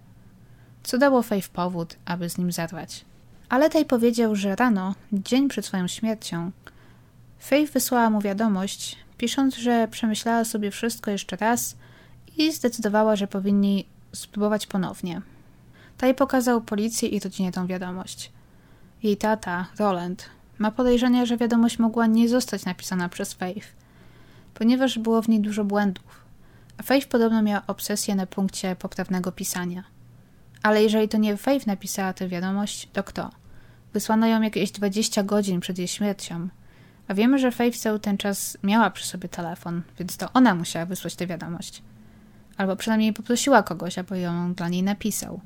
Co 0.83 0.99
dało 0.99 1.23
Faith 1.23 1.49
powód, 1.49 1.97
aby 2.05 2.31
z 2.31 2.39
nim 2.39 2.53
zerwać. 2.53 3.05
Ale 3.49 3.71
Taj 3.71 3.85
powiedział, 3.85 4.37
że 4.37 4.57
rano, 4.57 4.95
dzień 5.13 5.49
przed 5.49 5.67
swoją 5.67 5.89
śmiercią, 5.89 6.51
Faith 7.39 7.73
wysłała 7.73 8.11
mu 8.11 8.21
wiadomość, 8.21 9.06
pisząc, 9.19 9.57
że 9.57 9.89
przemyślała 9.89 10.45
sobie 10.45 10.71
wszystko 10.71 11.11
jeszcze 11.11 11.37
raz 11.37 11.77
i 12.37 12.53
zdecydowała, 12.53 13.17
że 13.17 13.27
powinni 13.27 13.87
spróbować 14.13 14.67
ponownie. 14.67 15.23
Taj 15.99 16.15
pokazał 16.15 16.61
policji 16.61 17.15
i 17.15 17.21
rodzinie 17.21 17.53
tą 17.53 17.67
wiadomość. 17.67 18.33
Jej 19.03 19.17
tata, 19.17 19.67
Roland, 19.79 20.29
ma 20.59 20.71
podejrzenie, 20.71 21.27
że 21.27 21.37
wiadomość 21.37 21.79
mogła 21.79 22.07
nie 22.07 22.29
zostać 22.29 22.65
napisana 22.65 23.09
przez 23.09 23.33
Faith, 23.33 23.69
ponieważ 24.55 24.99
było 24.99 25.23
w 25.23 25.29
niej 25.29 25.41
dużo 25.41 25.65
błędów. 25.65 26.25
A 26.79 26.83
Faith 26.83 27.09
podobno 27.09 27.43
miała 27.43 27.63
obsesję 27.67 28.15
na 28.15 28.27
punkcie 28.27 28.77
poprawnego 28.77 29.33
pisania. 29.33 29.85
Ale 30.63 30.83
jeżeli 30.83 31.09
to 31.09 31.19
nie 31.19 31.37
Faith 31.37 31.67
napisała 31.67 32.13
tę 32.13 32.29
wiadomość, 32.29 32.89
to 32.93 33.03
kto? 33.03 33.31
Wysłano 33.93 34.27
ją 34.27 34.43
jakieś 34.43 34.71
20 34.71 35.23
godzin 35.23 35.61
przed 35.61 35.79
jej 35.79 35.89
śmiercią. 35.89 36.49
A 37.09 37.15
wiemy, 37.15 37.39
że 37.39 37.51
Faith 37.51 37.79
cały 37.79 38.01
ten 38.01 38.17
czas 38.19 38.59
miała 38.63 38.91
przy 38.91 39.07
sobie 39.07 39.29
telefon, 39.29 39.83
więc 39.99 40.17
to 40.17 40.33
ona 40.33 40.55
musiała 40.55 40.87
wysłać 40.87 41.17
tę 41.17 41.27
wiadomość. 41.27 41.83
albo 42.57 42.77
przynajmniej 42.77 43.13
poprosiła 43.13 43.63
kogoś, 43.63 43.99
aby 43.99 44.21
ją 44.21 44.55
dla 44.55 44.69
niej 44.69 44.83
napisał. 44.83 45.41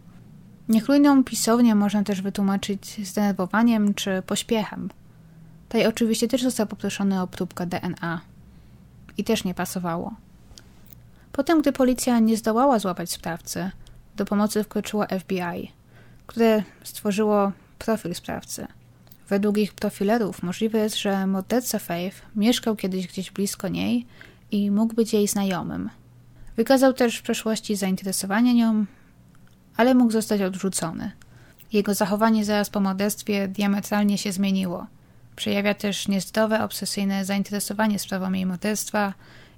Niechlujną 0.69 1.25
pisownię 1.25 1.75
można 1.75 2.03
też 2.03 2.23
wytłumaczyć 2.23 3.09
zdenerwowaniem 3.09 3.95
czy 3.95 4.23
pośpiechem. 4.27 4.91
Tej 5.69 5.87
oczywiście 5.87 6.29
też 6.29 6.43
został 6.43 6.67
poproszony 6.67 7.23
o 7.23 7.27
próbkę 7.27 7.67
DNA. 7.67 8.21
I 9.17 9.25
też 9.25 9.45
nie 9.45 9.55
pasowało. 9.55 10.15
Potem, 11.33 11.61
gdy 11.61 11.73
policja 11.73 12.19
nie 12.19 12.37
zdołała 12.37 12.79
złapać 12.79 13.11
sprawcy, 13.11 13.71
do 14.17 14.25
pomocy 14.25 14.65
wkroczyło 14.65 15.07
FBI, 15.21 15.73
które 16.27 16.63
stworzyło 16.83 17.53
profil 17.79 18.15
sprawcy. 18.15 18.67
Według 19.31 19.59
ich 19.59 19.73
profilerów 19.75 20.43
możliwe 20.43 20.79
jest, 20.79 20.99
że 20.99 21.27
morderca 21.27 21.79
Faith 21.79 22.17
mieszkał 22.37 22.77
kiedyś 22.77 23.07
gdzieś 23.07 23.31
blisko 23.31 23.69
niej 23.69 24.07
i 24.51 24.71
mógł 24.71 24.95
być 24.95 25.13
jej 25.13 25.29
znajomym. 25.29 25.91
Wykazał 26.57 26.93
też 26.93 27.19
w 27.19 27.23
przeszłości 27.23 27.77
zainteresowanie 27.77 28.55
nią, 28.55 28.87
ale 29.77 29.95
mógł 29.95 30.13
zostać 30.13 30.43
odrzucony. 30.43 31.13
Jego 31.73 31.95
zachowanie 31.95 32.45
zaraz 32.45 32.71
po 32.71 32.81
morderstwie 32.81 33.49
diametralnie 33.49 34.19
się 34.19 34.33
zmieniło. 34.33 34.87
Przejawia 35.37 35.75
też 35.75 36.09
niezdrowe, 36.09 36.65
obsesyjne 36.65 37.25
zainteresowanie 37.25 37.99
sprawą 37.99 38.33
jej 38.33 38.47
morderstwa 38.47 39.15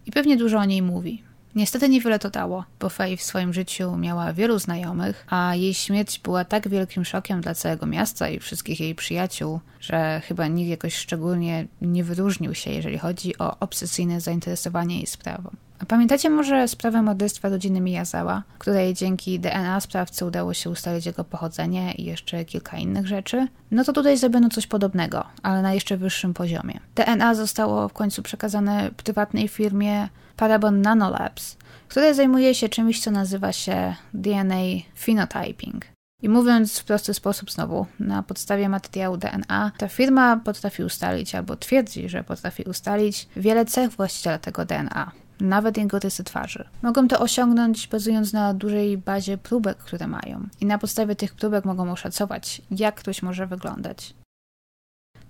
i 0.06 0.10
pewnie 0.10 0.36
dużo 0.36 0.58
o 0.58 0.64
niej 0.64 0.82
mówi. 0.82 1.22
Niestety 1.54 1.88
niewiele 1.88 2.18
to 2.18 2.30
dało, 2.30 2.64
bo 2.80 2.88
Faye 2.88 3.16
w 3.16 3.22
swoim 3.22 3.52
życiu 3.52 3.96
miała 3.96 4.32
wielu 4.32 4.58
znajomych, 4.58 5.26
a 5.30 5.54
jej 5.54 5.74
śmierć 5.74 6.18
była 6.18 6.44
tak 6.44 6.68
wielkim 6.68 7.04
szokiem 7.04 7.40
dla 7.40 7.54
całego 7.54 7.86
miasta 7.86 8.28
i 8.28 8.38
wszystkich 8.38 8.80
jej 8.80 8.94
przyjaciół, 8.94 9.60
że 9.80 10.22
chyba 10.24 10.46
nikt 10.46 10.70
jakoś 10.70 10.94
szczególnie 10.94 11.66
nie 11.82 12.04
wyróżnił 12.04 12.54
się, 12.54 12.70
jeżeli 12.70 12.98
chodzi 12.98 13.38
o 13.38 13.58
obsesyjne 13.60 14.20
zainteresowanie 14.20 14.96
jej 14.96 15.06
sprawą. 15.06 15.50
A 15.82 15.86
pamiętacie 15.86 16.30
może 16.30 16.68
sprawę 16.68 17.02
morderstwa 17.02 17.48
rodziny 17.48 17.80
Miyazawa, 17.80 18.42
której 18.58 18.94
dzięki 18.94 19.40
DNA 19.40 19.80
sprawcy 19.80 20.24
udało 20.24 20.54
się 20.54 20.70
ustalić 20.70 21.06
jego 21.06 21.24
pochodzenie 21.24 21.92
i 21.92 22.04
jeszcze 22.04 22.44
kilka 22.44 22.76
innych 22.76 23.06
rzeczy? 23.06 23.48
No 23.70 23.84
to 23.84 23.92
tutaj 23.92 24.18
zrobiono 24.18 24.48
coś 24.48 24.66
podobnego, 24.66 25.26
ale 25.42 25.62
na 25.62 25.74
jeszcze 25.74 25.96
wyższym 25.96 26.34
poziomie. 26.34 26.80
DNA 26.94 27.34
zostało 27.34 27.88
w 27.88 27.92
końcu 27.92 28.22
przekazane 28.22 28.90
prywatnej 28.96 29.48
firmie 29.48 30.08
Parabon 30.36 30.80
Nanolabs, 30.80 31.56
które 31.88 32.14
zajmuje 32.14 32.54
się 32.54 32.68
czymś, 32.68 33.00
co 33.00 33.10
nazywa 33.10 33.52
się 33.52 33.94
DNA 34.14 34.62
phenotyping. 35.04 35.84
I 36.22 36.28
mówiąc 36.28 36.78
w 36.78 36.84
prosty 36.84 37.14
sposób 37.14 37.50
znowu, 37.50 37.86
na 38.00 38.22
podstawie 38.22 38.68
materiału 38.68 39.16
DNA, 39.16 39.72
ta 39.78 39.88
firma 39.88 40.36
potrafi 40.36 40.84
ustalić 40.84 41.34
albo 41.34 41.56
twierdzi, 41.56 42.08
że 42.08 42.24
potrafi 42.24 42.62
ustalić 42.62 43.28
wiele 43.36 43.64
cech 43.64 43.90
właściciela 43.90 44.38
tego 44.38 44.64
DNA, 44.64 45.12
nawet 45.40 45.76
jego 45.76 45.98
rysy 45.98 46.24
twarzy. 46.24 46.68
Mogą 46.82 47.08
to 47.08 47.20
osiągnąć 47.20 47.88
bazując 47.88 48.32
na 48.32 48.54
dużej 48.54 48.98
bazie 48.98 49.38
próbek, 49.38 49.78
które 49.78 50.06
mają. 50.06 50.48
I 50.60 50.66
na 50.66 50.78
podstawie 50.78 51.16
tych 51.16 51.34
próbek 51.34 51.64
mogą 51.64 51.92
oszacować, 51.92 52.62
jak 52.70 52.94
ktoś 52.94 53.22
może 53.22 53.46
wyglądać. 53.46 54.14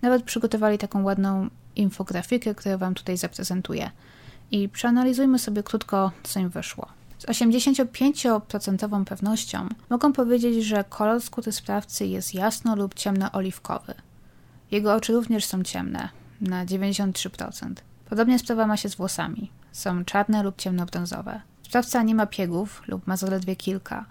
Nawet 0.02 0.22
przygotowali 0.22 0.78
taką 0.78 1.02
ładną 1.02 1.48
infografikę, 1.76 2.54
którą 2.54 2.78
Wam 2.78 2.94
tutaj 2.94 3.16
zaprezentuję 3.16 3.90
i 4.52 4.68
przeanalizujmy 4.68 5.38
sobie 5.38 5.62
krótko, 5.62 6.12
co 6.22 6.40
im 6.40 6.48
wyszło. 6.48 6.86
Z 7.18 7.26
85% 7.26 9.04
pewnością 9.04 9.68
mogą 9.90 10.12
powiedzieć, 10.12 10.64
że 10.64 10.84
kolor 10.88 11.20
skóry 11.22 11.52
sprawcy 11.52 12.06
jest 12.06 12.34
jasno 12.34 12.76
lub 12.76 12.94
ciemno-oliwkowy. 12.94 13.94
Jego 14.70 14.94
oczy 14.94 15.12
również 15.12 15.44
są 15.44 15.62
ciemne, 15.62 16.08
na 16.40 16.66
93%. 16.66 17.74
Podobnie 18.08 18.38
sprawa 18.38 18.66
ma 18.66 18.76
się 18.76 18.88
z 18.88 18.94
włosami. 18.94 19.50
Są 19.72 20.04
czarne 20.04 20.42
lub 20.42 20.56
ciemnobrązowe. 20.56 21.40
Sprawca 21.62 22.02
nie 22.02 22.14
ma 22.14 22.26
piegów 22.26 22.82
lub 22.88 23.06
ma 23.06 23.16
zaledwie 23.16 23.56
kilka. 23.56 24.04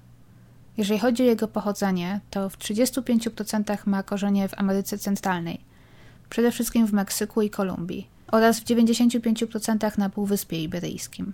Jeżeli 0.77 0.99
chodzi 0.99 1.23
o 1.23 1.25
jego 1.25 1.47
pochodzenie, 1.47 2.19
to 2.29 2.49
w 2.49 2.57
35% 2.57 3.77
ma 3.85 4.03
korzenie 4.03 4.47
w 4.49 4.59
Ameryce 4.59 4.97
Centralnej, 4.97 5.61
przede 6.29 6.51
wszystkim 6.51 6.87
w 6.87 6.93
Meksyku 6.93 7.41
i 7.41 7.49
Kolumbii 7.49 8.10
oraz 8.31 8.59
w 8.59 8.63
95% 8.63 9.97
na 9.97 10.09
Półwyspie 10.09 10.63
Iberyjskim. 10.63 11.33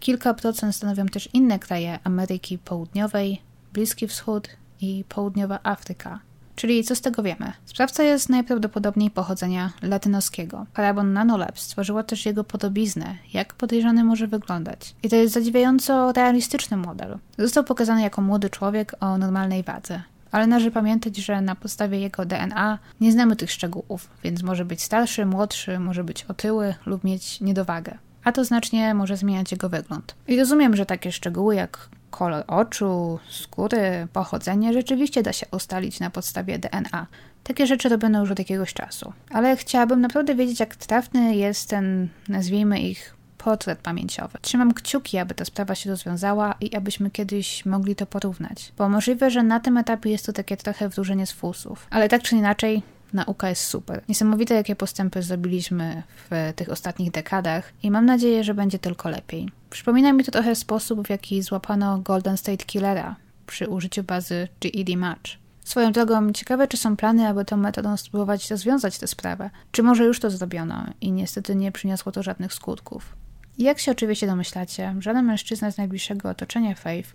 Kilka 0.00 0.34
procent 0.34 0.76
stanowią 0.76 1.06
też 1.06 1.28
inne 1.32 1.58
kraje 1.58 1.98
Ameryki 2.04 2.58
Południowej, 2.58 3.42
Bliski 3.72 4.08
Wschód 4.08 4.48
i 4.80 5.04
Południowa 5.08 5.58
Afryka. 5.62 6.20
Czyli 6.58 6.84
co 6.84 6.94
z 6.96 7.00
tego 7.00 7.22
wiemy? 7.22 7.52
Sprawca 7.64 8.02
jest 8.02 8.28
najprawdopodobniej 8.28 9.10
pochodzenia 9.10 9.72
latynoskiego. 9.82 10.66
Carbon 10.76 11.12
Nanolabs 11.12 11.62
stworzyło 11.62 12.02
też 12.02 12.26
jego 12.26 12.44
podobiznę, 12.44 13.16
jak 13.32 13.54
podejrzany 13.54 14.04
może 14.04 14.26
wyglądać. 14.26 14.94
I 15.02 15.08
to 15.08 15.16
jest 15.16 15.34
zadziwiająco 15.34 16.12
realistyczny 16.12 16.76
model. 16.76 17.18
Został 17.38 17.64
pokazany 17.64 18.02
jako 18.02 18.22
młody 18.22 18.50
człowiek 18.50 18.94
o 19.00 19.18
normalnej 19.18 19.62
wadze 19.62 20.02
ale 20.32 20.46
należy 20.46 20.70
pamiętać, 20.70 21.16
że 21.16 21.40
na 21.40 21.54
podstawie 21.54 22.00
jego 22.00 22.24
DNA 22.24 22.78
nie 23.00 23.12
znamy 23.12 23.36
tych 23.36 23.50
szczegółów, 23.50 24.08
więc 24.24 24.42
może 24.42 24.64
być 24.64 24.82
starszy, 24.82 25.26
młodszy, 25.26 25.78
może 25.78 26.04
być 26.04 26.24
otyły 26.24 26.74
lub 26.86 27.04
mieć 27.04 27.40
niedowagę. 27.40 27.98
A 28.24 28.32
to 28.32 28.44
znacznie 28.44 28.94
może 28.94 29.16
zmieniać 29.16 29.52
jego 29.52 29.68
wygląd. 29.68 30.14
I 30.28 30.38
rozumiem, 30.38 30.76
że 30.76 30.86
takie 30.86 31.12
szczegóły 31.12 31.54
jak 31.54 31.88
kolor 32.10 32.44
oczu, 32.46 33.18
skóry, 33.30 34.08
pochodzenie 34.12 34.72
rzeczywiście 34.72 35.22
da 35.22 35.32
się 35.32 35.46
ustalić 35.52 36.00
na 36.00 36.10
podstawie 36.10 36.58
DNA. 36.58 37.06
Takie 37.44 37.66
rzeczy 37.66 37.88
robiono 37.88 38.20
już 38.20 38.30
od 38.30 38.38
jakiegoś 38.38 38.74
czasu. 38.74 39.12
Ale 39.30 39.56
chciałabym 39.56 40.00
naprawdę 40.00 40.34
wiedzieć, 40.34 40.60
jak 40.60 40.76
trafny 40.76 41.36
jest 41.36 41.68
ten, 41.68 42.08
nazwijmy 42.28 42.80
ich, 42.80 43.17
portret 43.48 43.78
pamięciowy. 43.78 44.38
Trzymam 44.42 44.74
kciuki, 44.74 45.18
aby 45.18 45.34
ta 45.34 45.44
sprawa 45.44 45.74
się 45.74 45.90
rozwiązała 45.90 46.54
i 46.60 46.76
abyśmy 46.76 47.10
kiedyś 47.10 47.66
mogli 47.66 47.96
to 47.96 48.06
porównać. 48.06 48.72
Bo 48.78 48.88
możliwe, 48.88 49.30
że 49.30 49.42
na 49.42 49.60
tym 49.60 49.76
etapie 49.76 50.10
jest 50.10 50.26
to 50.26 50.32
takie 50.32 50.56
trochę 50.56 50.88
wróżenie 50.88 51.26
z 51.26 51.32
fusów. 51.32 51.86
Ale 51.90 52.08
tak 52.08 52.22
czy 52.22 52.36
inaczej, 52.36 52.82
nauka 53.12 53.48
jest 53.48 53.64
super. 53.64 54.02
Niesamowite, 54.08 54.54
jakie 54.54 54.76
postępy 54.76 55.22
zrobiliśmy 55.22 56.02
w 56.30 56.52
tych 56.56 56.68
ostatnich 56.68 57.10
dekadach 57.10 57.72
i 57.82 57.90
mam 57.90 58.06
nadzieję, 58.06 58.44
że 58.44 58.54
będzie 58.54 58.78
tylko 58.78 59.08
lepiej. 59.08 59.48
Przypomina 59.70 60.12
mi 60.12 60.24
to 60.24 60.32
trochę 60.32 60.54
sposób, 60.54 61.06
w 61.06 61.10
jaki 61.10 61.42
złapano 61.42 61.98
Golden 61.98 62.36
State 62.36 62.64
Killera 62.64 63.16
przy 63.46 63.68
użyciu 63.68 64.02
bazy 64.02 64.48
GED 64.60 64.96
Match. 64.96 65.30
Swoją 65.64 65.92
drogą, 65.92 66.32
ciekawe, 66.32 66.68
czy 66.68 66.76
są 66.76 66.96
plany, 66.96 67.28
aby 67.28 67.44
tą 67.44 67.56
metodą 67.56 67.96
spróbować 67.96 68.50
rozwiązać 68.50 68.98
tę 68.98 69.06
sprawę. 69.06 69.50
Czy 69.72 69.82
może 69.82 70.04
już 70.04 70.20
to 70.20 70.30
zrobiono 70.30 70.86
i 71.00 71.12
niestety 71.12 71.56
nie 71.56 71.72
przyniosło 71.72 72.12
to 72.12 72.22
żadnych 72.22 72.54
skutków. 72.54 73.17
Jak 73.58 73.78
się 73.78 73.92
oczywiście 73.92 74.26
domyślacie, 74.26 74.94
żaden 74.98 75.24
mężczyzna 75.24 75.70
z 75.70 75.78
najbliższego 75.78 76.28
otoczenia 76.28 76.74
Faith 76.74 77.08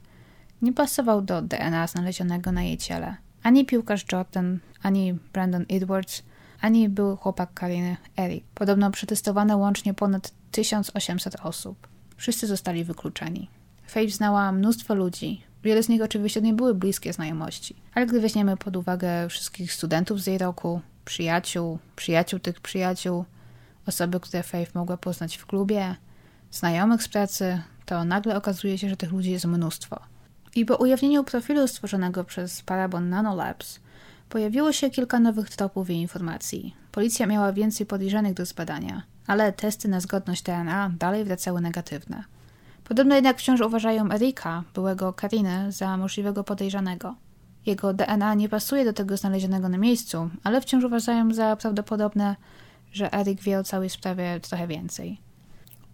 nie 0.61 0.73
pasował 0.73 1.21
do 1.21 1.41
DNA 1.41 1.87
znalezionego 1.87 2.51
na 2.51 2.63
jej 2.63 2.77
ciele. 2.77 3.15
Ani 3.43 3.65
piłkarz 3.65 4.05
Jordan, 4.11 4.59
ani 4.81 5.13
Brandon 5.33 5.65
Edwards, 5.69 6.23
ani 6.61 6.89
były 6.89 7.17
chłopak 7.17 7.53
Kariny 7.53 7.97
Eric. 8.17 8.43
Podobno 8.55 8.91
przetestowano 8.91 9.57
łącznie 9.57 9.93
ponad 9.93 10.31
1800 10.51 11.35
osób. 11.43 11.87
Wszyscy 12.17 12.47
zostali 12.47 12.83
wykluczeni. 12.83 13.49
Faith 13.87 14.13
znała 14.13 14.51
mnóstwo 14.51 14.95
ludzi. 14.95 15.41
Wiele 15.63 15.83
z 15.83 15.89
nich 15.89 16.01
oczywiście 16.01 16.41
nie 16.41 16.53
były 16.53 16.75
bliskie 16.75 17.13
znajomości, 17.13 17.75
ale 17.93 18.05
gdy 18.05 18.19
weźmiemy 18.19 18.57
pod 18.57 18.75
uwagę 18.75 19.29
wszystkich 19.29 19.73
studentów 19.73 20.21
z 20.21 20.27
jej 20.27 20.37
roku, 20.37 20.81
przyjaciół, 21.05 21.79
przyjaciół 21.95 22.39
tych 22.39 22.59
przyjaciół, 22.59 23.25
osoby, 23.87 24.19
które 24.19 24.43
Faith 24.43 24.75
mogła 24.75 24.97
poznać 24.97 25.37
w 25.37 25.45
klubie, 25.45 25.95
znajomych 26.53 27.03
z 27.03 27.07
pracy, 27.07 27.61
to 27.85 28.05
nagle 28.05 28.37
okazuje 28.37 28.77
się, 28.77 28.89
że 28.89 28.97
tych 28.97 29.11
ludzi 29.11 29.31
jest 29.31 29.45
mnóstwo. 29.45 29.99
I 30.55 30.65
po 30.65 30.75
ujawnieniu 30.75 31.23
profilu 31.23 31.67
stworzonego 31.67 32.23
przez 32.23 32.61
Parabon 32.61 33.09
Nanolabs 33.09 33.79
pojawiło 34.29 34.71
się 34.71 34.89
kilka 34.89 35.19
nowych 35.19 35.49
tropów 35.49 35.89
i 35.89 35.93
informacji. 35.93 36.75
Policja 36.91 37.27
miała 37.27 37.53
więcej 37.53 37.85
podejrzanych 37.85 38.33
do 38.33 38.45
zbadania, 38.45 39.03
ale 39.27 39.53
testy 39.53 39.87
na 39.87 39.99
zgodność 39.99 40.43
DNA 40.43 40.91
dalej 40.99 41.23
wracały 41.23 41.61
negatywne. 41.61 42.23
Podobno 42.83 43.15
jednak 43.15 43.37
wciąż 43.37 43.61
uważają 43.61 44.11
Erika, 44.11 44.63
byłego 44.73 45.13
Kariny, 45.13 45.71
za 45.71 45.97
możliwego 45.97 46.43
podejrzanego. 46.43 47.15
Jego 47.65 47.93
DNA 47.93 48.33
nie 48.33 48.49
pasuje 48.49 48.85
do 48.85 48.93
tego 48.93 49.17
znalezionego 49.17 49.69
na 49.69 49.77
miejscu, 49.77 50.29
ale 50.43 50.61
wciąż 50.61 50.83
uważają 50.83 51.33
za 51.33 51.55
prawdopodobne, 51.55 52.35
że 52.91 53.13
Erik 53.13 53.41
wie 53.41 53.59
o 53.59 53.63
całej 53.63 53.89
sprawie 53.89 54.39
trochę 54.39 54.67
więcej. 54.67 55.32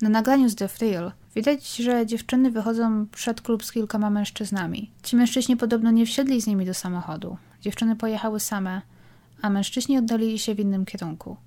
Na 0.02 0.10
nagraniu 0.10 0.50
z 0.50 0.56
The 0.56 0.70
Thrill 0.70 1.12
widać, 1.36 1.76
że 1.76 2.06
dziewczyny 2.06 2.52
wychodzą 2.52 3.08
przed 3.08 3.42
klub 3.42 3.66
z 3.66 3.72
kilkoma 3.72 4.10
mężczyznami. 4.10 4.92
Ci 5.04 5.16
mężczyźni 5.16 5.58
podobno 5.58 5.92
nie 5.92 6.06
wsiedli 6.06 6.42
z 6.42 6.48
nimi 6.48 6.66
do 6.66 6.74
samochodu. 6.74 7.38
Dziewczyny 7.62 7.96
pojechały 7.96 8.40
same, 8.40 8.82
a 9.42 9.50
mężczyźni 9.50 9.98
oddalili 9.98 10.40
się 10.40 10.56
w 10.56 10.60
innym 10.60 10.86
kierunku. 10.86 11.38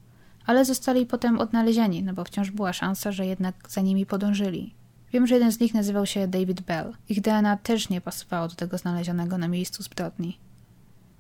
Ale 0.47 0.65
zostali 0.65 1.07
potem 1.07 1.39
odnalezieni, 1.39 2.03
no 2.03 2.13
bo 2.13 2.25
wciąż 2.25 2.51
była 2.51 2.73
szansa, 2.73 3.13
że 3.13 3.27
jednak 3.27 3.55
za 3.69 3.81
nimi 3.81 4.07
podążyli. 4.07 4.75
Wiem, 5.13 5.27
że 5.27 5.35
jeden 5.35 5.53
z 5.53 5.61
nich 5.61 5.75
nazywał 5.75 6.07
się 6.07 6.29
David 6.29 6.61
Bell. 6.61 6.93
Ich 7.09 7.21
DNA 7.21 7.57
też 7.57 7.89
nie 7.89 8.01
pasowało 8.01 8.49
do 8.49 8.55
tego 8.55 8.79
znalezionego 8.79 9.39
na 9.39 9.49
miejscu 9.49 9.83
zbrodni. 9.83 10.39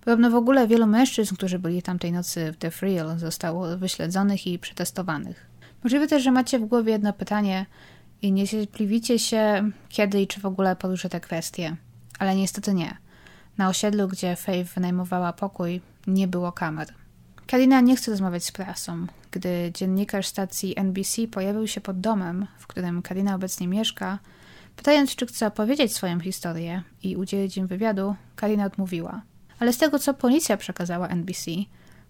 Podobno 0.00 0.30
w 0.30 0.34
ogóle 0.34 0.66
wielu 0.66 0.86
mężczyzn, 0.86 1.34
którzy 1.34 1.58
byli 1.58 1.82
tamtej 1.82 2.12
nocy 2.12 2.52
w 2.52 2.56
The 2.56 2.70
Thrill, 2.70 3.18
zostało 3.18 3.76
wyśledzonych 3.76 4.46
i 4.46 4.58
przetestowanych. 4.58 5.51
Możliwe 5.84 6.06
też, 6.06 6.22
że 6.22 6.30
macie 6.32 6.58
w 6.58 6.64
głowie 6.64 6.92
jedno 6.92 7.12
pytanie 7.12 7.66
i 8.22 8.32
niecierpliwicie 8.32 9.18
się, 9.18 9.70
kiedy 9.88 10.22
i 10.22 10.26
czy 10.26 10.40
w 10.40 10.46
ogóle 10.46 10.76
poruszę 10.76 11.08
te 11.08 11.20
kwestie. 11.20 11.76
Ale 12.18 12.36
niestety 12.36 12.74
nie. 12.74 12.96
Na 13.58 13.68
osiedlu, 13.68 14.08
gdzie 14.08 14.36
Faith 14.36 14.74
wynajmowała 14.74 15.32
pokój, 15.32 15.80
nie 16.06 16.28
było 16.28 16.52
kamer. 16.52 16.88
Karina 17.46 17.80
nie 17.80 17.96
chce 17.96 18.10
rozmawiać 18.10 18.44
z 18.44 18.52
prasą. 18.52 19.06
Gdy 19.30 19.70
dziennikarz 19.74 20.26
stacji 20.26 20.78
NBC 20.78 21.28
pojawił 21.28 21.66
się 21.66 21.80
pod 21.80 22.00
domem, 22.00 22.46
w 22.58 22.66
którym 22.66 23.02
Karina 23.02 23.34
obecnie 23.34 23.68
mieszka, 23.68 24.18
pytając, 24.76 25.16
czy 25.16 25.26
chce 25.26 25.46
opowiedzieć 25.46 25.94
swoją 25.94 26.20
historię 26.20 26.82
i 27.02 27.16
udzielić 27.16 27.56
im 27.56 27.66
wywiadu, 27.66 28.14
Karina 28.36 28.64
odmówiła. 28.64 29.22
Ale 29.58 29.72
z 29.72 29.78
tego, 29.78 29.98
co 29.98 30.14
policja 30.14 30.56
przekazała 30.56 31.08
NBC, 31.08 31.50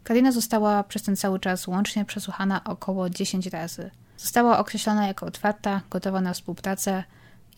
Karina 0.04 0.32
została 0.32 0.84
przez 0.84 1.02
ten 1.02 1.16
cały 1.16 1.40
czas 1.40 1.66
łącznie 1.66 2.04
przesłuchana 2.04 2.64
około 2.64 3.10
10 3.10 3.46
razy. 3.46 3.90
Została 4.16 4.58
określona 4.58 5.06
jako 5.06 5.26
otwarta, 5.26 5.80
gotowa 5.90 6.20
na 6.20 6.32
współpracę 6.32 7.04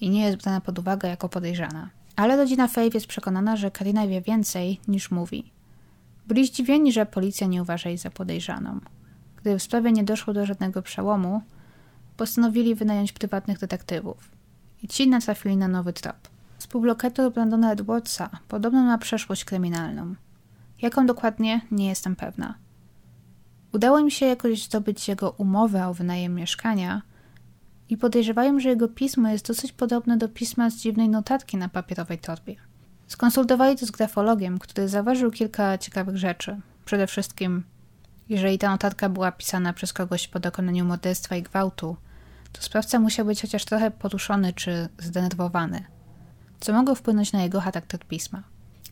i 0.01 0.11
nie 0.11 0.25
jest 0.25 0.43
brana 0.43 0.61
pod 0.61 0.79
uwagę 0.79 1.09
jako 1.09 1.29
podejrzana. 1.29 1.91
Ale 2.17 2.37
rodzina 2.37 2.69
Faith 2.69 2.95
jest 2.95 3.07
przekonana, 3.07 3.57
że 3.57 3.71
Karina 3.71 4.07
wie 4.07 4.21
więcej 4.21 4.81
niż 4.89 5.11
mówi. 5.11 5.53
Byli 6.27 6.47
zdziwieni, 6.47 6.93
że 6.93 7.07
policja 7.07 7.47
nie 7.47 7.63
uważa 7.63 7.89
jej 7.89 7.99
za 7.99 8.11
podejrzaną. 8.11 8.81
Gdy 9.37 9.59
w 9.59 9.63
sprawie 9.63 9.93
nie 9.93 10.05
doszło 10.05 10.35
do 10.35 10.47
żadnego 10.47 10.83
przełomu, 10.83 11.43
postanowili 12.17 12.75
wynająć 12.75 13.13
prywatnych 13.13 13.59
detektywów. 13.59 14.31
I 14.83 14.89
ci 14.89 15.09
natrafili 15.09 15.57
na 15.57 15.69
nowy 15.69 15.93
trop. 15.93 16.17
Współlokator 16.59 17.33
Brandona 17.33 17.73
Edwardsa 17.73 18.31
podobno 18.49 18.83
ma 18.83 18.99
przeszłość 18.99 19.45
kryminalną. 19.45 20.15
Jaką 20.83 21.07
dokładnie, 21.07 21.61
nie 21.71 21.89
jestem 21.89 22.17
pewna. 22.17 22.55
Udało 23.73 23.99
im 23.99 24.11
się 24.11 24.27
jakoś 24.27 24.65
zdobyć 24.65 25.09
jego 25.09 25.31
umowę 25.31 25.87
o 25.87 25.95
wynajem 25.95 26.35
mieszkania 26.35 27.03
i 27.89 27.97
podejrzewają, 27.97 28.61
że 28.61 28.69
jego 28.69 28.89
pismo 28.89 29.29
jest 29.29 29.47
dosyć 29.47 29.73
podobne 29.73 30.17
do 30.17 30.29
pisma 30.29 30.71
z 30.71 30.77
dziwnej 30.77 31.09
notatki 31.09 31.57
na 31.57 31.69
papierowej 31.69 32.19
torbie. 32.19 32.57
Skonsultowali 33.07 33.77
to 33.77 33.87
z 33.87 33.91
grafologiem, 33.91 34.59
który 34.59 34.89
zauważył 34.89 35.31
kilka 35.31 35.79
ciekawych 35.79 36.17
rzeczy. 36.17 36.61
Przede 36.85 37.07
wszystkim, 37.07 37.65
jeżeli 38.29 38.59
ta 38.59 38.71
notatka 38.71 39.09
była 39.09 39.33
pisana 39.33 39.73
przez 39.73 39.93
kogoś 39.93 40.29
po 40.29 40.41
dokonaniu 40.41 40.85
morderstwa 40.85 41.37
i 41.37 41.43
gwałtu, 41.43 41.97
to 42.53 42.63
sprawca 42.63 42.99
musiał 42.99 43.27
być 43.27 43.43
chociaż 43.43 43.65
trochę 43.65 43.91
poruszony 43.91 44.53
czy 44.53 44.89
zdenerwowany, 44.99 45.85
co 46.61 46.73
mogło 46.73 46.95
wpłynąć 46.95 47.33
na 47.33 47.43
jego 47.43 47.61
charakter 47.61 48.01
pisma. 48.01 48.43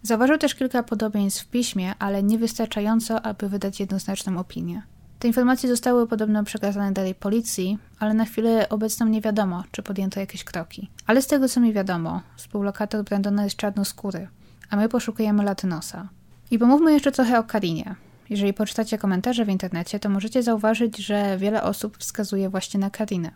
Zauważył 0.02 0.38
też 0.38 0.54
kilka 0.54 0.82
podobieństw 0.82 1.42
w 1.42 1.46
piśmie, 1.46 1.94
ale 1.98 2.22
niewystarczająco, 2.22 3.22
aby 3.22 3.48
wydać 3.48 3.80
jednoznaczną 3.80 4.38
opinię. 4.38 4.82
Te 5.18 5.28
informacje 5.28 5.68
zostały 5.68 6.06
podobno 6.06 6.44
przekazane 6.44 6.92
dalej 6.92 7.14
policji, 7.14 7.78
ale 7.98 8.14
na 8.14 8.24
chwilę 8.24 8.68
obecną 8.68 9.06
nie 9.06 9.20
wiadomo, 9.20 9.64
czy 9.70 9.82
podjęto 9.82 10.20
jakieś 10.20 10.44
kroki. 10.44 10.90
Ale 11.06 11.22
z 11.22 11.26
tego 11.26 11.48
co 11.48 11.60
mi 11.60 11.72
wiadomo, 11.72 12.22
współlokator 12.36 13.04
Brandona 13.04 13.44
jest 13.44 13.56
czarnoskóry, 13.56 14.28
a 14.70 14.76
my 14.76 14.88
poszukujemy 14.88 15.44
latynosa. 15.44 16.08
I 16.50 16.58
pomówmy 16.58 16.92
jeszcze 16.92 17.12
trochę 17.12 17.38
o 17.38 17.44
Karinie. 17.44 17.94
Jeżeli 18.30 18.52
poczytacie 18.52 18.98
komentarze 18.98 19.44
w 19.44 19.48
internecie, 19.48 20.00
to 20.00 20.08
możecie 20.08 20.42
zauważyć, 20.42 20.96
że 20.96 21.38
wiele 21.38 21.62
osób 21.62 21.96
wskazuje 21.98 22.48
właśnie 22.48 22.80
na 22.80 22.90
Karinę. 22.90 23.30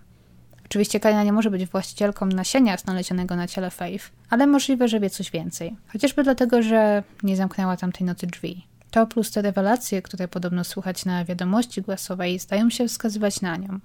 Oczywiście 0.68 1.00
Karina 1.00 1.24
nie 1.24 1.32
może 1.32 1.50
być 1.50 1.66
właścicielką 1.66 2.26
nasienia 2.26 2.76
znalezionego 2.76 3.36
na 3.36 3.46
ciele 3.46 3.70
Faith, 3.70 4.10
ale 4.30 4.46
możliwe, 4.46 4.88
że 4.88 5.00
wie 5.00 5.10
coś 5.10 5.30
więcej. 5.30 5.76
Chociażby 5.92 6.22
dlatego, 6.22 6.62
że 6.62 7.02
nie 7.22 7.36
zamknęła 7.36 7.76
tamtej 7.76 8.06
nocy 8.06 8.26
drzwi. 8.26 8.66
To 8.90 9.06
plus 9.06 9.30
te 9.30 9.42
rewelacje, 9.42 10.02
które 10.02 10.28
podobno 10.28 10.64
słuchać 10.64 11.04
na 11.04 11.24
wiadomości 11.24 11.82
głosowej, 11.82 12.38
zdają 12.38 12.70
się 12.70 12.88
wskazywać 12.88 13.40
na 13.40 13.56
nią. 13.56 13.78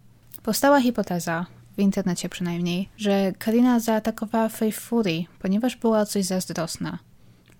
Powstała 0.43 0.81
hipoteza, 0.81 1.45
w 1.77 1.79
internecie 1.79 2.29
przynajmniej, 2.29 2.89
że 2.97 3.31
Karina 3.39 3.79
zaatakowała 3.79 4.49
Faith 4.49 4.79
Fury, 4.79 5.23
ponieważ 5.39 5.75
była 5.75 5.99
o 5.99 6.05
coś 6.05 6.25
zazdrosna. 6.25 6.99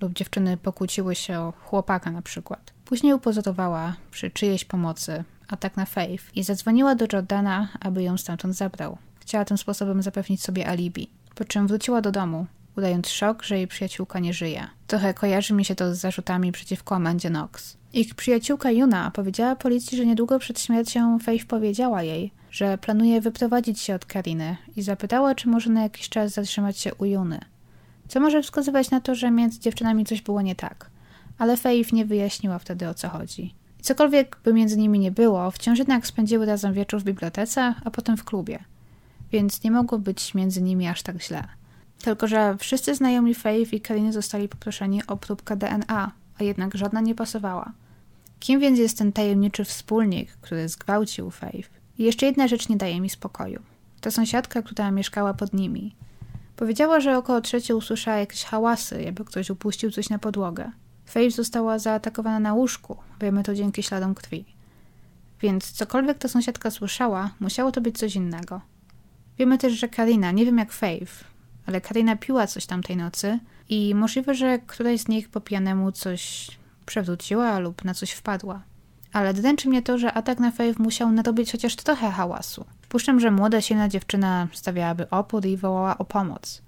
Lub 0.01 0.13
dziewczyny 0.13 0.57
pokłóciły 0.57 1.15
się 1.15 1.39
o 1.39 1.53
chłopaka 1.65 2.11
na 2.11 2.21
przykład. 2.21 2.73
Później 2.85 3.13
upozorowała 3.13 3.95
przy 4.11 4.31
czyjejś 4.31 4.65
pomocy 4.65 5.23
atak 5.47 5.77
na 5.77 5.85
Faith 5.85 6.23
i 6.35 6.43
zadzwoniła 6.43 6.95
do 6.95 7.05
Jordana, 7.13 7.67
aby 7.79 8.03
ją 8.03 8.17
stamtąd 8.17 8.55
zabrał. 8.55 8.97
Chciała 9.31 9.45
tym 9.45 9.57
sposobem 9.57 10.01
zapewnić 10.01 10.43
sobie 10.43 10.67
alibi. 10.67 11.09
Po 11.35 11.45
czym 11.45 11.67
wróciła 11.67 12.01
do 12.01 12.11
domu, 12.11 12.45
udając 12.77 13.09
szok, 13.09 13.43
że 13.43 13.57
jej 13.57 13.67
przyjaciółka 13.67 14.19
nie 14.19 14.33
żyje. 14.33 14.67
Trochę 14.87 15.13
kojarzy 15.13 15.53
mi 15.53 15.65
się 15.65 15.75
to 15.75 15.95
z 15.95 15.97
zarzutami 15.97 16.51
przeciwko 16.51 16.95
Amandzie 16.95 17.29
Knox. 17.29 17.77
Ich 17.93 18.15
przyjaciółka 18.15 18.71
Juna 18.71 19.11
powiedziała 19.11 19.55
policji, 19.55 19.97
że 19.97 20.05
niedługo 20.05 20.39
przed 20.39 20.59
śmiercią 20.59 21.19
Faith 21.19 21.45
powiedziała 21.45 22.03
jej, 22.03 22.31
że 22.49 22.77
planuje 22.77 23.21
wyprowadzić 23.21 23.79
się 23.79 23.95
od 23.95 24.05
Kariny 24.05 24.57
i 24.75 24.81
zapytała, 24.81 25.35
czy 25.35 25.49
może 25.49 25.69
na 25.69 25.83
jakiś 25.83 26.09
czas 26.09 26.31
zatrzymać 26.31 26.77
się 26.77 26.95
u 26.95 27.05
Juny. 27.05 27.39
Co 28.07 28.19
może 28.19 28.43
wskazywać 28.43 28.91
na 28.91 29.01
to, 29.01 29.15
że 29.15 29.31
między 29.31 29.59
dziewczynami 29.59 30.05
coś 30.05 30.21
było 30.21 30.41
nie 30.41 30.55
tak. 30.55 30.89
Ale 31.37 31.57
Faith 31.57 31.93
nie 31.93 32.05
wyjaśniła 32.05 32.59
wtedy 32.59 32.89
o 32.89 32.93
co 32.93 33.09
chodzi. 33.09 33.55
I 33.79 33.83
cokolwiek 33.83 34.37
by 34.43 34.53
między 34.53 34.77
nimi 34.77 34.99
nie 34.99 35.11
było, 35.11 35.51
wciąż 35.51 35.79
jednak 35.79 36.07
spędziły 36.07 36.45
razem 36.45 36.73
wieczór 36.73 36.99
w 36.99 37.03
bibliotece, 37.03 37.73
a 37.85 37.91
potem 37.91 38.17
w 38.17 38.23
klubie. 38.23 38.59
Więc 39.31 39.63
nie 39.63 39.71
mogło 39.71 39.99
być 39.99 40.33
między 40.33 40.61
nimi 40.61 40.87
aż 40.87 41.03
tak 41.03 41.23
źle. 41.23 41.47
Tylko, 42.01 42.27
że 42.27 42.57
wszyscy 42.57 42.95
znajomi 42.95 43.35
Faith 43.35 43.73
i 43.73 43.81
Kariny 43.81 44.13
zostali 44.13 44.49
poproszeni 44.49 45.07
o 45.07 45.17
próbkę 45.17 45.57
DNA, 45.57 46.11
a 46.39 46.43
jednak 46.43 46.77
żadna 46.77 47.01
nie 47.01 47.15
pasowała. 47.15 47.71
Kim 48.39 48.59
więc 48.59 48.79
jest 48.79 48.97
ten 48.97 49.11
tajemniczy 49.11 49.65
wspólnik, 49.65 50.31
który 50.31 50.69
zgwałcił 50.69 51.31
Faith? 51.31 51.69
I 51.97 52.03
jeszcze 52.03 52.25
jedna 52.25 52.47
rzecz 52.47 52.69
nie 52.69 52.77
daje 52.77 53.01
mi 53.01 53.09
spokoju. 53.09 53.61
Ta 54.01 54.11
sąsiadka, 54.11 54.61
która 54.61 54.91
mieszkała 54.91 55.33
pod 55.33 55.53
nimi, 55.53 55.95
powiedziała, 56.55 56.99
że 56.99 57.17
około 57.17 57.41
trzeciej 57.41 57.75
usłyszała 57.75 58.17
jakieś 58.17 58.43
hałasy, 58.43 59.01
jakby 59.01 59.25
ktoś 59.25 59.49
upuścił 59.49 59.91
coś 59.91 60.09
na 60.09 60.19
podłogę. 60.19 60.71
Faith 61.05 61.35
została 61.35 61.79
zaatakowana 61.79 62.39
na 62.39 62.53
łóżku, 62.53 62.97
wiemy 63.21 63.43
to 63.43 63.55
dzięki 63.55 63.83
śladom 63.83 64.15
krwi. 64.15 64.45
Więc 65.41 65.71
cokolwiek 65.71 66.17
ta 66.17 66.27
sąsiadka 66.27 66.71
słyszała, 66.71 67.31
musiało 67.39 67.71
to 67.71 67.81
być 67.81 67.97
coś 67.97 68.15
innego. 68.15 68.61
Wiemy 69.41 69.57
też, 69.57 69.73
że 69.73 69.87
Karina, 69.87 70.31
nie 70.31 70.45
wiem 70.45 70.57
jak 70.57 70.71
Faith, 70.71 71.13
ale 71.65 71.81
Karina 71.81 72.15
piła 72.15 72.47
coś 72.47 72.65
tamtej 72.65 72.97
nocy 72.97 73.39
i 73.69 73.95
możliwe, 73.95 74.35
że 74.35 74.59
któraś 74.59 74.99
z 74.99 75.07
nich 75.07 75.29
po 75.29 75.41
pijanemu 75.41 75.91
coś 75.91 76.51
przewróciła 76.85 77.59
lub 77.59 77.85
na 77.85 77.93
coś 77.93 78.11
wpadła. 78.11 78.61
Ale 79.13 79.33
dręczy 79.33 79.69
mnie 79.69 79.81
to, 79.81 79.97
że 79.97 80.13
atak 80.13 80.39
na 80.39 80.51
Faith 80.51 80.79
musiał 80.79 81.11
narobić 81.11 81.51
chociaż 81.51 81.75
trochę 81.75 82.11
hałasu. 82.11 82.65
Puszczam, 82.89 83.19
że 83.19 83.31
młoda, 83.31 83.61
silna 83.61 83.89
dziewczyna 83.89 84.47
stawiałaby 84.53 85.09
opór 85.09 85.45
i 85.45 85.57
wołała 85.57 85.97
o 85.97 86.05
pomoc. 86.05 86.61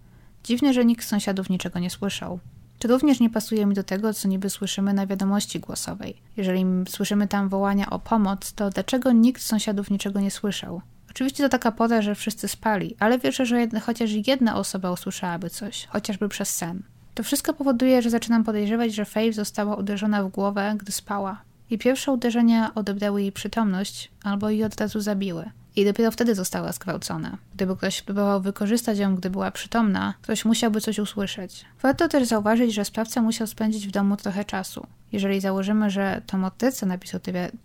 Dziwne, 0.43 0.73
że 0.73 0.85
nikt 0.85 1.05
z 1.05 1.07
sąsiadów 1.07 1.49
niczego 1.49 1.79
nie 1.79 1.89
słyszał. 1.89 2.39
To 2.79 2.87
również 2.87 3.19
nie 3.19 3.29
pasuje 3.29 3.65
mi 3.65 3.75
do 3.75 3.83
tego, 3.83 4.13
co 4.13 4.27
niby 4.27 4.49
słyszymy 4.49 4.93
na 4.93 5.07
wiadomości 5.07 5.59
głosowej. 5.59 6.21
Jeżeli 6.37 6.65
słyszymy 6.89 7.27
tam 7.27 7.49
wołania 7.49 7.89
o 7.89 7.99
pomoc, 7.99 8.53
to 8.53 8.69
dlaczego 8.69 9.11
nikt 9.11 9.41
z 9.41 9.45
sąsiadów 9.45 9.89
niczego 9.89 10.19
nie 10.19 10.31
słyszał? 10.31 10.81
Oczywiście 11.13 11.43
to 11.43 11.49
taka 11.49 11.71
pora, 11.71 12.01
że 12.01 12.15
wszyscy 12.15 12.47
spali, 12.47 12.95
ale 12.99 13.19
wierzę, 13.19 13.45
że 13.45 13.59
jedna, 13.59 13.79
chociaż 13.79 14.11
jedna 14.27 14.55
osoba 14.55 14.91
usłyszałaby 14.91 15.49
coś, 15.49 15.85
chociażby 15.85 16.29
przez 16.29 16.55
sen. 16.55 16.83
To 17.13 17.23
wszystko 17.23 17.53
powoduje, 17.53 18.01
że 18.01 18.09
zaczynam 18.09 18.43
podejrzewać, 18.43 18.93
że 18.93 19.05
Faith 19.05 19.35
została 19.35 19.75
uderzona 19.75 20.23
w 20.23 20.27
głowę, 20.27 20.75
gdy 20.77 20.91
spała. 20.91 21.41
I 21.69 21.77
pierwsze 21.77 22.11
uderzenia 22.11 22.71
odebrały 22.75 23.21
jej 23.21 23.31
przytomność, 23.31 24.11
albo 24.23 24.49
jej 24.49 24.63
od 24.63 24.81
razu 24.81 25.01
zabiły 25.01 25.51
i 25.75 25.85
dopiero 25.85 26.11
wtedy 26.11 26.35
została 26.35 26.71
zgwałcona. 26.71 27.37
Gdyby 27.55 27.77
ktoś 27.77 28.01
próbował 28.01 28.41
wykorzystać 28.41 28.99
ją, 28.99 29.15
gdy 29.15 29.29
była 29.29 29.51
przytomna, 29.51 30.13
ktoś 30.21 30.45
musiałby 30.45 30.81
coś 30.81 30.99
usłyszeć. 30.99 31.65
Warto 31.81 32.07
też 32.07 32.27
zauważyć, 32.27 32.73
że 32.73 32.85
sprawca 32.85 33.21
musiał 33.21 33.47
spędzić 33.47 33.87
w 33.87 33.91
domu 33.91 34.17
trochę 34.17 34.45
czasu. 34.45 34.87
Jeżeli 35.11 35.41
założymy, 35.41 35.89
że 35.89 36.21
to 36.27 36.37
morderca 36.37 36.85
napisał 36.85 37.19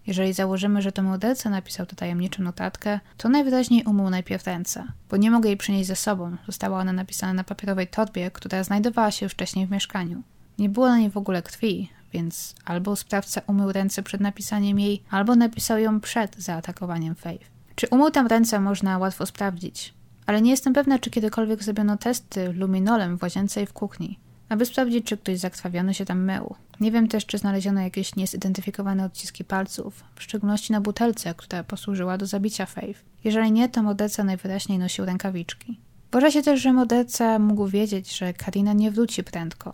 jeżeli 0.07 0.33
założymy, 0.33 0.83
że 0.83 0.93
to 0.93 1.03
morderca 1.03 1.51
napisał 1.51 1.87
tę 1.87 1.97
tajemniczą 1.97 2.43
notatkę, 2.43 3.01
to 3.17 3.29
najwyraźniej 3.29 3.85
umył 3.85 4.11
najpierw 4.11 4.47
ręce, 4.47 4.85
bo 5.11 5.17
nie 5.17 5.31
mogę 5.31 5.49
jej 5.49 5.57
przynieść 5.57 5.89
ze 5.89 5.97
sobą. 5.97 6.37
Została 6.47 6.81
ona 6.81 6.93
napisana 6.93 7.33
na 7.33 7.45
papierowej 7.45 7.87
torbie, 7.87 8.31
która 8.31 8.65
znajdowała 8.65 9.11
się 9.11 9.29
wcześniej 9.29 9.67
w 9.67 9.71
mieszkaniu. 9.71 10.23
Nie 10.59 10.69
było 10.69 10.89
na 10.89 10.99
niej 10.99 11.11
w 11.11 11.17
ogóle 11.17 11.43
krwi, 11.43 11.91
więc 12.13 12.55
albo 12.65 12.97
sprawca 12.97 13.41
umył 13.47 13.73
ręce 13.73 14.03
przed 14.03 14.21
napisaniem 14.21 14.81
jej, 14.81 15.03
albo 15.11 15.37
napisał 15.37 15.79
ją 15.79 16.01
przed 16.01 16.37
zaatakowaniem 16.37 17.15
Faith. 17.15 17.58
Czy 17.79 17.87
umył 17.91 18.11
tam 18.11 18.27
ręce 18.27 18.61
można 18.61 18.99
łatwo 18.99 19.27
sprawdzić, 19.27 19.95
ale 20.27 20.43
nie 20.43 20.51
jestem 20.51 20.73
pewna, 20.73 20.99
czy 20.99 21.11
kiedykolwiek 21.11 21.65
zrobiono 21.65 21.97
testy 21.97 22.53
luminolem 22.53 23.19
w 23.19 23.23
łazience 23.23 23.63
i 23.63 23.67
w 23.67 23.73
kuchni, 23.73 24.19
aby 24.49 24.67
sprawdzić, 24.67 25.07
czy 25.07 25.17
ktoś 25.17 25.39
zakrwawiony 25.39 25.95
się 25.95 26.05
tam 26.05 26.25
mył. 26.25 26.55
Nie 26.81 26.93
wiem 26.93 27.09
też, 27.09 27.27
czy 27.27 27.39
znaleziono 27.39 27.81
jakieś 27.81 28.17
niezidentyfikowane 28.17 29.05
odciski 29.05 29.45
palców, 29.45 30.05
w 30.15 30.23
szczególności 30.23 30.73
na 30.73 30.81
butelce, 30.81 31.35
która 31.35 31.65
posłużyła 31.65 32.19
do 32.19 32.27
zabicia 32.27 32.67
Faith. 32.67 33.01
Jeżeli 33.25 33.53
nie, 33.53 33.69
to 33.69 33.83
morderca 33.83 34.25
najwyraźniej 34.25 34.79
nosił 34.79 35.05
rękawiczki. 35.05 35.81
Uważa 36.13 36.31
się 36.31 36.43
też, 36.43 36.61
że 36.61 36.73
morderca 36.73 37.39
mógł 37.39 37.67
wiedzieć, 37.67 38.19
że 38.19 38.33
Karina 38.33 38.73
nie 38.73 38.91
wróci 38.91 39.25
prędko. 39.25 39.73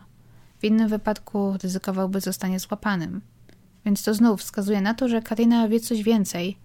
W 0.59 0.65
innym 0.65 0.89
wypadku 0.89 1.55
ryzykowałby 1.63 2.21
zostanie 2.21 2.61
złapanym. 2.61 3.21
Więc 3.85 4.03
to 4.03 4.15
znów 4.15 4.41
wskazuje 4.41 4.81
na 4.81 4.95
to, 4.95 5.09
że 5.09 5.23
Karina 5.23 5.69
wie 5.69 5.81
coś 5.81 6.03
więcej 6.03 6.64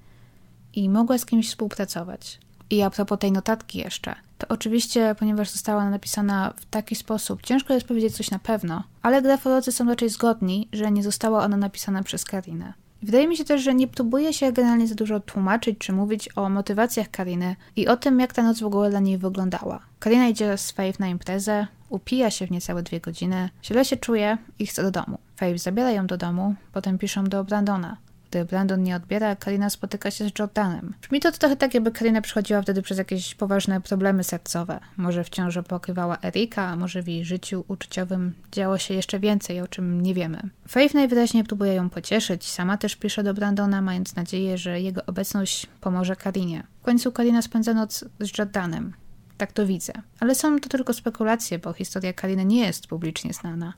i 0.73 0.89
mogła 0.89 1.17
z 1.17 1.25
kimś 1.25 1.49
współpracować. 1.49 2.39
I 2.69 2.81
a 2.81 2.89
propos 2.89 3.19
tej 3.19 3.31
notatki 3.31 3.79
jeszcze, 3.79 4.15
to 4.37 4.47
oczywiście, 4.49 5.15
ponieważ 5.19 5.49
została 5.49 5.81
ona 5.81 5.89
napisana 5.89 6.53
w 6.57 6.65
taki 6.65 6.95
sposób, 6.95 7.41
ciężko 7.41 7.73
jest 7.73 7.87
powiedzieć 7.87 8.17
coś 8.17 8.31
na 8.31 8.39
pewno, 8.39 8.83
ale 9.01 9.21
grafolodzy 9.21 9.71
są 9.71 9.85
raczej 9.85 10.09
zgodni, 10.09 10.67
że 10.73 10.91
nie 10.91 11.03
została 11.03 11.43
ona 11.43 11.57
napisana 11.57 12.03
przez 12.03 12.25
Karinę. 12.25 12.73
Wydaje 13.03 13.27
mi 13.27 13.37
się 13.37 13.45
też, 13.45 13.61
że 13.61 13.75
nie 13.75 13.87
próbuje 13.87 14.33
się 14.33 14.51
generalnie 14.51 14.87
za 14.87 14.95
dużo 14.95 15.19
tłumaczyć 15.19 15.77
czy 15.79 15.93
mówić 15.93 16.29
o 16.37 16.49
motywacjach 16.49 17.11
Kariny 17.11 17.55
i 17.75 17.87
o 17.87 17.97
tym, 17.97 18.19
jak 18.19 18.33
ta 18.33 18.43
noc 18.43 18.59
w 18.59 18.65
ogóle 18.65 18.89
dla 18.89 18.99
niej 18.99 19.17
wyglądała. 19.17 19.79
Karina 19.99 20.27
idzie 20.27 20.57
z 20.57 20.71
Faith 20.71 20.99
na 20.99 21.07
imprezę, 21.07 21.67
upija 21.89 22.31
się 22.31 22.47
w 22.47 22.51
niecałe 22.51 22.83
dwie 22.83 22.99
godziny, 22.99 23.49
źle 23.63 23.85
się 23.85 23.97
czuje 23.97 24.37
i 24.59 24.67
chce 24.67 24.83
do 24.83 24.91
domu. 24.91 25.17
Faith 25.35 25.63
zabiera 25.63 25.91
ją 25.91 26.07
do 26.07 26.17
domu, 26.17 26.55
potem 26.73 26.97
piszą 26.97 27.23
do 27.23 27.43
Brandona. 27.43 27.97
Gdy 28.29 28.45
Brandon 28.45 28.83
nie 28.83 28.95
odbiera, 28.95 29.35
Karina 29.35 29.69
spotyka 29.69 30.11
się 30.11 30.29
z 30.29 30.39
Jordanem. 30.39 30.93
Brzmi 31.01 31.19
to 31.19 31.31
trochę 31.31 31.55
tak, 31.55 31.73
jakby 31.73 31.91
Karina 31.91 32.21
przechodziła 32.21 32.61
wtedy 32.61 32.81
przez 32.81 32.97
jakieś 32.97 33.35
poważne 33.35 33.81
problemy 33.81 34.23
sercowe. 34.23 34.79
Może 34.97 35.23
wciąż 35.23 35.57
opłakiwała 35.57 36.17
Erika, 36.23 36.63
a 36.63 36.75
może 36.75 37.01
w 37.01 37.07
jej 37.07 37.25
życiu 37.25 37.65
uczuciowym 37.67 38.33
działo 38.51 38.77
się 38.77 38.93
jeszcze 38.93 39.19
więcej, 39.19 39.61
o 39.61 39.67
czym 39.67 40.01
nie 40.01 40.13
wiemy. 40.13 40.41
Faith 40.67 40.93
najwyraźniej 40.93 41.43
próbuje 41.43 41.73
ją 41.73 41.89
pocieszyć, 41.89 42.47
sama 42.47 42.77
też 42.77 42.95
pisze 42.95 43.23
do 43.23 43.33
Brandona, 43.33 43.81
mając 43.81 44.15
nadzieję, 44.15 44.57
że 44.57 44.81
jego 44.81 45.05
obecność 45.05 45.67
pomoże 45.81 46.15
Karinie. 46.15 46.63
W 46.81 46.83
końcu 46.83 47.11
Karina 47.11 47.41
spędza 47.41 47.73
noc 47.73 48.05
z 48.19 48.37
Jordanem. 48.37 48.93
Tak 49.37 49.51
to 49.51 49.65
widzę. 49.65 49.93
Ale 50.19 50.35
są 50.35 50.59
to 50.59 50.69
tylko 50.69 50.93
spekulacje, 50.93 51.59
bo 51.59 51.73
historia 51.73 52.13
Kariny 52.13 52.45
nie 52.45 52.59
jest 52.65 52.87
publicznie 52.87 53.33
znana. 53.33 53.73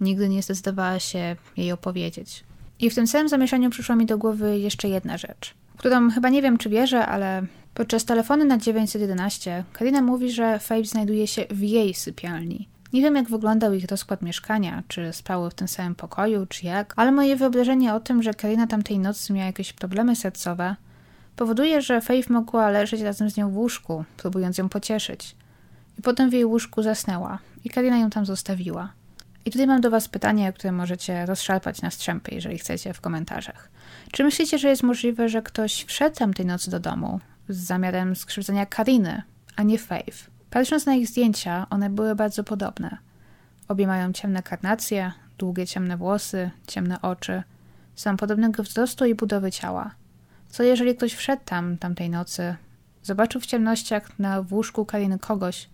Nigdy 0.00 0.28
nie 0.28 0.42
zdecydowała 0.42 0.98
się 0.98 1.36
jej 1.56 1.72
opowiedzieć. 1.72 2.44
I 2.80 2.90
w 2.90 2.94
tym 2.94 3.06
samym 3.06 3.28
zamieszaniu 3.28 3.70
przyszła 3.70 3.96
mi 3.96 4.06
do 4.06 4.18
głowy 4.18 4.58
jeszcze 4.58 4.88
jedna 4.88 5.18
rzecz, 5.18 5.54
którą 5.76 6.10
chyba 6.10 6.28
nie 6.28 6.42
wiem, 6.42 6.58
czy 6.58 6.68
wierzę, 6.68 7.06
ale 7.06 7.42
podczas 7.74 8.04
telefonu 8.04 8.44
na 8.44 8.58
911 8.58 9.64
Karina 9.72 10.02
mówi, 10.02 10.30
że 10.32 10.58
Faith 10.58 10.90
znajduje 10.90 11.26
się 11.26 11.44
w 11.50 11.62
jej 11.62 11.94
sypialni. 11.94 12.68
Nie 12.92 13.02
wiem, 13.02 13.16
jak 13.16 13.30
wyglądał 13.30 13.74
ich 13.74 13.84
rozkład 13.84 14.22
mieszkania, 14.22 14.82
czy 14.88 15.12
spały 15.12 15.50
w 15.50 15.54
tym 15.54 15.68
samym 15.68 15.94
pokoju, 15.94 16.46
czy 16.46 16.66
jak, 16.66 16.94
ale 16.96 17.12
moje 17.12 17.36
wyobrażenie 17.36 17.94
o 17.94 18.00
tym, 18.00 18.22
że 18.22 18.34
Karina 18.34 18.66
tamtej 18.66 18.98
nocy 18.98 19.32
miała 19.32 19.46
jakieś 19.46 19.72
problemy 19.72 20.16
sercowe, 20.16 20.76
powoduje, 21.36 21.82
że 21.82 22.00
Faith 22.00 22.30
mogła 22.30 22.70
leżeć 22.70 23.00
razem 23.00 23.30
z 23.30 23.36
nią 23.36 23.50
w 23.50 23.56
łóżku, 23.56 24.04
próbując 24.16 24.58
ją 24.58 24.68
pocieszyć. 24.68 25.36
I 25.98 26.02
potem 26.02 26.30
w 26.30 26.32
jej 26.32 26.44
łóżku 26.44 26.82
zasnęła 26.82 27.38
i 27.64 27.70
Karina 27.70 27.98
ją 27.98 28.10
tam 28.10 28.26
zostawiła. 28.26 28.92
I 29.48 29.50
tutaj 29.50 29.66
mam 29.66 29.80
do 29.80 29.90
Was 29.90 30.08
pytanie, 30.08 30.52
które 30.52 30.72
możecie 30.72 31.26
rozszarpać 31.26 31.82
na 31.82 31.90
strzępy, 31.90 32.34
jeżeli 32.34 32.58
chcecie, 32.58 32.94
w 32.94 33.00
komentarzach. 33.00 33.68
Czy 34.12 34.24
myślicie, 34.24 34.58
że 34.58 34.68
jest 34.68 34.82
możliwe, 34.82 35.28
że 35.28 35.42
ktoś 35.42 35.84
wszedł 35.84 36.16
tamtej 36.16 36.46
nocy 36.46 36.70
do 36.70 36.80
domu 36.80 37.20
z 37.48 37.56
zamiarem 37.56 38.16
skrzywdzenia 38.16 38.66
Kariny, 38.66 39.22
a 39.56 39.62
nie 39.62 39.78
Faith? 39.78 40.30
Patrząc 40.50 40.86
na 40.86 40.94
ich 40.94 41.08
zdjęcia, 41.08 41.66
one 41.70 41.90
były 41.90 42.14
bardzo 42.14 42.44
podobne. 42.44 42.96
Obie 43.68 43.86
mają 43.86 44.12
ciemne 44.12 44.42
karnacje, 44.42 45.12
długie 45.38 45.66
ciemne 45.66 45.96
włosy, 45.96 46.50
ciemne 46.66 47.02
oczy. 47.02 47.42
Są 47.94 48.16
podobnego 48.16 48.62
wzrostu 48.62 49.04
i 49.04 49.14
budowy 49.14 49.52
ciała. 49.52 49.90
Co 50.48 50.62
jeżeli 50.62 50.96
ktoś 50.96 51.14
wszedł 51.14 51.42
tam 51.44 51.78
tamtej 51.78 52.10
nocy, 52.10 52.56
zobaczył 53.02 53.40
w 53.40 53.46
ciemnościach 53.46 54.18
na 54.18 54.44
łóżku 54.50 54.84
Kariny 54.84 55.18
kogoś, 55.18 55.68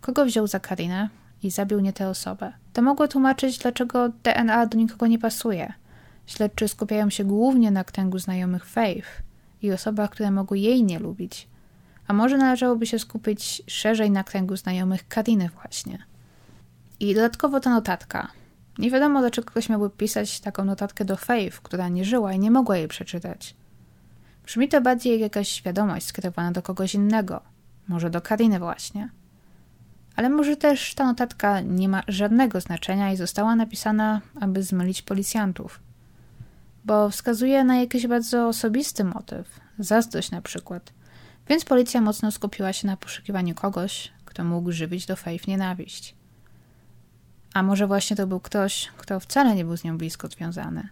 kogo 0.00 0.24
wziął 0.24 0.46
za 0.46 0.60
Karinę 0.60 1.08
i 1.42 1.50
zabił 1.50 1.80
nie 1.80 1.92
tę 1.92 2.08
osobę? 2.08 2.52
To 2.78 2.82
mogło 2.82 3.08
tłumaczyć, 3.08 3.58
dlaczego 3.58 4.08
DNA 4.08 4.66
do 4.66 4.78
nikogo 4.78 5.06
nie 5.06 5.18
pasuje. 5.18 5.72
Śledczy 6.26 6.68
skupiają 6.68 7.10
się 7.10 7.24
głównie 7.24 7.70
na 7.70 7.84
kręgu 7.84 8.18
znajomych 8.18 8.66
Faith 8.66 9.08
i 9.62 9.72
osobach, 9.72 10.10
które 10.10 10.30
mogły 10.30 10.58
jej 10.58 10.84
nie 10.84 10.98
lubić. 10.98 11.48
A 12.06 12.12
może 12.12 12.36
należałoby 12.36 12.86
się 12.86 12.98
skupić 12.98 13.62
szerzej 13.66 14.10
na 14.10 14.24
kręgu 14.24 14.56
znajomych 14.56 15.08
Kariny 15.08 15.50
właśnie. 15.62 15.98
I 17.00 17.14
dodatkowo 17.14 17.60
ta 17.60 17.70
notatka. 17.70 18.28
Nie 18.78 18.90
wiadomo, 18.90 19.20
dlaczego 19.20 19.50
ktoś 19.50 19.68
miałby 19.68 19.90
pisać 19.90 20.40
taką 20.40 20.64
notatkę 20.64 21.04
do 21.04 21.16
Faith, 21.16 21.60
która 21.60 21.88
nie 21.88 22.04
żyła 22.04 22.32
i 22.32 22.38
nie 22.38 22.50
mogła 22.50 22.76
jej 22.76 22.88
przeczytać. 22.88 23.54
Brzmi 24.44 24.68
to 24.68 24.80
bardziej 24.80 25.12
jak 25.12 25.20
jakaś 25.20 25.62
wiadomość 25.62 26.06
skierowana 26.06 26.52
do 26.52 26.62
kogoś 26.62 26.94
innego. 26.94 27.40
Może 27.88 28.10
do 28.10 28.20
Kariny 28.20 28.58
właśnie. 28.58 29.17
Ale 30.18 30.28
może 30.30 30.56
też 30.56 30.94
ta 30.94 31.06
notatka 31.06 31.60
nie 31.60 31.88
ma 31.88 32.02
żadnego 32.08 32.60
znaczenia 32.60 33.12
i 33.12 33.16
została 33.16 33.56
napisana, 33.56 34.20
aby 34.40 34.62
zmylić 34.62 35.02
policjantów. 35.02 35.80
Bo 36.84 37.10
wskazuje 37.10 37.64
na 37.64 37.76
jakiś 37.76 38.06
bardzo 38.06 38.48
osobisty 38.48 39.04
motyw, 39.04 39.60
zazdrość 39.78 40.30
na 40.30 40.42
przykład. 40.42 40.92
Więc 41.48 41.64
policja 41.64 42.00
mocno 42.00 42.32
skupiła 42.32 42.72
się 42.72 42.86
na 42.86 42.96
poszukiwaniu 42.96 43.54
kogoś, 43.54 44.12
kto 44.24 44.44
mógł 44.44 44.72
żywić 44.72 45.06
do 45.06 45.16
Faith 45.16 45.46
nienawiść. 45.46 46.14
A 47.54 47.62
może 47.62 47.86
właśnie 47.86 48.16
to 48.16 48.26
był 48.26 48.40
ktoś, 48.40 48.88
kto 48.96 49.20
wcale 49.20 49.54
nie 49.54 49.64
był 49.64 49.76
z 49.76 49.84
nią 49.84 49.98
blisko 49.98 50.28
związany. 50.28 50.88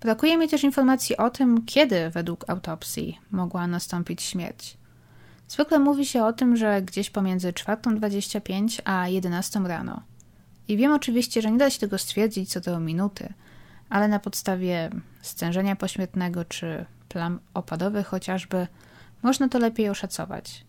Brakuje 0.00 0.38
mi 0.38 0.48
też 0.48 0.64
informacji 0.64 1.16
o 1.16 1.30
tym, 1.30 1.64
kiedy 1.64 2.10
według 2.10 2.50
autopsji 2.50 3.20
mogła 3.30 3.66
nastąpić 3.66 4.22
śmierć. 4.22 4.81
Zwykle 5.52 5.78
mówi 5.78 6.06
się 6.06 6.24
o 6.24 6.32
tym, 6.32 6.56
że 6.56 6.82
gdzieś 6.82 7.10
pomiędzy 7.10 7.52
4.25 7.52 8.80
a 8.84 9.08
11 9.08 9.60
rano. 9.60 10.02
I 10.68 10.76
wiem 10.76 10.92
oczywiście, 10.92 11.42
że 11.42 11.50
nie 11.50 11.58
da 11.58 11.70
się 11.70 11.78
tego 11.78 11.98
stwierdzić 11.98 12.50
co 12.50 12.60
do 12.60 12.80
minuty, 12.80 13.32
ale 13.88 14.08
na 14.08 14.18
podstawie 14.18 14.90
stężenia 15.22 15.76
pośmiertnego 15.76 16.44
czy 16.44 16.84
plam 17.08 17.38
opadowych 17.54 18.06
chociażby 18.06 18.66
można 19.22 19.48
to 19.48 19.58
lepiej 19.58 19.88
oszacować. 19.88 20.64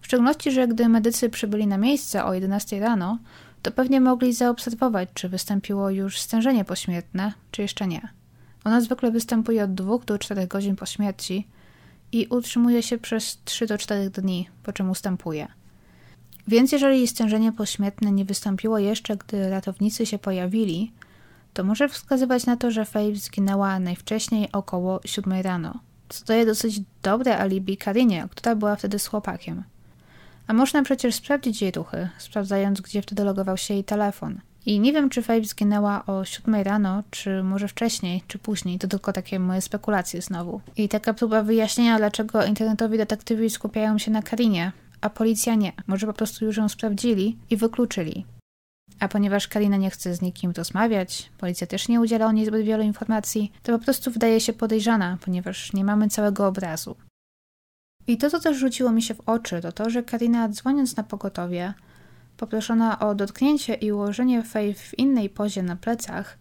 W 0.00 0.06
szczególności, 0.06 0.52
że 0.52 0.68
gdy 0.68 0.88
medycy 0.88 1.30
przybyli 1.30 1.66
na 1.66 1.78
miejsce 1.78 2.24
o 2.24 2.34
11 2.34 2.80
rano, 2.80 3.18
to 3.62 3.70
pewnie 3.70 4.00
mogli 4.00 4.32
zaobserwować, 4.32 5.08
czy 5.14 5.28
wystąpiło 5.28 5.90
już 5.90 6.20
stężenie 6.20 6.64
pośmiertne, 6.64 7.32
czy 7.50 7.62
jeszcze 7.62 7.86
nie. 7.86 8.08
Ono 8.64 8.80
zwykle 8.80 9.10
występuje 9.10 9.64
od 9.64 9.74
2 9.74 9.98
do 9.98 10.18
4 10.18 10.46
godzin 10.46 10.76
po 10.76 10.86
śmierci, 10.86 11.48
i 12.12 12.26
utrzymuje 12.26 12.82
się 12.82 12.98
przez 12.98 13.38
3 13.44 13.66
do 13.66 13.78
4 13.78 14.10
dni, 14.10 14.48
po 14.62 14.72
czym 14.72 14.90
ustępuje. 14.90 15.48
Więc 16.48 16.72
jeżeli 16.72 17.08
stężenie 17.08 17.52
pośmiertne 17.52 18.12
nie 18.12 18.24
wystąpiło 18.24 18.78
jeszcze, 18.78 19.16
gdy 19.16 19.50
ratownicy 19.50 20.06
się 20.06 20.18
pojawili, 20.18 20.92
to 21.54 21.64
może 21.64 21.88
wskazywać 21.88 22.46
na 22.46 22.56
to, 22.56 22.70
że 22.70 22.84
Faith 22.84 23.20
zginęła 23.20 23.78
najwcześniej 23.78 24.52
około 24.52 25.00
7 25.04 25.40
rano, 25.40 25.80
co 26.08 26.24
daje 26.24 26.46
dosyć 26.46 26.80
dobre 27.02 27.38
alibi 27.38 27.76
Karinie, 27.76 28.28
która 28.30 28.54
była 28.54 28.76
wtedy 28.76 28.98
z 28.98 29.06
chłopakiem. 29.06 29.62
A 30.46 30.52
można 30.52 30.82
przecież 30.82 31.14
sprawdzić 31.14 31.62
jej 31.62 31.70
ruchy, 31.70 32.08
sprawdzając, 32.18 32.80
gdzie 32.80 33.02
wtedy 33.02 33.24
logował 33.24 33.56
się 33.56 33.74
jej 33.74 33.84
telefon– 33.84 34.40
i 34.66 34.80
nie 34.80 34.92
wiem, 34.92 35.10
czy 35.10 35.22
Faith 35.22 35.48
zginęła 35.48 36.06
o 36.06 36.24
7 36.24 36.54
rano, 36.54 37.02
czy 37.10 37.42
może 37.42 37.68
wcześniej, 37.68 38.22
czy 38.28 38.38
później. 38.38 38.78
To 38.78 38.88
tylko 38.88 39.12
takie 39.12 39.38
moje 39.38 39.60
spekulacje 39.60 40.22
znowu. 40.22 40.60
I 40.76 40.88
taka 40.88 41.14
próba 41.14 41.42
wyjaśnienia, 41.42 41.98
dlaczego 41.98 42.44
internetowi 42.44 42.98
detektywi 42.98 43.50
skupiają 43.50 43.98
się 43.98 44.10
na 44.10 44.22
Karinie, 44.22 44.72
a 45.00 45.10
policja 45.10 45.54
nie. 45.54 45.72
Może 45.86 46.06
po 46.06 46.12
prostu 46.12 46.44
już 46.44 46.56
ją 46.56 46.68
sprawdzili 46.68 47.36
i 47.50 47.56
wykluczyli. 47.56 48.24
A 49.00 49.08
ponieważ 49.08 49.48
Karina 49.48 49.76
nie 49.76 49.90
chce 49.90 50.14
z 50.14 50.22
nikim 50.22 50.50
rozmawiać, 50.50 51.30
policja 51.38 51.66
też 51.66 51.88
nie 51.88 52.00
udziela 52.00 52.26
o 52.26 52.32
niej 52.32 52.46
zbyt 52.46 52.66
wielu 52.66 52.82
informacji, 52.82 53.52
to 53.62 53.78
po 53.78 53.84
prostu 53.84 54.10
wydaje 54.10 54.40
się 54.40 54.52
podejrzana, 54.52 55.18
ponieważ 55.24 55.72
nie 55.72 55.84
mamy 55.84 56.08
całego 56.08 56.46
obrazu. 56.46 56.96
I 58.06 58.16
to, 58.16 58.30
co 58.30 58.40
też 58.40 58.56
rzuciło 58.56 58.92
mi 58.92 59.02
się 59.02 59.14
w 59.14 59.28
oczy, 59.28 59.60
to 59.60 59.72
to, 59.72 59.90
że 59.90 60.02
Karina 60.02 60.48
dzwoniąc 60.48 60.96
na 60.96 61.02
pogotowie, 61.02 61.74
Poproszona 62.40 62.98
o 62.98 63.14
dotknięcie 63.14 63.74
i 63.74 63.92
ułożenie 63.92 64.42
Faith 64.42 64.80
w 64.80 64.98
innej 64.98 65.30
pozie 65.30 65.62
na 65.62 65.76
plecach, 65.76 66.38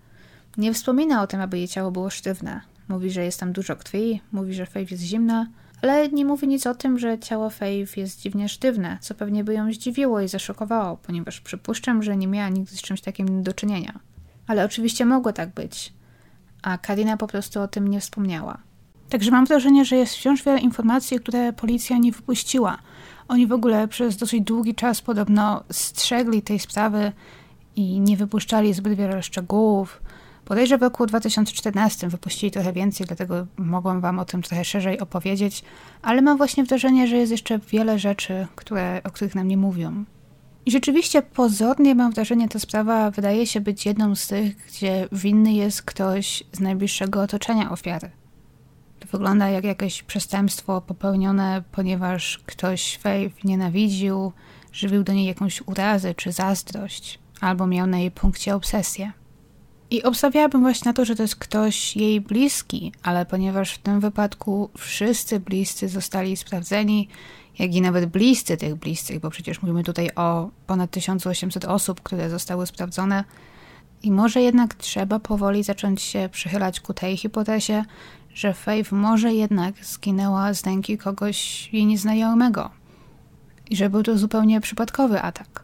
nie 0.57 0.73
wspomina 0.73 1.21
o 1.21 1.27
tym, 1.27 1.41
aby 1.41 1.57
jej 1.57 1.67
ciało 1.67 1.91
było 1.91 2.09
sztywne. 2.09 2.61
Mówi, 2.87 3.11
że 3.11 3.25
jest 3.25 3.39
tam 3.39 3.53
dużo 3.53 3.75
krwi, 3.75 4.21
mówi, 4.31 4.53
że 4.53 4.65
Faith 4.65 4.91
jest 4.91 5.03
zimna, 5.03 5.47
ale 5.81 6.09
nie 6.09 6.25
mówi 6.25 6.47
nic 6.47 6.67
o 6.67 6.75
tym, 6.75 6.99
że 6.99 7.19
ciało 7.19 7.49
Faith 7.49 7.97
jest 7.97 8.21
dziwnie 8.21 8.49
sztywne, 8.49 8.97
co 9.01 9.15
pewnie 9.15 9.43
by 9.43 9.53
ją 9.53 9.73
zdziwiło 9.73 10.21
i 10.21 10.27
zaszokowało, 10.27 10.97
ponieważ 10.97 11.41
przypuszczam, 11.41 12.03
że 12.03 12.17
nie 12.17 12.27
miała 12.27 12.49
nigdy 12.49 12.75
z 12.75 12.81
czymś 12.81 13.01
takim 13.01 13.43
do 13.43 13.53
czynienia. 13.53 13.99
Ale 14.47 14.65
oczywiście 14.65 15.05
mogło 15.05 15.33
tak 15.33 15.53
być, 15.53 15.93
a 16.61 16.77
Karina 16.77 17.17
po 17.17 17.27
prostu 17.27 17.61
o 17.61 17.67
tym 17.67 17.87
nie 17.87 17.99
wspomniała. 17.99 18.57
Także 19.09 19.31
mam 19.31 19.45
wrażenie, 19.45 19.85
że 19.85 19.95
jest 19.95 20.15
wciąż 20.15 20.43
wiele 20.43 20.59
informacji, 20.59 21.19
które 21.19 21.53
policja 21.53 21.97
nie 21.97 22.11
wypuściła, 22.11 22.77
oni 23.29 23.47
w 23.47 23.51
ogóle 23.51 23.87
przez 23.87 24.17
dosyć 24.17 24.41
długi 24.41 24.75
czas 24.75 25.01
podobno 25.01 25.63
strzegli 25.71 26.41
tej 26.41 26.59
sprawy 26.59 27.11
i 27.75 27.99
nie 27.99 28.17
wypuszczali 28.17 28.73
zbyt 28.73 28.93
wiele 28.93 29.23
szczegółów. 29.23 30.01
Podejrzę 30.45 30.77
w 30.77 30.81
roku 30.81 31.05
2014 31.05 32.09
wypuścili 32.09 32.51
trochę 32.51 32.73
więcej, 32.73 33.07
dlatego 33.07 33.47
mogłam 33.57 34.01
Wam 34.01 34.19
o 34.19 34.25
tym 34.25 34.41
trochę 34.41 34.65
szerzej 34.65 34.99
opowiedzieć, 34.99 35.63
ale 36.01 36.21
mam 36.21 36.37
właśnie 36.37 36.63
wrażenie, 36.63 37.07
że 37.07 37.17
jest 37.17 37.31
jeszcze 37.31 37.59
wiele 37.59 37.99
rzeczy, 37.99 38.47
które, 38.55 39.01
o 39.03 39.11
których 39.11 39.35
nam 39.35 39.47
nie 39.47 39.57
mówią. 39.57 40.05
I 40.65 40.71
rzeczywiście 40.71 41.21
pozornie 41.21 41.95
mam 41.95 42.11
wrażenie, 42.11 42.49
ta 42.49 42.59
sprawa 42.59 43.11
wydaje 43.11 43.47
się 43.47 43.61
być 43.61 43.85
jedną 43.85 44.15
z 44.15 44.27
tych, 44.27 44.67
gdzie 44.67 45.07
winny 45.11 45.53
jest 45.53 45.81
ktoś 45.81 46.43
z 46.51 46.59
najbliższego 46.59 47.21
otoczenia 47.21 47.71
ofiary. 47.71 48.09
Wygląda 49.11 49.49
jak 49.49 49.63
jakieś 49.63 50.03
przestępstwo 50.03 50.81
popełnione, 50.81 51.63
ponieważ 51.71 52.39
ktoś 52.45 52.97
Faith 52.97 53.43
nienawidził, 53.43 54.31
żywił 54.73 55.03
do 55.03 55.13
niej 55.13 55.25
jakąś 55.25 55.61
urazę 55.61 56.15
czy 56.15 56.31
zazdrość, 56.31 57.19
albo 57.41 57.67
miał 57.67 57.87
na 57.87 57.99
jej 57.99 58.11
punkcie 58.11 58.55
obsesję. 58.55 59.11
I 59.91 60.03
obstawiałabym 60.03 60.61
właśnie 60.61 60.89
na 60.89 60.93
to, 60.93 61.05
że 61.05 61.15
to 61.15 61.23
jest 61.23 61.35
ktoś 61.35 61.95
jej 61.95 62.21
bliski, 62.21 62.91
ale 63.03 63.25
ponieważ 63.25 63.73
w 63.73 63.77
tym 63.77 63.99
wypadku 63.99 64.69
wszyscy 64.77 65.39
bliscy 65.39 65.87
zostali 65.87 66.37
sprawdzeni, 66.37 67.07
jak 67.59 67.75
i 67.75 67.81
nawet 67.81 68.05
bliscy 68.05 68.57
tych 68.57 68.75
bliskich, 68.75 69.19
bo 69.19 69.29
przecież 69.29 69.61
mówimy 69.61 69.83
tutaj 69.83 70.09
o 70.15 70.49
ponad 70.67 70.91
1800 70.91 71.65
osób, 71.65 72.01
które 72.01 72.29
zostały 72.29 72.67
sprawdzone, 72.67 73.23
i 74.03 74.11
może 74.11 74.41
jednak 74.41 74.75
trzeba 74.75 75.19
powoli 75.19 75.63
zacząć 75.63 76.01
się 76.01 76.29
przychylać 76.31 76.79
ku 76.79 76.93
tej 76.93 77.17
hipotezie, 77.17 77.85
że 78.33 78.53
Faith 78.53 78.91
może 78.91 79.33
jednak 79.33 79.85
zginęła 79.85 80.53
z 80.53 80.65
ręki 80.65 80.97
kogoś 80.97 81.69
jej 81.73 81.85
nieznajomego 81.85 82.69
i 83.69 83.75
że 83.75 83.89
był 83.89 84.03
to 84.03 84.17
zupełnie 84.17 84.61
przypadkowy 84.61 85.21
atak. 85.21 85.63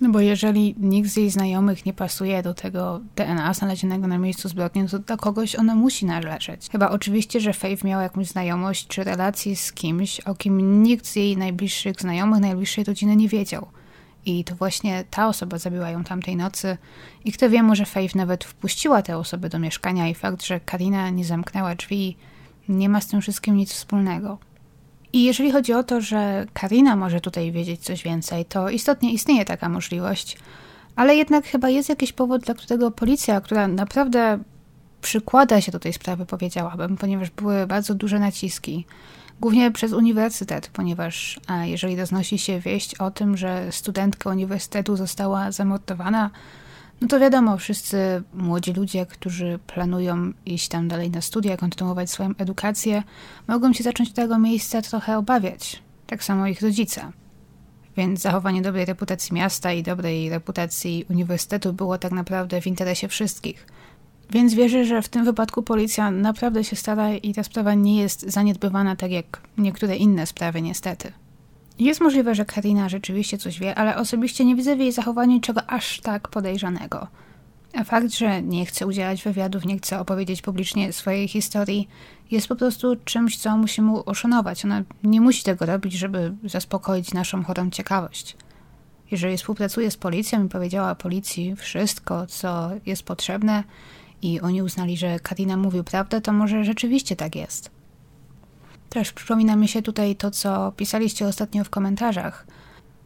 No 0.00 0.10
bo 0.10 0.20
jeżeli 0.20 0.74
nikt 0.78 1.10
z 1.10 1.16
jej 1.16 1.30
znajomych 1.30 1.86
nie 1.86 1.92
pasuje 1.92 2.42
do 2.42 2.54
tego 2.54 3.00
DNA 3.16 3.54
znalezionego 3.54 4.06
na 4.06 4.18
miejscu 4.18 4.48
zbrodni, 4.48 4.88
to 4.88 4.98
do 4.98 5.16
kogoś 5.16 5.56
ona 5.56 5.74
musi 5.74 6.06
należeć. 6.06 6.68
Chyba 6.72 6.90
oczywiście, 6.90 7.40
że 7.40 7.52
Faith 7.52 7.84
miała 7.84 8.02
jakąś 8.02 8.26
znajomość 8.26 8.86
czy 8.86 9.04
relację 9.04 9.56
z 9.56 9.72
kimś, 9.72 10.20
o 10.20 10.34
kim 10.34 10.82
nikt 10.82 11.06
z 11.06 11.16
jej 11.16 11.36
najbliższych 11.36 12.00
znajomych, 12.00 12.40
najbliższej 12.40 12.84
rodziny 12.84 13.16
nie 13.16 13.28
wiedział. 13.28 13.66
I 14.26 14.44
to 14.44 14.54
właśnie 14.54 15.04
ta 15.10 15.28
osoba 15.28 15.58
zabiła 15.58 15.90
ją 15.90 16.04
tamtej 16.04 16.36
nocy. 16.36 16.78
I 17.24 17.32
kto 17.32 17.50
wie, 17.50 17.62
może 17.62 17.86
Faith 17.86 18.14
nawet 18.14 18.44
wpuściła 18.44 19.02
tę 19.02 19.16
osobę 19.16 19.48
do 19.48 19.58
mieszkania 19.58 20.08
i 20.08 20.14
fakt, 20.14 20.42
że 20.42 20.60
Karina 20.60 21.10
nie 21.10 21.24
zamknęła 21.24 21.74
drzwi, 21.74 22.16
nie 22.68 22.88
ma 22.88 23.00
z 23.00 23.06
tym 23.06 23.20
wszystkim 23.20 23.56
nic 23.56 23.72
wspólnego. 23.72 24.38
I 25.12 25.24
jeżeli 25.24 25.52
chodzi 25.52 25.72
o 25.72 25.82
to, 25.82 26.00
że 26.00 26.46
Karina 26.52 26.96
może 26.96 27.20
tutaj 27.20 27.52
wiedzieć 27.52 27.80
coś 27.80 28.02
więcej, 28.02 28.44
to 28.44 28.70
istotnie 28.70 29.12
istnieje 29.12 29.44
taka 29.44 29.68
możliwość, 29.68 30.38
ale 30.96 31.16
jednak 31.16 31.46
chyba 31.46 31.68
jest 31.68 31.88
jakiś 31.88 32.12
powód, 32.12 32.42
dla 32.42 32.54
którego 32.54 32.90
policja, 32.90 33.40
która 33.40 33.68
naprawdę 33.68 34.38
przykłada 35.00 35.60
się 35.60 35.72
do 35.72 35.78
tej 35.78 35.92
sprawy, 35.92 36.26
powiedziałabym, 36.26 36.96
ponieważ 36.96 37.30
były 37.30 37.66
bardzo 37.66 37.94
duże 37.94 38.18
naciski, 38.18 38.86
głównie 39.44 39.70
przez 39.70 39.92
uniwersytet, 39.92 40.70
ponieważ 40.72 41.40
jeżeli 41.64 41.96
roznosi 41.96 42.38
się 42.38 42.60
wieść 42.60 42.94
o 42.94 43.10
tym, 43.10 43.36
że 43.36 43.72
studentka 43.72 44.30
uniwersytetu 44.30 44.96
została 44.96 45.52
zamordowana, 45.52 46.30
no 47.00 47.08
to 47.08 47.20
wiadomo, 47.20 47.58
wszyscy 47.58 48.22
młodzi 48.34 48.72
ludzie, 48.72 49.06
którzy 49.06 49.58
planują 49.66 50.32
iść 50.46 50.68
tam 50.68 50.88
dalej 50.88 51.10
na 51.10 51.20
studia, 51.20 51.56
kontynuować 51.56 52.10
swoją 52.10 52.30
edukację, 52.38 53.02
mogą 53.48 53.72
się 53.72 53.84
zacząć 53.84 54.12
tego 54.12 54.38
miejsca 54.38 54.82
trochę 54.82 55.18
obawiać. 55.18 55.82
Tak 56.06 56.24
samo 56.24 56.46
ich 56.46 56.62
rodzice. 56.62 57.12
Więc 57.96 58.20
zachowanie 58.20 58.62
dobrej 58.62 58.84
reputacji 58.84 59.34
miasta 59.34 59.72
i 59.72 59.82
dobrej 59.82 60.30
reputacji 60.30 61.04
uniwersytetu 61.10 61.72
było 61.72 61.98
tak 61.98 62.12
naprawdę 62.12 62.60
w 62.60 62.66
interesie 62.66 63.08
wszystkich. 63.08 63.66
Więc 64.30 64.54
wierzę, 64.54 64.84
że 64.84 65.02
w 65.02 65.08
tym 65.08 65.24
wypadku 65.24 65.62
policja 65.62 66.10
naprawdę 66.10 66.64
się 66.64 66.76
stara 66.76 67.14
i 67.14 67.34
ta 67.34 67.42
sprawa 67.42 67.74
nie 67.74 68.02
jest 68.02 68.20
zaniedbywana 68.20 68.96
tak 68.96 69.10
jak 69.10 69.40
niektóre 69.58 69.96
inne 69.96 70.26
sprawy, 70.26 70.62
niestety. 70.62 71.12
Jest 71.78 72.00
możliwe, 72.00 72.34
że 72.34 72.44
Karina 72.44 72.88
rzeczywiście 72.88 73.38
coś 73.38 73.58
wie, 73.58 73.74
ale 73.74 73.96
osobiście 73.96 74.44
nie 74.44 74.56
widzę 74.56 74.76
w 74.76 74.78
jej 74.78 74.92
zachowaniu 74.92 75.32
niczego 75.32 75.70
aż 75.70 76.00
tak 76.00 76.28
podejrzanego. 76.28 77.06
A 77.74 77.84
fakt, 77.84 78.12
że 78.12 78.42
nie 78.42 78.66
chce 78.66 78.86
udzielać 78.86 79.22
wywiadów, 79.22 79.64
nie 79.64 79.78
chce 79.78 80.00
opowiedzieć 80.00 80.42
publicznie 80.42 80.92
swojej 80.92 81.28
historii, 81.28 81.88
jest 82.30 82.48
po 82.48 82.56
prostu 82.56 82.96
czymś, 83.04 83.38
co 83.38 83.56
musimy 83.56 83.92
uszanować. 83.92 84.64
Ona 84.64 84.82
nie 85.02 85.20
musi 85.20 85.42
tego 85.42 85.66
robić, 85.66 85.92
żeby 85.92 86.34
zaspokoić 86.44 87.14
naszą 87.14 87.44
chorą 87.44 87.70
ciekawość. 87.70 88.36
Jeżeli 89.10 89.36
współpracuje 89.36 89.90
z 89.90 89.96
policją 89.96 90.46
i 90.46 90.48
powiedziała 90.48 90.94
policji 90.94 91.56
wszystko, 91.56 92.26
co 92.26 92.70
jest 92.86 93.02
potrzebne, 93.02 93.64
i 94.24 94.40
oni 94.40 94.62
uznali, 94.62 94.96
że 94.96 95.20
Karina 95.20 95.56
mówił 95.56 95.84
prawdę, 95.84 96.20
to 96.20 96.32
może 96.32 96.64
rzeczywiście 96.64 97.16
tak 97.16 97.36
jest. 97.36 97.70
Też 98.88 99.12
przypomina 99.12 99.56
mi 99.56 99.68
się 99.68 99.82
tutaj 99.82 100.16
to, 100.16 100.30
co 100.30 100.72
pisaliście 100.76 101.26
ostatnio 101.26 101.64
w 101.64 101.70
komentarzach, 101.70 102.46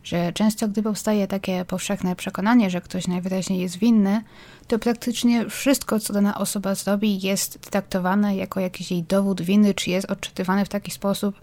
że 0.02 0.32
często 0.32 0.68
gdy 0.68 0.82
powstaje 0.82 1.26
takie 1.26 1.64
powszechne 1.64 2.16
przekonanie, 2.16 2.70
że 2.70 2.80
ktoś 2.80 3.06
najwyraźniej 3.06 3.60
jest 3.60 3.78
winny, 3.78 4.22
to 4.66 4.78
praktycznie 4.78 5.48
wszystko, 5.48 6.00
co 6.00 6.12
dana 6.12 6.38
osoba 6.38 6.74
zrobi, 6.74 7.20
jest 7.20 7.60
traktowane 7.60 8.36
jako 8.36 8.60
jakiś 8.60 8.90
jej 8.90 9.02
dowód 9.02 9.42
winy, 9.42 9.74
czy 9.74 9.90
jest 9.90 10.10
odczytywane 10.10 10.64
w 10.64 10.68
taki 10.68 10.90
sposób, 10.90 11.40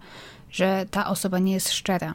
że 0.51 0.85
ta 0.91 1.07
osoba 1.07 1.39
nie 1.39 1.53
jest 1.53 1.71
szczera. 1.71 2.13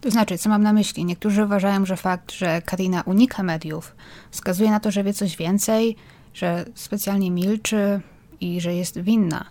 To 0.00 0.10
znaczy, 0.10 0.38
co 0.38 0.48
mam 0.48 0.62
na 0.62 0.72
myśli? 0.72 1.04
Niektórzy 1.04 1.44
uważają, 1.44 1.86
że 1.86 1.96
fakt, 1.96 2.32
że 2.32 2.62
Karina 2.62 3.02
unika 3.02 3.42
mediów, 3.42 3.96
wskazuje 4.30 4.70
na 4.70 4.80
to, 4.80 4.90
że 4.90 5.04
wie 5.04 5.14
coś 5.14 5.36
więcej, 5.36 5.96
że 6.36 6.64
specjalnie 6.74 7.30
milczy 7.30 8.00
i 8.40 8.60
że 8.60 8.74
jest 8.74 9.00
winna. 9.00 9.44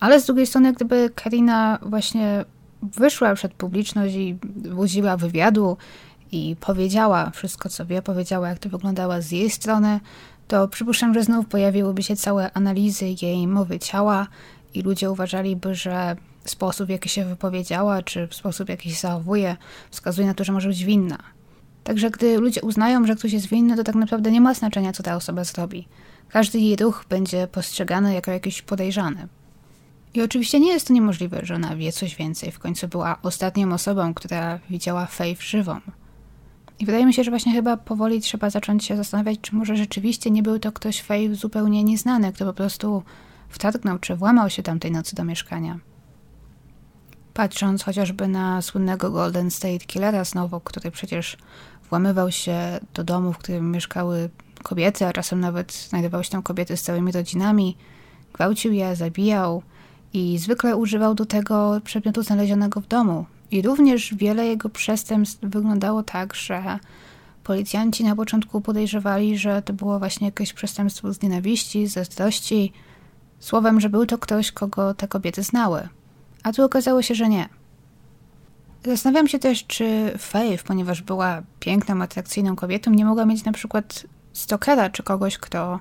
Ale 0.00 0.20
z 0.20 0.26
drugiej 0.26 0.46
strony, 0.46 0.72
gdyby 0.72 1.10
Karina 1.14 1.78
właśnie 1.82 2.44
wyszła 2.82 3.34
przed 3.34 3.54
publiczność 3.54 4.14
i 4.14 4.38
udzieliła 4.76 5.16
wywiadu 5.16 5.76
i 6.32 6.56
powiedziała 6.60 7.30
wszystko, 7.30 7.68
co 7.68 7.86
wie, 7.86 8.02
powiedziała, 8.02 8.48
jak 8.48 8.58
to 8.58 8.68
wyglądało 8.68 9.22
z 9.22 9.30
jej 9.30 9.50
strony, 9.50 10.00
to 10.48 10.68
przypuszczam, 10.68 11.14
że 11.14 11.22
znów 11.22 11.46
pojawiłyby 11.46 12.02
się 12.02 12.16
całe 12.16 12.52
analizy 12.52 13.14
jej 13.22 13.46
mowy 13.46 13.78
ciała 13.78 14.26
i 14.74 14.82
ludzie 14.82 15.10
uważaliby, 15.10 15.74
że 15.74 16.16
sposób, 16.44 16.86
w 16.86 16.90
jaki 16.90 17.08
się 17.08 17.24
wypowiedziała, 17.24 18.02
czy 18.02 18.28
sposób, 18.30 18.66
w 18.66 18.70
jaki 18.70 18.90
się 18.90 18.96
zachowuje, 18.96 19.56
wskazuje 19.90 20.26
na 20.26 20.34
to, 20.34 20.44
że 20.44 20.52
może 20.52 20.68
być 20.68 20.84
winna. 20.84 21.18
Także 21.84 22.10
gdy 22.10 22.38
ludzie 22.38 22.60
uznają, 22.60 23.06
że 23.06 23.16
ktoś 23.16 23.32
jest 23.32 23.46
winny, 23.46 23.76
to 23.76 23.84
tak 23.84 23.94
naprawdę 23.94 24.30
nie 24.30 24.40
ma 24.40 24.54
znaczenia, 24.54 24.92
co 24.92 25.02
ta 25.02 25.16
osoba 25.16 25.44
zrobi. 25.44 25.88
Każdy 26.28 26.58
jej 26.58 26.76
ruch 26.76 27.04
będzie 27.08 27.46
postrzegany 27.46 28.14
jako 28.14 28.30
jakiś 28.30 28.62
podejrzany. 28.62 29.28
I 30.14 30.22
oczywiście 30.22 30.60
nie 30.60 30.72
jest 30.72 30.88
to 30.88 30.94
niemożliwe, 30.94 31.40
że 31.42 31.54
ona 31.54 31.76
wie 31.76 31.92
coś 31.92 32.16
więcej. 32.16 32.50
W 32.50 32.58
końcu 32.58 32.88
była 32.88 33.18
ostatnią 33.22 33.72
osobą, 33.72 34.14
która 34.14 34.58
widziała 34.70 35.06
Faith 35.06 35.42
żywą. 35.42 35.80
I 36.78 36.86
wydaje 36.86 37.06
mi 37.06 37.14
się, 37.14 37.24
że 37.24 37.30
właśnie 37.30 37.52
chyba 37.52 37.76
powoli 37.76 38.20
trzeba 38.20 38.50
zacząć 38.50 38.84
się 38.84 38.96
zastanawiać, 38.96 39.38
czy 39.40 39.54
może 39.54 39.76
rzeczywiście 39.76 40.30
nie 40.30 40.42
był 40.42 40.58
to 40.58 40.72
ktoś 40.72 41.02
Faith 41.02 41.34
zupełnie 41.34 41.84
nieznany, 41.84 42.32
kto 42.32 42.44
po 42.44 42.52
prostu 42.52 43.02
wtargnął 43.48 43.98
czy 43.98 44.16
włamał 44.16 44.50
się 44.50 44.62
tamtej 44.62 44.90
nocy 44.90 45.16
do 45.16 45.24
mieszkania. 45.24 45.78
Patrząc 47.34 47.82
chociażby 47.82 48.28
na 48.28 48.62
słynnego 48.62 49.10
Golden 49.10 49.50
State 49.50 49.78
Killera 49.78 50.24
znowu, 50.24 50.60
który 50.60 50.90
przecież 50.90 51.36
włamywał 51.90 52.30
się 52.32 52.80
do 52.94 53.04
domu, 53.04 53.32
w 53.32 53.38
którym 53.38 53.70
mieszkały 53.70 54.30
kobiety, 54.64 55.06
a 55.06 55.12
czasem 55.12 55.40
nawet 55.40 55.72
znajdowały 55.72 56.24
się 56.24 56.30
tam 56.30 56.42
kobiety 56.42 56.76
z 56.76 56.82
całymi 56.82 57.12
rodzinami, 57.12 57.76
gwałcił 58.32 58.72
je, 58.72 58.96
zabijał, 58.96 59.62
i 60.12 60.38
zwykle 60.38 60.76
używał 60.76 61.14
do 61.14 61.26
tego 61.26 61.80
przedmiotu 61.84 62.22
znalezionego 62.22 62.80
w 62.80 62.86
domu. 62.86 63.26
I 63.50 63.62
również 63.62 64.14
wiele 64.14 64.46
jego 64.46 64.68
przestępstw 64.68 65.40
wyglądało 65.42 66.02
tak, 66.02 66.34
że 66.34 66.78
policjanci 67.44 68.04
na 68.04 68.16
początku 68.16 68.60
podejrzewali, 68.60 69.38
że 69.38 69.62
to 69.62 69.72
było 69.72 69.98
właśnie 69.98 70.26
jakieś 70.26 70.52
przestępstwo 70.52 71.12
z 71.12 71.22
nienawiści, 71.22 71.86
ze 71.86 72.04
zazdrości, 72.04 72.72
słowem, 73.38 73.80
że 73.80 73.88
był 73.88 74.06
to 74.06 74.18
ktoś, 74.18 74.52
kogo 74.52 74.94
te 74.94 75.08
kobiety 75.08 75.42
znały. 75.42 75.88
A 76.42 76.52
tu 76.52 76.64
okazało 76.64 77.02
się, 77.02 77.14
że 77.14 77.28
nie. 77.28 77.48
Zastanawiam 78.84 79.28
się 79.28 79.38
też, 79.38 79.66
czy 79.66 80.12
Faith, 80.18 80.64
ponieważ 80.64 81.02
była 81.02 81.42
piękną, 81.60 82.02
atrakcyjną 82.02 82.56
kobietą, 82.56 82.90
nie 82.90 83.04
mogła 83.04 83.26
mieć 83.26 83.44
na 83.44 83.52
przykład 83.52 84.06
stokera 84.34 84.90
czy 84.90 85.02
kogoś, 85.02 85.38
kto 85.38 85.80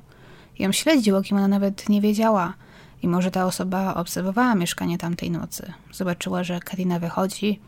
ją 0.60 0.72
śledził, 0.72 1.18
o 1.18 1.22
kim 1.22 1.38
ona 1.38 1.48
nawet 1.48 1.90
nie 1.90 2.02
wiedziała– 2.02 2.54
i 3.04 3.08
może 3.08 3.32
ta 3.32 3.46
osoba 3.46 3.94
obserwowała 3.94 4.56
mieszkanie 4.56 4.98
tamtej 4.98 5.32
nocy. 5.32 5.74
Zobaczyła, 5.92 6.44
że 6.44 6.60
Karina 6.60 7.00
wychodzi 7.00 7.60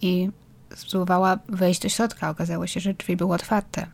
i 0.00 0.30
spróbowała 0.74 1.38
wejść 1.48 1.80
do 1.80 1.88
środka. 1.88 2.30
Okazało 2.30 2.66
się, 2.66 2.80
że 2.80 2.94
drzwi 2.94 3.16
były 3.16 3.34
otwarte. 3.34 3.86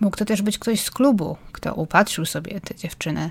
Mógł 0.00 0.16
to 0.16 0.24
też 0.24 0.42
być 0.42 0.58
ktoś 0.58 0.80
z 0.80 0.90
klubu, 0.90 1.36
kto 1.52 1.74
upatrzył 1.74 2.24
sobie 2.24 2.60
te 2.60 2.74
dziewczyny 2.74 3.30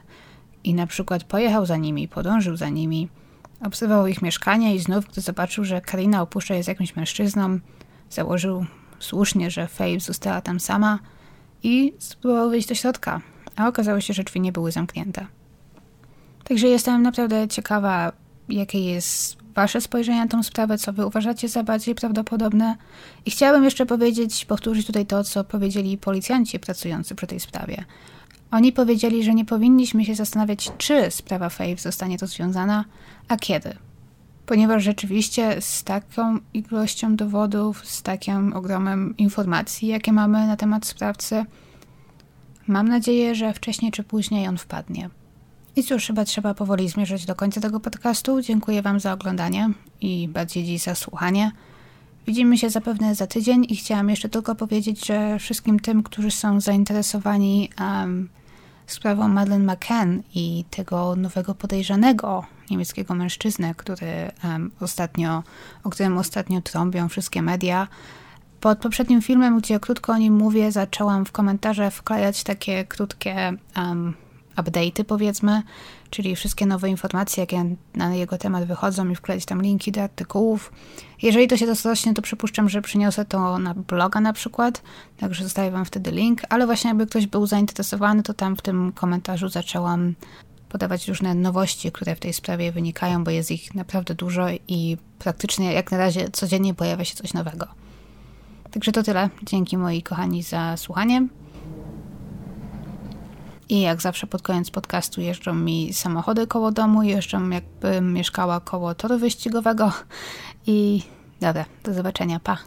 i 0.63 0.73
na 0.73 0.87
przykład 0.87 1.23
pojechał 1.23 1.65
za 1.65 1.77
nimi, 1.77 2.07
podążył 2.07 2.57
za 2.57 2.69
nimi, 2.69 3.09
obserwował 3.65 4.07
ich 4.07 4.21
mieszkanie 4.21 4.75
i 4.75 4.79
znów, 4.79 5.05
gdy 5.05 5.21
zobaczył, 5.21 5.65
że 5.65 5.81
Karina 5.81 6.21
opuszcza 6.21 6.55
je 6.55 6.63
z 6.63 6.67
jakimś 6.67 6.95
mężczyzną, 6.95 7.59
założył 8.09 8.65
słusznie, 8.99 9.51
że 9.51 9.67
Faith 9.67 10.05
została 10.05 10.41
tam 10.41 10.59
sama 10.59 10.99
i 11.63 11.93
spróbował 11.99 12.49
wyjść 12.49 12.67
do 12.67 12.75
środka, 12.75 13.21
a 13.55 13.67
okazało 13.67 14.01
się, 14.01 14.13
że 14.13 14.23
drzwi 14.23 14.41
nie 14.41 14.51
były 14.51 14.71
zamknięte. 14.71 15.25
Także 16.43 16.67
jestem 16.67 17.01
naprawdę 17.01 17.47
ciekawa, 17.47 18.11
jakie 18.49 18.79
jest 18.79 19.41
Wasze 19.55 19.81
spojrzenie 19.81 20.19
na 20.19 20.27
tą 20.27 20.43
sprawę, 20.43 20.77
co 20.77 20.93
Wy 20.93 21.05
uważacie 21.05 21.49
za 21.49 21.63
bardziej 21.63 21.95
prawdopodobne. 21.95 22.75
I 23.25 23.31
chciałabym 23.31 23.63
jeszcze 23.63 23.85
powiedzieć, 23.85 24.45
powtórzyć 24.45 24.87
tutaj 24.87 25.05
to, 25.05 25.23
co 25.23 25.43
powiedzieli 25.43 25.97
policjanci 25.97 26.59
pracujący 26.59 27.15
przy 27.15 27.27
tej 27.27 27.39
sprawie. 27.39 27.85
Oni 28.51 28.73
powiedzieli, 28.73 29.23
że 29.23 29.33
nie 29.33 29.45
powinniśmy 29.45 30.05
się 30.05 30.15
zastanawiać, 30.15 30.71
czy 30.77 31.11
sprawa 31.11 31.49
Faith 31.49 31.81
zostanie 31.81 32.17
rozwiązana, 32.17 32.85
a 33.27 33.37
kiedy. 33.37 33.77
Ponieważ 34.51 34.83
rzeczywiście 34.83 35.61
z 35.61 35.83
taką 35.83 36.39
ilością 36.53 37.15
dowodów, 37.15 37.87
z 37.87 38.01
takim 38.01 38.53
ogromem 38.53 39.17
informacji, 39.17 39.87
jakie 39.87 40.13
mamy 40.13 40.47
na 40.47 40.57
temat 40.57 40.85
sprawcy, 40.85 41.45
mam 42.67 42.87
nadzieję, 42.87 43.35
że 43.35 43.53
wcześniej 43.53 43.91
czy 43.91 44.03
później 44.03 44.47
on 44.47 44.57
wpadnie. 44.57 45.09
I 45.75 45.83
cóż, 45.83 46.07
chyba 46.07 46.25
trzeba 46.25 46.53
powoli 46.53 46.89
zmierzać 46.89 47.25
do 47.25 47.35
końca 47.35 47.61
tego 47.61 47.79
podcastu. 47.79 48.41
Dziękuję 48.41 48.81
Wam 48.81 48.99
za 48.99 49.13
oglądanie 49.13 49.69
i 50.01 50.27
bardziej 50.27 50.63
dziś 50.63 50.83
za 50.83 50.95
słuchanie. 50.95 51.51
Widzimy 52.27 52.57
się 52.57 52.69
zapewne 52.69 53.15
za 53.15 53.27
tydzień 53.27 53.65
i 53.69 53.75
chciałam 53.75 54.09
jeszcze 54.09 54.29
tylko 54.29 54.55
powiedzieć, 54.55 55.05
że 55.05 55.39
wszystkim 55.39 55.79
tym, 55.79 56.03
którzy 56.03 56.31
są 56.31 56.61
zainteresowani 56.61 57.69
um, 57.79 58.29
sprawą 58.87 59.27
Madeleine 59.27 59.73
McCann 59.73 60.21
i 60.35 60.65
tego 60.69 61.15
nowego 61.15 61.55
podejrzanego 61.55 62.45
niemieckiego 62.71 63.15
mężczyznę, 63.15 63.75
który 63.75 64.31
ostatnio, 64.79 65.43
o 65.83 65.89
którym 65.89 66.17
ostatnio 66.17 66.61
trąbią 66.61 67.09
wszystkie 67.09 67.41
media. 67.41 67.87
Pod 68.61 68.79
poprzednim 68.79 69.21
filmem, 69.21 69.59
gdzie 69.59 69.79
krótko 69.79 70.13
o 70.13 70.17
nim 70.17 70.33
mówię, 70.33 70.71
zaczęłam 70.71 71.25
w 71.25 71.31
komentarze 71.31 71.91
wklejać 71.91 72.43
takie 72.43 72.85
krótkie 72.85 73.53
um, 73.77 74.13
update'y 74.55 75.03
powiedzmy, 75.03 75.63
czyli 76.09 76.35
wszystkie 76.35 76.65
nowe 76.65 76.89
informacje, 76.89 77.41
jakie 77.41 77.75
na 77.95 78.15
jego 78.15 78.37
temat 78.37 78.65
wychodzą 78.65 79.09
i 79.09 79.15
wkleić 79.15 79.45
tam 79.45 79.61
linki 79.61 79.91
do 79.91 80.01
artykułów. 80.03 80.73
Jeżeli 81.21 81.47
to 81.47 81.57
się 81.57 81.65
dostaśnie, 81.65 82.13
to 82.13 82.21
przypuszczam, 82.21 82.69
że 82.69 82.81
przyniosę 82.81 83.25
to 83.25 83.59
na 83.59 83.73
bloga 83.73 84.19
na 84.19 84.33
przykład, 84.33 84.81
także 85.17 85.43
zostawię 85.43 85.71
Wam 85.71 85.85
wtedy 85.85 86.11
link, 86.11 86.41
ale 86.49 86.65
właśnie 86.65 86.87
jakby 86.87 87.07
ktoś 87.07 87.27
był 87.27 87.47
zainteresowany, 87.47 88.23
to 88.23 88.33
tam 88.33 88.55
w 88.55 88.61
tym 88.61 88.91
komentarzu 88.91 89.49
zaczęłam 89.49 90.13
podawać 90.71 91.07
różne 91.07 91.35
nowości, 91.35 91.91
które 91.91 92.15
w 92.15 92.19
tej 92.19 92.33
sprawie 92.33 92.71
wynikają, 92.71 93.23
bo 93.23 93.31
jest 93.31 93.51
ich 93.51 93.75
naprawdę 93.75 94.15
dużo 94.15 94.45
i 94.67 94.97
praktycznie 95.19 95.73
jak 95.73 95.91
na 95.91 95.97
razie 95.97 96.29
codziennie 96.29 96.73
pojawia 96.73 97.05
się 97.05 97.15
coś 97.15 97.33
nowego. 97.33 97.67
Także 98.71 98.91
to 98.91 99.03
tyle. 99.03 99.29
Dzięki 99.43 99.77
moi 99.77 100.01
kochani 100.01 100.43
za 100.43 100.77
słuchanie. 100.77 101.27
I 103.69 103.81
jak 103.81 104.01
zawsze 104.01 104.27
pod 104.27 104.41
koniec 104.41 104.71
podcastu 104.71 105.21
jeżdżą 105.21 105.53
mi 105.53 105.93
samochody 105.93 106.47
koło 106.47 106.71
domu, 106.71 107.03
jeżdżą 107.03 107.49
jakbym 107.49 108.13
mieszkała 108.13 108.59
koło 108.59 108.95
toru 108.95 109.17
wyścigowego. 109.17 109.91
I 110.67 111.03
dobra, 111.41 111.65
do 111.83 111.93
zobaczenia, 111.93 112.39
pa. 112.39 112.57